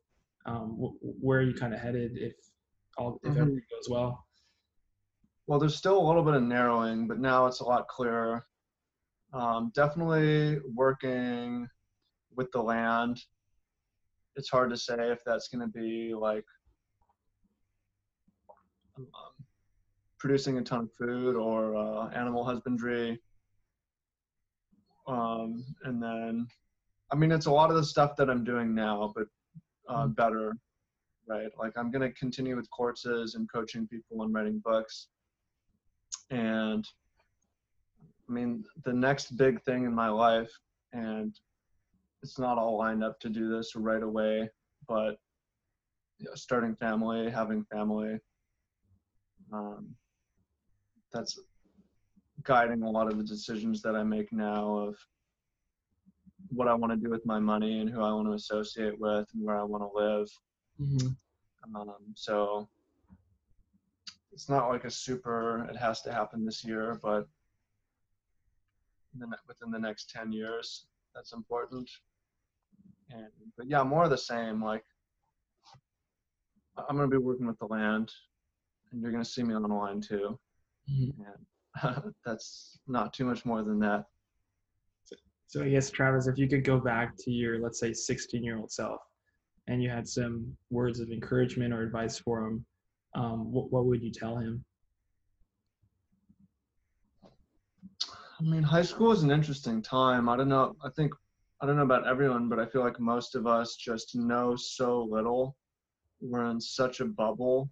Um, 0.48 0.78
wh- 0.80 1.22
where 1.22 1.40
are 1.40 1.42
you 1.42 1.52
kind 1.52 1.74
of 1.74 1.80
headed 1.80 2.12
if 2.16 2.32
all 2.96 3.20
if 3.22 3.30
mm-hmm. 3.30 3.40
everything 3.40 3.62
goes 3.70 3.88
well? 3.90 4.24
Well, 5.46 5.58
there's 5.58 5.76
still 5.76 5.98
a 5.98 6.06
little 6.06 6.22
bit 6.22 6.34
of 6.34 6.42
narrowing, 6.42 7.06
but 7.06 7.18
now 7.18 7.46
it's 7.46 7.60
a 7.60 7.64
lot 7.64 7.86
clearer. 7.88 8.46
Um, 9.34 9.72
definitely 9.74 10.58
working 10.74 11.68
with 12.34 12.50
the 12.52 12.62
land. 12.62 13.20
It's 14.36 14.48
hard 14.48 14.70
to 14.70 14.76
say 14.76 15.10
if 15.10 15.18
that's 15.24 15.48
going 15.48 15.60
to 15.60 15.72
be 15.72 16.14
like 16.14 16.44
um, 18.96 19.06
producing 20.18 20.58
a 20.58 20.62
ton 20.62 20.80
of 20.80 20.92
food 20.92 21.36
or 21.36 21.76
uh, 21.76 22.08
animal 22.10 22.44
husbandry. 22.44 23.20
Um, 25.06 25.64
and 25.84 26.02
then, 26.02 26.46
I 27.12 27.16
mean, 27.16 27.32
it's 27.32 27.46
a 27.46 27.50
lot 27.50 27.70
of 27.70 27.76
the 27.76 27.84
stuff 27.84 28.16
that 28.16 28.30
I'm 28.30 28.44
doing 28.44 28.74
now, 28.74 29.12
but 29.14 29.26
uh, 29.88 30.04
mm-hmm. 30.04 30.12
better, 30.12 30.56
right? 31.26 31.50
Like 31.58 31.72
I'm 31.76 31.90
going 31.90 32.08
to 32.08 32.18
continue 32.18 32.56
with 32.56 32.70
courses 32.70 33.34
and 33.34 33.50
coaching 33.50 33.86
people 33.86 34.22
and 34.22 34.32
writing 34.34 34.60
books. 34.64 35.08
And 36.30 36.86
I 38.28 38.32
mean, 38.32 38.64
the 38.84 38.92
next 38.92 39.36
big 39.36 39.62
thing 39.62 39.84
in 39.84 39.94
my 39.94 40.08
life, 40.08 40.50
and 40.92 41.34
it's 42.22 42.38
not 42.38 42.58
all 42.58 42.78
lined 42.78 43.02
up 43.02 43.18
to 43.20 43.28
do 43.28 43.48
this 43.48 43.74
right 43.74 44.02
away, 44.02 44.48
but 44.86 45.16
you 46.18 46.26
know, 46.26 46.34
starting 46.34 46.74
family, 46.74 47.30
having 47.30 47.64
family, 47.64 48.18
um, 49.52 49.88
that's 51.12 51.38
guiding 52.42 52.82
a 52.82 52.90
lot 52.90 53.10
of 53.10 53.18
the 53.18 53.24
decisions 53.24 53.82
that 53.82 53.96
I 53.96 54.02
make 54.02 54.32
now 54.32 54.76
of 54.76 54.96
what 56.48 56.68
I 56.68 56.74
want 56.74 56.92
to 56.92 56.96
do 56.96 57.10
with 57.10 57.24
my 57.26 57.38
money 57.38 57.80
and 57.80 57.90
who 57.90 58.02
I 58.02 58.12
want 58.12 58.28
to 58.28 58.34
associate 58.34 58.98
with 58.98 59.26
and 59.34 59.44
where 59.44 59.58
I 59.58 59.64
want 59.64 59.82
to 59.82 59.98
live. 59.98 60.28
Mm-hmm. 60.80 61.76
Um, 61.76 61.96
so 62.14 62.68
it's 64.32 64.48
not 64.48 64.68
like 64.68 64.84
a 64.84 64.90
super, 64.90 65.66
it 65.70 65.76
has 65.76 66.00
to 66.02 66.12
happen 66.12 66.44
this 66.44 66.64
year, 66.64 66.98
but 67.02 67.26
within 69.46 69.70
the 69.70 69.78
next 69.78 70.10
10 70.10 70.32
years, 70.32 70.86
that's 71.14 71.32
important. 71.32 71.90
And, 73.10 73.26
but 73.56 73.68
yeah, 73.68 73.82
more 73.82 74.04
of 74.04 74.10
the 74.10 74.18
same. 74.18 74.62
Like, 74.62 74.84
I'm 76.88 76.96
going 76.96 77.10
to 77.10 77.18
be 77.18 77.22
working 77.22 77.46
with 77.46 77.58
the 77.58 77.66
land 77.66 78.12
and 78.92 79.02
you're 79.02 79.10
going 79.10 79.24
to 79.24 79.28
see 79.28 79.42
me 79.42 79.54
on 79.54 79.62
the 79.62 79.68
line 79.68 80.00
too. 80.00 80.38
Mm-hmm. 80.90 81.22
And 81.82 82.12
that's 82.24 82.78
not 82.86 83.12
too 83.12 83.24
much 83.24 83.44
more 83.44 83.62
than 83.62 83.78
that. 83.80 84.06
So 85.48 85.64
I 85.64 85.70
guess 85.70 85.90
Travis, 85.90 86.26
if 86.26 86.36
you 86.36 86.46
could 86.46 86.62
go 86.62 86.78
back 86.78 87.16
to 87.20 87.30
your 87.30 87.58
let's 87.58 87.80
say 87.80 87.94
16 87.94 88.44
year 88.44 88.58
old 88.58 88.70
self, 88.70 89.00
and 89.66 89.82
you 89.82 89.88
had 89.88 90.06
some 90.06 90.54
words 90.70 91.00
of 91.00 91.10
encouragement 91.10 91.72
or 91.72 91.82
advice 91.82 92.18
for 92.18 92.46
him, 92.46 92.66
um, 93.14 93.50
what, 93.50 93.72
what 93.72 93.86
would 93.86 94.02
you 94.02 94.12
tell 94.12 94.36
him? 94.36 94.62
I 98.04 98.42
mean, 98.42 98.62
high 98.62 98.82
school 98.82 99.10
is 99.10 99.22
an 99.22 99.30
interesting 99.30 99.80
time. 99.80 100.28
I 100.28 100.36
don't 100.36 100.50
know. 100.50 100.76
I 100.84 100.90
think 100.90 101.12
I 101.62 101.66
don't 101.66 101.76
know 101.76 101.82
about 101.82 102.06
everyone, 102.06 102.50
but 102.50 102.58
I 102.58 102.66
feel 102.66 102.84
like 102.84 103.00
most 103.00 103.34
of 103.34 103.46
us 103.46 103.74
just 103.76 104.14
know 104.14 104.54
so 104.54 105.08
little. 105.10 105.56
We're 106.20 106.50
in 106.50 106.60
such 106.60 107.00
a 107.00 107.06
bubble 107.06 107.70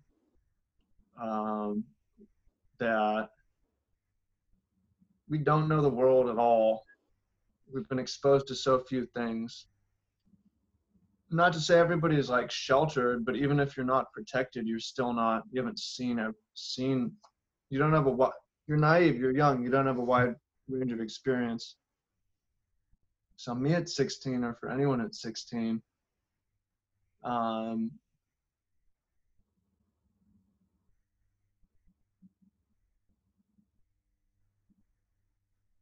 um, 1.23 1.85
that 2.79 3.29
we 5.29 5.39
don't 5.39 5.69
know 5.69 5.83
the 5.83 5.91
world 5.91 6.31
at 6.31 6.39
all. 6.39 6.86
We've 7.73 7.89
been 7.89 7.99
exposed 7.99 8.47
to 8.49 8.55
so 8.55 8.79
few 8.79 9.07
things. 9.07 9.67
Not 11.31 11.53
to 11.55 11.61
say 11.61 11.79
everybody 11.79 12.17
is 12.17 12.31
like 12.31 12.51
sheltered, 12.51 13.25
but 13.25 13.37
even 13.37 13.59
if 13.59 13.77
you're 13.77 13.87
not 13.87 14.13
protected, 14.13 14.67
you're 14.67 14.79
still 14.79 15.13
not. 15.13 15.43
You 15.51 15.61
haven't 15.61 15.81
seen 15.81 16.19
a 16.21 16.33
seen. 16.55 17.13
You 17.71 17.79
don't 17.79 17.93
have 17.93 18.07
a. 18.07 18.31
You're 18.69 18.79
naive. 18.79 19.19
You're 19.19 19.35
young. 19.35 19.63
You 19.63 19.71
don't 19.71 19.87
have 19.87 19.99
a 19.99 20.05
wide 20.05 20.35
range 20.69 20.93
of 20.93 21.01
experience. 21.01 21.77
So 23.37 23.55
me 23.55 23.75
at 23.75 23.89
16, 23.89 24.45
or 24.45 24.55
for 24.55 24.71
anyone 24.71 25.01
at 25.01 25.15
16, 25.15 25.83
um, 27.23 27.91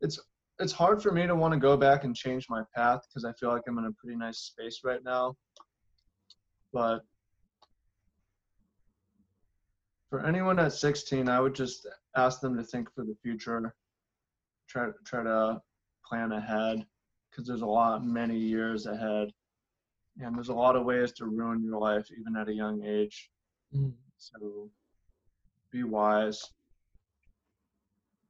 it's 0.00 0.18
it's 0.64 0.72
hard 0.72 1.02
for 1.02 1.12
me 1.12 1.26
to 1.26 1.36
want 1.36 1.52
to 1.52 1.60
go 1.60 1.76
back 1.76 2.04
and 2.04 2.16
change 2.16 2.46
my 2.48 2.62
path 2.74 3.02
because 3.06 3.26
I 3.26 3.34
feel 3.34 3.50
like 3.50 3.64
I'm 3.68 3.76
in 3.76 3.84
a 3.84 3.92
pretty 3.92 4.16
nice 4.16 4.38
space 4.38 4.80
right 4.82 5.04
now. 5.04 5.36
But 6.72 7.02
for 10.08 10.24
anyone 10.24 10.58
at 10.58 10.72
16, 10.72 11.28
I 11.28 11.38
would 11.38 11.54
just 11.54 11.86
ask 12.16 12.40
them 12.40 12.56
to 12.56 12.62
think 12.62 12.88
for 12.94 13.04
the 13.04 13.14
future. 13.22 13.74
Try 14.66 14.88
try 15.04 15.22
to 15.22 15.60
plan 16.02 16.32
ahead 16.32 16.86
because 17.30 17.46
there's 17.46 17.60
a 17.60 17.66
lot 17.66 18.02
many 18.02 18.38
years 18.38 18.86
ahead, 18.86 19.28
and 20.18 20.34
there's 20.34 20.48
a 20.48 20.54
lot 20.54 20.76
of 20.76 20.86
ways 20.86 21.12
to 21.12 21.26
ruin 21.26 21.62
your 21.62 21.78
life 21.78 22.08
even 22.18 22.36
at 22.36 22.48
a 22.48 22.54
young 22.54 22.82
age. 22.82 23.30
Mm. 23.76 23.92
So 24.16 24.70
be 25.70 25.82
wise. 25.82 26.42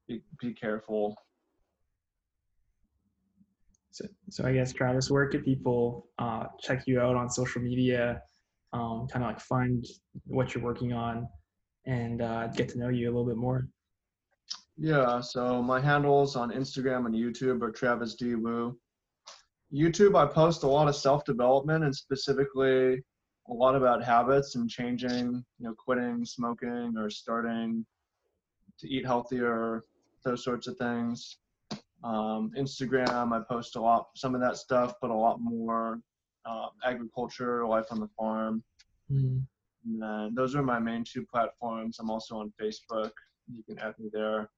Be 0.08 0.20
be 0.40 0.52
careful 0.52 1.16
so, 3.94 4.04
so 4.28 4.44
I 4.44 4.52
guess 4.52 4.72
Travis, 4.72 5.08
where 5.08 5.28
could 5.28 5.44
people 5.44 6.08
uh, 6.18 6.46
check 6.60 6.82
you 6.88 7.00
out 7.00 7.14
on 7.14 7.30
social 7.30 7.62
media, 7.62 8.20
um, 8.72 9.06
kind 9.08 9.24
of 9.24 9.30
like 9.30 9.40
find 9.40 9.86
what 10.26 10.52
you're 10.52 10.64
working 10.64 10.92
on, 10.92 11.28
and 11.86 12.20
uh, 12.20 12.48
get 12.48 12.68
to 12.70 12.78
know 12.80 12.88
you 12.88 13.06
a 13.06 13.12
little 13.12 13.24
bit 13.24 13.36
more? 13.36 13.68
Yeah, 14.76 15.20
so 15.20 15.62
my 15.62 15.80
handles 15.80 16.34
on 16.34 16.50
Instagram 16.50 17.06
and 17.06 17.14
YouTube 17.14 17.62
are 17.62 17.70
Travis 17.70 18.16
D 18.16 18.34
Woo. 18.34 18.76
YouTube, 19.72 20.16
I 20.16 20.26
post 20.26 20.64
a 20.64 20.66
lot 20.66 20.88
of 20.88 20.96
self-development 20.96 21.84
and 21.84 21.94
specifically 21.94 23.00
a 23.48 23.52
lot 23.52 23.76
about 23.76 24.02
habits 24.02 24.56
and 24.56 24.68
changing, 24.68 25.44
you 25.58 25.68
know, 25.68 25.74
quitting 25.78 26.24
smoking 26.24 26.94
or 26.98 27.08
starting 27.10 27.86
to 28.80 28.88
eat 28.88 29.06
healthier, 29.06 29.84
those 30.24 30.42
sorts 30.42 30.66
of 30.66 30.76
things. 30.78 31.38
Um, 32.04 32.52
Instagram, 32.56 33.32
I 33.32 33.40
post 33.48 33.76
a 33.76 33.80
lot, 33.80 34.08
some 34.14 34.34
of 34.34 34.40
that 34.42 34.58
stuff, 34.58 34.92
but 35.00 35.10
a 35.10 35.14
lot 35.14 35.40
more 35.40 36.00
uh, 36.44 36.66
agriculture, 36.84 37.66
life 37.66 37.86
on 37.90 37.98
the 37.98 38.08
farm. 38.08 38.62
Mm. 39.10 39.42
And 39.86 40.02
then 40.02 40.34
those 40.34 40.54
are 40.54 40.62
my 40.62 40.78
main 40.78 41.02
two 41.02 41.24
platforms. 41.24 41.98
I'm 41.98 42.10
also 42.10 42.36
on 42.36 42.52
Facebook. 42.60 43.10
You 43.52 43.62
can 43.66 43.78
add 43.78 43.94
me 43.98 44.10
there. 44.12 44.50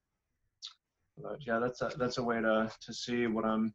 But 1.17 1.37
yeah, 1.45 1.59
that's 1.59 1.81
a, 1.81 1.91
that's 1.97 2.17
a 2.17 2.23
way 2.23 2.41
to 2.41 2.71
to 2.81 2.93
see 2.93 3.27
what 3.27 3.45
I'm 3.45 3.73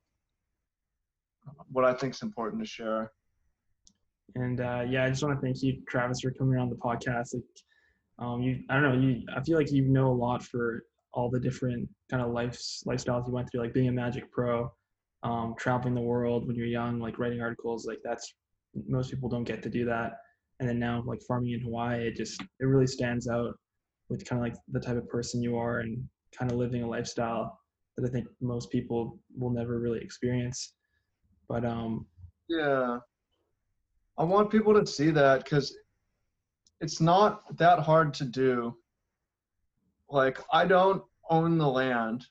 what 1.70 1.84
I 1.84 1.94
think 1.94 2.14
is 2.14 2.22
important 2.22 2.62
to 2.62 2.68
share. 2.68 3.10
And 4.34 4.60
uh, 4.60 4.84
yeah, 4.88 5.04
I 5.04 5.10
just 5.10 5.22
want 5.22 5.38
to 5.38 5.44
thank 5.44 5.62
you, 5.62 5.82
Travis, 5.88 6.20
for 6.20 6.30
coming 6.30 6.58
on 6.58 6.70
the 6.70 6.76
podcast. 6.76 7.34
Like, 7.34 7.44
um, 8.18 8.40
you, 8.42 8.60
I 8.70 8.80
don't 8.80 8.82
know, 8.82 9.08
you, 9.08 9.22
I 9.36 9.42
feel 9.42 9.58
like 9.58 9.72
you 9.72 9.82
know 9.82 10.08
a 10.08 10.12
lot 10.12 10.42
for 10.42 10.84
all 11.14 11.30
the 11.30 11.40
different 11.40 11.88
kind 12.10 12.22
of 12.22 12.32
life 12.32 12.58
lifestyles 12.86 13.26
you 13.26 13.32
went 13.32 13.50
through, 13.50 13.60
like 13.60 13.74
being 13.74 13.88
a 13.88 13.92
Magic 13.92 14.30
Pro, 14.32 14.72
um, 15.22 15.54
traveling 15.58 15.94
the 15.94 16.00
world 16.00 16.46
when 16.46 16.56
you're 16.56 16.66
young, 16.66 16.98
like 16.98 17.18
writing 17.18 17.40
articles, 17.40 17.86
like 17.86 17.98
that's 18.04 18.34
most 18.88 19.10
people 19.10 19.28
don't 19.28 19.44
get 19.44 19.62
to 19.62 19.70
do 19.70 19.84
that. 19.84 20.12
And 20.60 20.68
then 20.68 20.78
now, 20.78 21.02
like 21.06 21.20
farming 21.26 21.52
in 21.52 21.60
Hawaii, 21.60 22.06
it 22.06 22.16
just 22.16 22.40
it 22.40 22.64
really 22.64 22.86
stands 22.86 23.28
out 23.28 23.54
with 24.08 24.24
kind 24.24 24.40
of 24.40 24.52
like 24.52 24.58
the 24.68 24.80
type 24.80 24.96
of 24.96 25.08
person 25.08 25.42
you 25.42 25.56
are 25.56 25.80
and 25.80 26.06
kind 26.36 26.50
of 26.50 26.58
living 26.58 26.82
a 26.82 26.88
lifestyle 26.88 27.58
that 27.96 28.08
I 28.08 28.12
think 28.12 28.26
most 28.40 28.70
people 28.70 29.18
will 29.36 29.50
never 29.50 29.78
really 29.78 30.00
experience. 30.00 30.74
But 31.48 31.64
um, 31.64 32.06
yeah, 32.48 32.98
I 34.18 34.24
want 34.24 34.50
people 34.50 34.78
to 34.78 34.86
see 34.86 35.10
that 35.10 35.44
because 35.44 35.76
it's 36.80 37.00
not 37.00 37.56
that 37.58 37.78
hard 37.78 38.12
to 38.14 38.24
do 38.24 38.76
like 40.12 40.38
I 40.52 40.66
don't 40.66 41.02
own 41.30 41.58
the 41.58 41.68
land, 41.68 42.26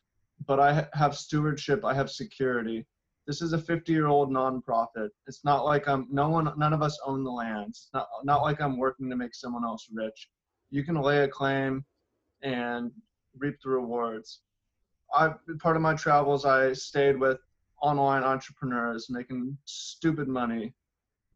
but 0.45 0.59
I 0.59 0.87
have 0.93 1.15
stewardship. 1.17 1.83
I 1.83 1.93
have 1.93 2.09
security. 2.11 2.85
This 3.27 3.41
is 3.41 3.53
a 3.53 3.57
50 3.57 3.91
year 3.91 4.07
old 4.07 4.31
nonprofit. 4.31 5.09
It's 5.27 5.43
not 5.43 5.65
like 5.65 5.87
I'm 5.87 6.07
no 6.11 6.29
one, 6.29 6.51
none 6.57 6.73
of 6.73 6.81
us 6.81 6.99
own 7.05 7.23
the 7.23 7.31
land. 7.31 7.69
It's 7.69 7.89
not 7.93 8.07
not 8.23 8.41
like 8.41 8.61
I'm 8.61 8.77
working 8.77 9.09
to 9.09 9.15
make 9.15 9.35
someone 9.35 9.65
else 9.65 9.87
rich. 9.91 10.29
You 10.69 10.83
can 10.83 10.95
lay 10.95 11.23
a 11.23 11.27
claim 11.27 11.83
and 12.41 12.91
reap 13.37 13.57
the 13.63 13.69
rewards. 13.69 14.41
I 15.13 15.33
part 15.59 15.75
of 15.75 15.81
my 15.81 15.93
travels 15.93 16.45
I 16.45 16.73
stayed 16.73 17.19
with 17.19 17.39
online 17.81 18.23
entrepreneurs 18.23 19.09
making 19.09 19.57
stupid 19.65 20.27
money. 20.27 20.73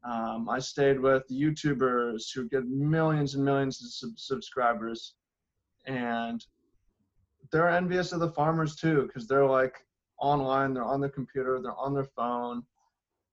Um, 0.03 0.47
I 0.49 0.59
stayed 0.59 0.99
with 0.99 1.23
YouTubers 1.31 2.31
who 2.33 2.47
get 2.47 2.67
millions 2.67 3.33
and 3.33 3.43
millions 3.43 3.81
of 3.83 3.89
sub- 3.91 4.19
subscribers, 4.19 5.15
and 5.87 6.45
they're 7.51 7.69
envious 7.69 8.11
of 8.11 8.19
the 8.19 8.31
farmers 8.31 8.75
too 8.75 9.03
because 9.03 9.27
they're 9.27 9.45
like 9.45 9.75
online, 10.19 10.73
they're 10.73 10.83
on 10.83 10.99
their 11.01 11.09
computer, 11.09 11.61
they're 11.61 11.77
on 11.77 11.93
their 11.93 12.09
phone, 12.15 12.63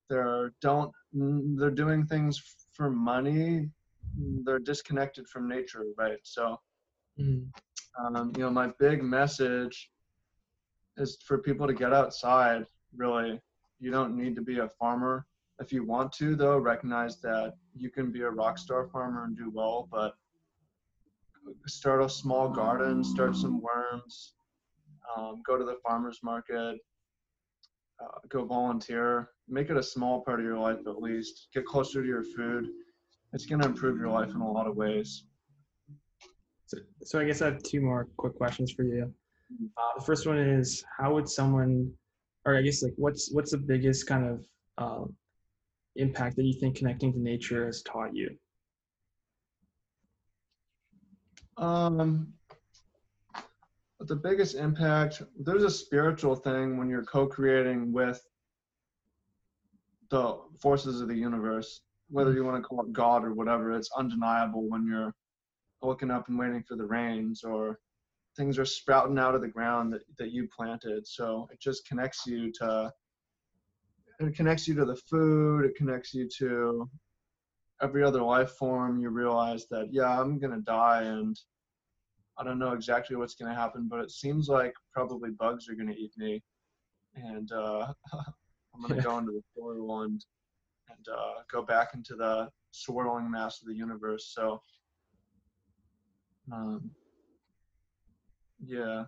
they're 0.09 0.53
don't 0.61 0.92
they're 1.12 1.70
doing 1.70 2.07
things 2.07 2.40
for 2.72 2.90
money, 2.90 3.68
they're 4.44 4.59
disconnected 4.59 5.28
from 5.28 5.48
nature, 5.48 5.84
right? 5.96 6.18
So, 6.22 6.61
Mm. 7.18 7.53
um, 7.98 8.32
you 8.36 8.42
know, 8.42 8.50
my 8.50 8.68
big 8.78 9.03
message 9.03 9.90
is 10.96 11.18
for 11.26 11.38
people 11.38 11.66
to 11.66 11.74
get 11.74 11.92
outside. 11.92 12.64
Really, 12.96 13.40
you 13.80 13.90
don't 13.90 14.16
need 14.16 14.34
to 14.36 14.42
be 14.42 14.59
a 14.61 14.68
farmer. 14.68 15.26
If 15.61 15.72
you 15.72 15.84
want 15.84 16.12
to, 16.14 16.34
though, 16.34 16.59
recognize 16.59 17.20
that 17.20 17.55
you 17.74 17.90
can 17.90 18.11
be 18.11 18.22
a 18.22 18.30
rock 18.30 18.57
star 18.59 18.88
farmer 18.88 19.24
and 19.24 19.36
do 19.36 19.50
well, 19.50 19.88
but 19.90 20.14
start 21.66 22.03
a 22.03 22.09
small 22.09 22.49
garden, 22.49 23.03
start 23.05 23.36
some 23.36 23.61
worms, 23.61 24.34
um, 25.16 25.43
go 25.47 25.57
to 25.57 25.64
the 25.64 25.76
farmer's 25.86 26.20
market, 26.22 26.78
uh, 28.01 28.18
go 28.28 28.45
volunteer, 28.45 29.30
make 29.49 29.70
it 29.70 29.76
a 29.76 29.82
small 29.82 30.22
part 30.22 30.40
of 30.40 30.47
your 30.47 30.59
life 30.59 30.78
at 30.86 31.01
least. 31.01 31.49
Get 31.55 31.64
closer 31.64 32.03
to 32.03 32.09
your 32.09 32.24
food. 32.24 32.68
It's 33.32 33.47
going 33.47 33.61
to 33.61 33.66
improve 33.66 33.99
your 33.99 34.09
life 34.09 34.30
in 34.30 34.40
a 34.40 34.51
lot 34.51 34.66
of 34.66 34.76
ways. 34.76 35.24
So, 36.66 36.78
so 37.03 37.18
I 37.18 37.24
guess 37.24 37.43
I 37.43 37.47
have 37.47 37.62
two 37.62 37.80
more 37.80 38.09
quick 38.16 38.34
questions 38.34 38.72
for 38.72 38.82
you. 38.82 39.12
Uh, 39.76 39.99
the 39.99 40.05
first 40.05 40.26
one 40.26 40.38
is 40.38 40.84
how 40.99 41.12
would 41.14 41.28
someone, 41.28 41.93
or 42.45 42.57
I 42.57 42.62
guess 42.62 42.82
like 42.82 42.95
what's 42.97 43.30
what's 43.32 43.51
the 43.51 43.59
biggest 43.59 44.07
kind 44.07 44.24
of 44.26 44.47
uh, 44.78 45.05
impact 45.97 46.36
that 46.36 46.45
you 46.45 46.59
think 46.59 46.76
connecting 46.76 47.12
to 47.12 47.18
nature 47.18 47.66
has 47.66 47.82
taught 47.82 48.16
you? 48.16 48.30
Um, 51.57 52.32
but 53.98 54.09
the 54.09 54.16
biggest 54.16 54.57
impact, 54.57 55.22
there's 55.38 55.62
a 55.62 55.70
spiritual 55.70 56.34
thing 56.34 56.76
when 56.76 56.88
you're 56.88 57.05
co-creating 57.05 57.92
with 57.92 58.20
the 60.11 60.38
forces 60.61 61.00
of 61.00 61.09
the 61.09 61.16
universe, 61.16 61.82
whether 62.11 62.32
you 62.32 62.44
want 62.44 62.62
to 62.62 62.68
call 62.68 62.80
it 62.80 62.92
God 62.92 63.24
or 63.24 63.32
whatever. 63.32 63.72
It's 63.72 63.90
undeniable 63.96 64.68
when 64.68 64.86
you're 64.86 65.14
looking 65.82 66.11
up 66.11 66.28
and 66.28 66.38
waiting 66.38 66.62
for 66.62 66.76
the 66.76 66.84
rains 66.84 67.44
or 67.44 67.78
things 68.36 68.59
are 68.59 68.64
sprouting 68.64 69.18
out 69.18 69.34
of 69.34 69.40
the 69.40 69.48
ground 69.48 69.92
that, 69.92 70.03
that 70.18 70.32
you 70.32 70.48
planted. 70.55 71.07
So 71.07 71.48
it 71.53 71.61
just 71.61 71.86
connects 71.86 72.26
you 72.26 72.53
to 72.59 72.92
it 74.20 74.36
connects 74.36 74.68
you 74.68 74.74
to 74.74 74.84
the 74.84 74.96
food, 74.96 75.64
it 75.64 75.74
connects 75.74 76.14
you 76.14 76.28
to 76.38 76.88
every 77.83 78.05
other 78.05 78.22
life 78.22 78.53
form. 78.53 78.99
You 78.99 79.11
realize 79.11 79.66
that 79.70 79.89
yeah, 79.93 80.18
I'm 80.20 80.39
gonna 80.39 80.61
die 80.61 81.03
and 81.03 81.39
I 82.39 82.45
don't 82.45 82.59
know 82.59 82.72
exactly 82.72 83.16
what's 83.16 83.35
gonna 83.35 83.55
happen, 83.55 83.89
but 83.89 84.01
it 84.01 84.11
seems 84.11 84.49
like 84.49 84.72
probably 84.93 85.30
bugs 85.30 85.68
are 85.68 85.74
gonna 85.74 85.93
eat 85.93 86.12
me. 86.16 86.43
And 87.14 87.51
uh, 87.53 87.93
I'm 88.14 88.80
gonna 88.87 89.03
go 89.03 89.18
into 89.18 89.33
the 89.33 89.43
soil 89.57 90.03
and 90.03 90.24
and 90.89 91.07
uh, 91.12 91.43
go 91.51 91.62
back 91.62 91.91
into 91.95 92.14
the 92.14 92.49
swirling 92.70 93.30
mass 93.30 93.61
of 93.61 93.68
the 93.68 93.74
universe. 93.74 94.33
So 94.35 94.62
um, 96.51 96.91
yeah. 98.64 99.05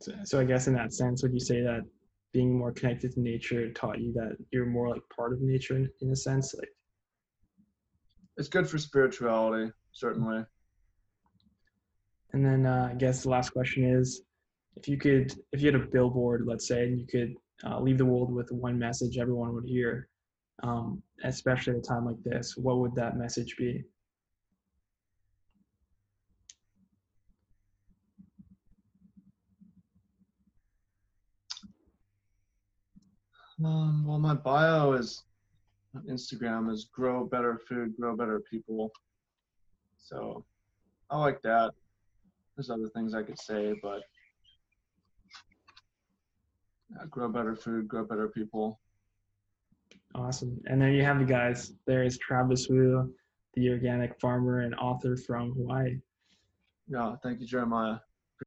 So, 0.00 0.12
so 0.24 0.40
I 0.40 0.44
guess 0.44 0.68
in 0.68 0.74
that 0.74 0.92
sense, 0.92 1.22
would 1.22 1.32
you 1.32 1.40
say 1.40 1.60
that 1.62 1.82
being 2.32 2.56
more 2.56 2.72
connected 2.72 3.12
to 3.12 3.20
nature 3.20 3.72
taught 3.72 4.00
you 4.00 4.12
that 4.12 4.36
you're 4.50 4.66
more 4.66 4.90
like 4.90 5.02
part 5.14 5.32
of 5.32 5.40
nature 5.40 5.76
in, 5.76 5.88
in 6.00 6.10
a 6.10 6.16
sense? 6.16 6.54
Like, 6.54 6.68
it's 8.36 8.48
good 8.48 8.68
for 8.68 8.78
spirituality, 8.78 9.72
certainly. 9.92 10.44
and 12.32 12.44
then 12.44 12.66
uh, 12.66 12.90
I 12.92 12.94
guess 12.94 13.22
the 13.22 13.30
last 13.30 13.50
question 13.50 13.84
is, 13.84 14.22
if 14.76 14.88
you 14.88 14.96
could, 14.96 15.32
if 15.52 15.60
you 15.60 15.72
had 15.72 15.80
a 15.80 15.86
billboard, 15.86 16.44
let's 16.46 16.68
say, 16.68 16.84
and 16.84 17.00
you 17.00 17.06
could 17.06 17.34
uh, 17.64 17.80
leave 17.80 17.98
the 17.98 18.04
world 18.04 18.32
with 18.32 18.52
one 18.52 18.78
message 18.78 19.18
everyone 19.18 19.54
would 19.54 19.64
hear, 19.66 20.08
um, 20.62 21.02
especially 21.24 21.72
at 21.72 21.78
a 21.80 21.82
time 21.82 22.04
like 22.04 22.22
this, 22.22 22.56
what 22.56 22.78
would 22.78 22.94
that 22.94 23.16
message 23.16 23.56
be? 23.56 23.82
Um, 33.64 34.04
well, 34.06 34.18
my 34.18 34.34
bio 34.34 34.92
is 34.92 35.24
on 35.94 36.02
Instagram 36.02 36.70
is 36.72 36.84
grow 36.92 37.24
better 37.24 37.58
food, 37.58 37.96
grow 37.96 38.14
better 38.14 38.40
people. 38.40 38.92
So 39.96 40.44
I 41.10 41.18
like 41.18 41.42
that. 41.42 41.72
There's 42.56 42.70
other 42.70 42.88
things 42.88 43.14
I 43.14 43.22
could 43.22 43.38
say, 43.38 43.74
but 43.82 44.02
yeah, 46.90 47.04
grow 47.10 47.28
better 47.28 47.56
food, 47.56 47.88
grow 47.88 48.04
better 48.04 48.28
people. 48.28 48.80
Awesome. 50.14 50.60
And 50.66 50.80
there 50.80 50.90
you 50.90 51.02
have 51.02 51.20
it, 51.20 51.28
guys. 51.28 51.74
There 51.86 52.04
is 52.04 52.18
Travis 52.18 52.68
Woo, 52.68 53.12
the 53.54 53.70
organic 53.70 54.18
farmer 54.20 54.60
and 54.60 54.74
author 54.76 55.16
from 55.16 55.52
Hawaii. 55.52 55.98
Yeah, 56.88 57.16
thank 57.22 57.40
you, 57.40 57.46
Jeremiah. 57.46 57.98